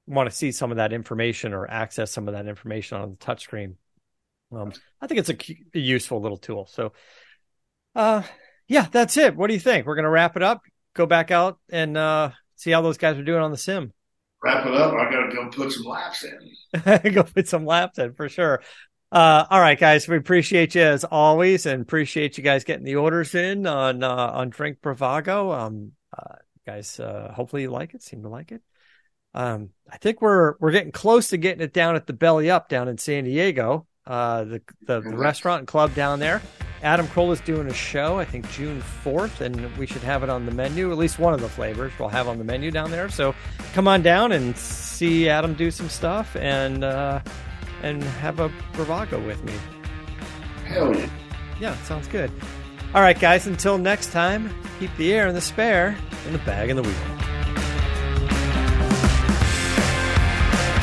want 0.06 0.28
to 0.28 0.36
see 0.36 0.52
some 0.52 0.70
of 0.70 0.76
that 0.76 0.92
information 0.92 1.54
or 1.54 1.70
access 1.70 2.12
some 2.12 2.28
of 2.28 2.34
that 2.34 2.46
information 2.46 2.98
on 2.98 3.10
the 3.10 3.16
touchscreen, 3.16 3.76
um, 4.52 4.72
I 5.00 5.06
think 5.06 5.20
it's 5.20 5.30
a, 5.30 5.36
a, 5.74 5.80
useful 5.80 6.20
little 6.20 6.36
tool. 6.36 6.66
So, 6.66 6.92
uh, 7.96 8.22
yeah, 8.68 8.86
that's 8.90 9.16
it. 9.16 9.34
What 9.34 9.48
do 9.48 9.54
you 9.54 9.60
think? 9.60 9.86
We're 9.86 9.96
going 9.96 10.04
to 10.04 10.10
wrap 10.10 10.36
it 10.36 10.42
up, 10.42 10.62
go 10.94 11.06
back 11.06 11.30
out 11.30 11.58
and, 11.70 11.96
uh, 11.96 12.30
see 12.54 12.70
how 12.70 12.82
those 12.82 12.98
guys 12.98 13.16
are 13.16 13.24
doing 13.24 13.42
on 13.42 13.50
the 13.50 13.56
sim 13.56 13.92
wrap 14.44 14.66
it 14.66 14.74
up. 14.74 14.92
I 14.92 15.10
got 15.10 15.26
to 15.26 15.34
go 15.34 15.48
put 15.48 15.72
some 15.72 15.84
laps 15.84 16.24
in. 16.24 17.12
go 17.12 17.22
put 17.22 17.48
some 17.48 17.64
laps 17.64 17.98
in 17.98 18.12
for 18.12 18.28
sure. 18.28 18.62
Uh, 19.10 19.46
all 19.48 19.60
right, 19.60 19.78
guys, 19.78 20.06
we 20.08 20.16
appreciate 20.16 20.74
you 20.74 20.82
as 20.82 21.04
always, 21.04 21.66
and 21.66 21.82
appreciate 21.82 22.36
you 22.36 22.44
guys 22.44 22.64
getting 22.64 22.84
the 22.84 22.96
orders 22.96 23.34
in 23.34 23.66
on 23.66 24.02
uh, 24.02 24.30
on 24.34 24.50
Drink 24.50 24.78
Bravago. 24.82 25.56
Um, 25.56 25.92
uh, 26.16 26.36
guys, 26.66 26.98
uh, 27.00 27.32
hopefully 27.34 27.62
you 27.62 27.70
like 27.70 27.94
it. 27.94 28.02
Seem 28.02 28.22
to 28.22 28.28
like 28.28 28.52
it. 28.52 28.60
Um, 29.32 29.70
I 29.90 29.98
think 29.98 30.20
we're 30.20 30.54
we're 30.58 30.72
getting 30.72 30.92
close 30.92 31.28
to 31.28 31.36
getting 31.36 31.62
it 31.62 31.72
down 31.72 31.96
at 31.96 32.06
the 32.06 32.12
Belly 32.12 32.50
Up 32.50 32.68
down 32.68 32.88
in 32.88 32.98
San 32.98 33.24
Diego. 33.24 33.86
Uh, 34.06 34.44
the, 34.44 34.62
the, 34.82 35.00
the 35.00 35.16
restaurant 35.16 35.60
and 35.60 35.68
club 35.68 35.94
down 35.94 36.18
there. 36.18 36.42
Adam 36.82 37.06
Carolla 37.06 37.32
is 37.32 37.40
doing 37.40 37.66
a 37.66 37.72
show, 37.72 38.18
I 38.18 38.26
think 38.26 38.50
June 38.50 38.82
4th, 39.02 39.40
and 39.40 39.74
we 39.78 39.86
should 39.86 40.02
have 40.02 40.22
it 40.22 40.28
on 40.28 40.44
the 40.44 40.52
menu. 40.52 40.92
At 40.92 40.98
least 40.98 41.18
one 41.18 41.32
of 41.32 41.40
the 41.40 41.48
flavors 41.48 41.90
we'll 41.98 42.10
have 42.10 42.28
on 42.28 42.36
the 42.36 42.44
menu 42.44 42.70
down 42.70 42.90
there. 42.90 43.08
So 43.08 43.34
come 43.72 43.88
on 43.88 44.02
down 44.02 44.32
and 44.32 44.54
see 44.58 45.30
Adam 45.30 45.54
do 45.54 45.70
some 45.70 45.88
stuff 45.88 46.36
and 46.36 46.84
uh, 46.84 47.20
and 47.82 48.02
have 48.02 48.40
a 48.40 48.50
Bravago 48.74 49.24
with 49.24 49.42
me. 49.44 49.54
Hell 50.66 50.94
yeah. 50.94 51.08
Yeah, 51.58 51.76
sounds 51.84 52.08
good. 52.08 52.30
All 52.94 53.00
right, 53.00 53.18
guys, 53.18 53.46
until 53.46 53.78
next 53.78 54.12
time, 54.12 54.50
keep 54.78 54.94
the 54.98 55.14
air 55.14 55.26
in 55.26 55.34
the 55.34 55.40
spare 55.40 55.96
and 56.26 56.34
the 56.34 56.38
bag 56.40 56.68
in 56.68 56.76
the 56.76 56.82
wheel. 56.82 57.33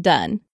done. 0.00 0.40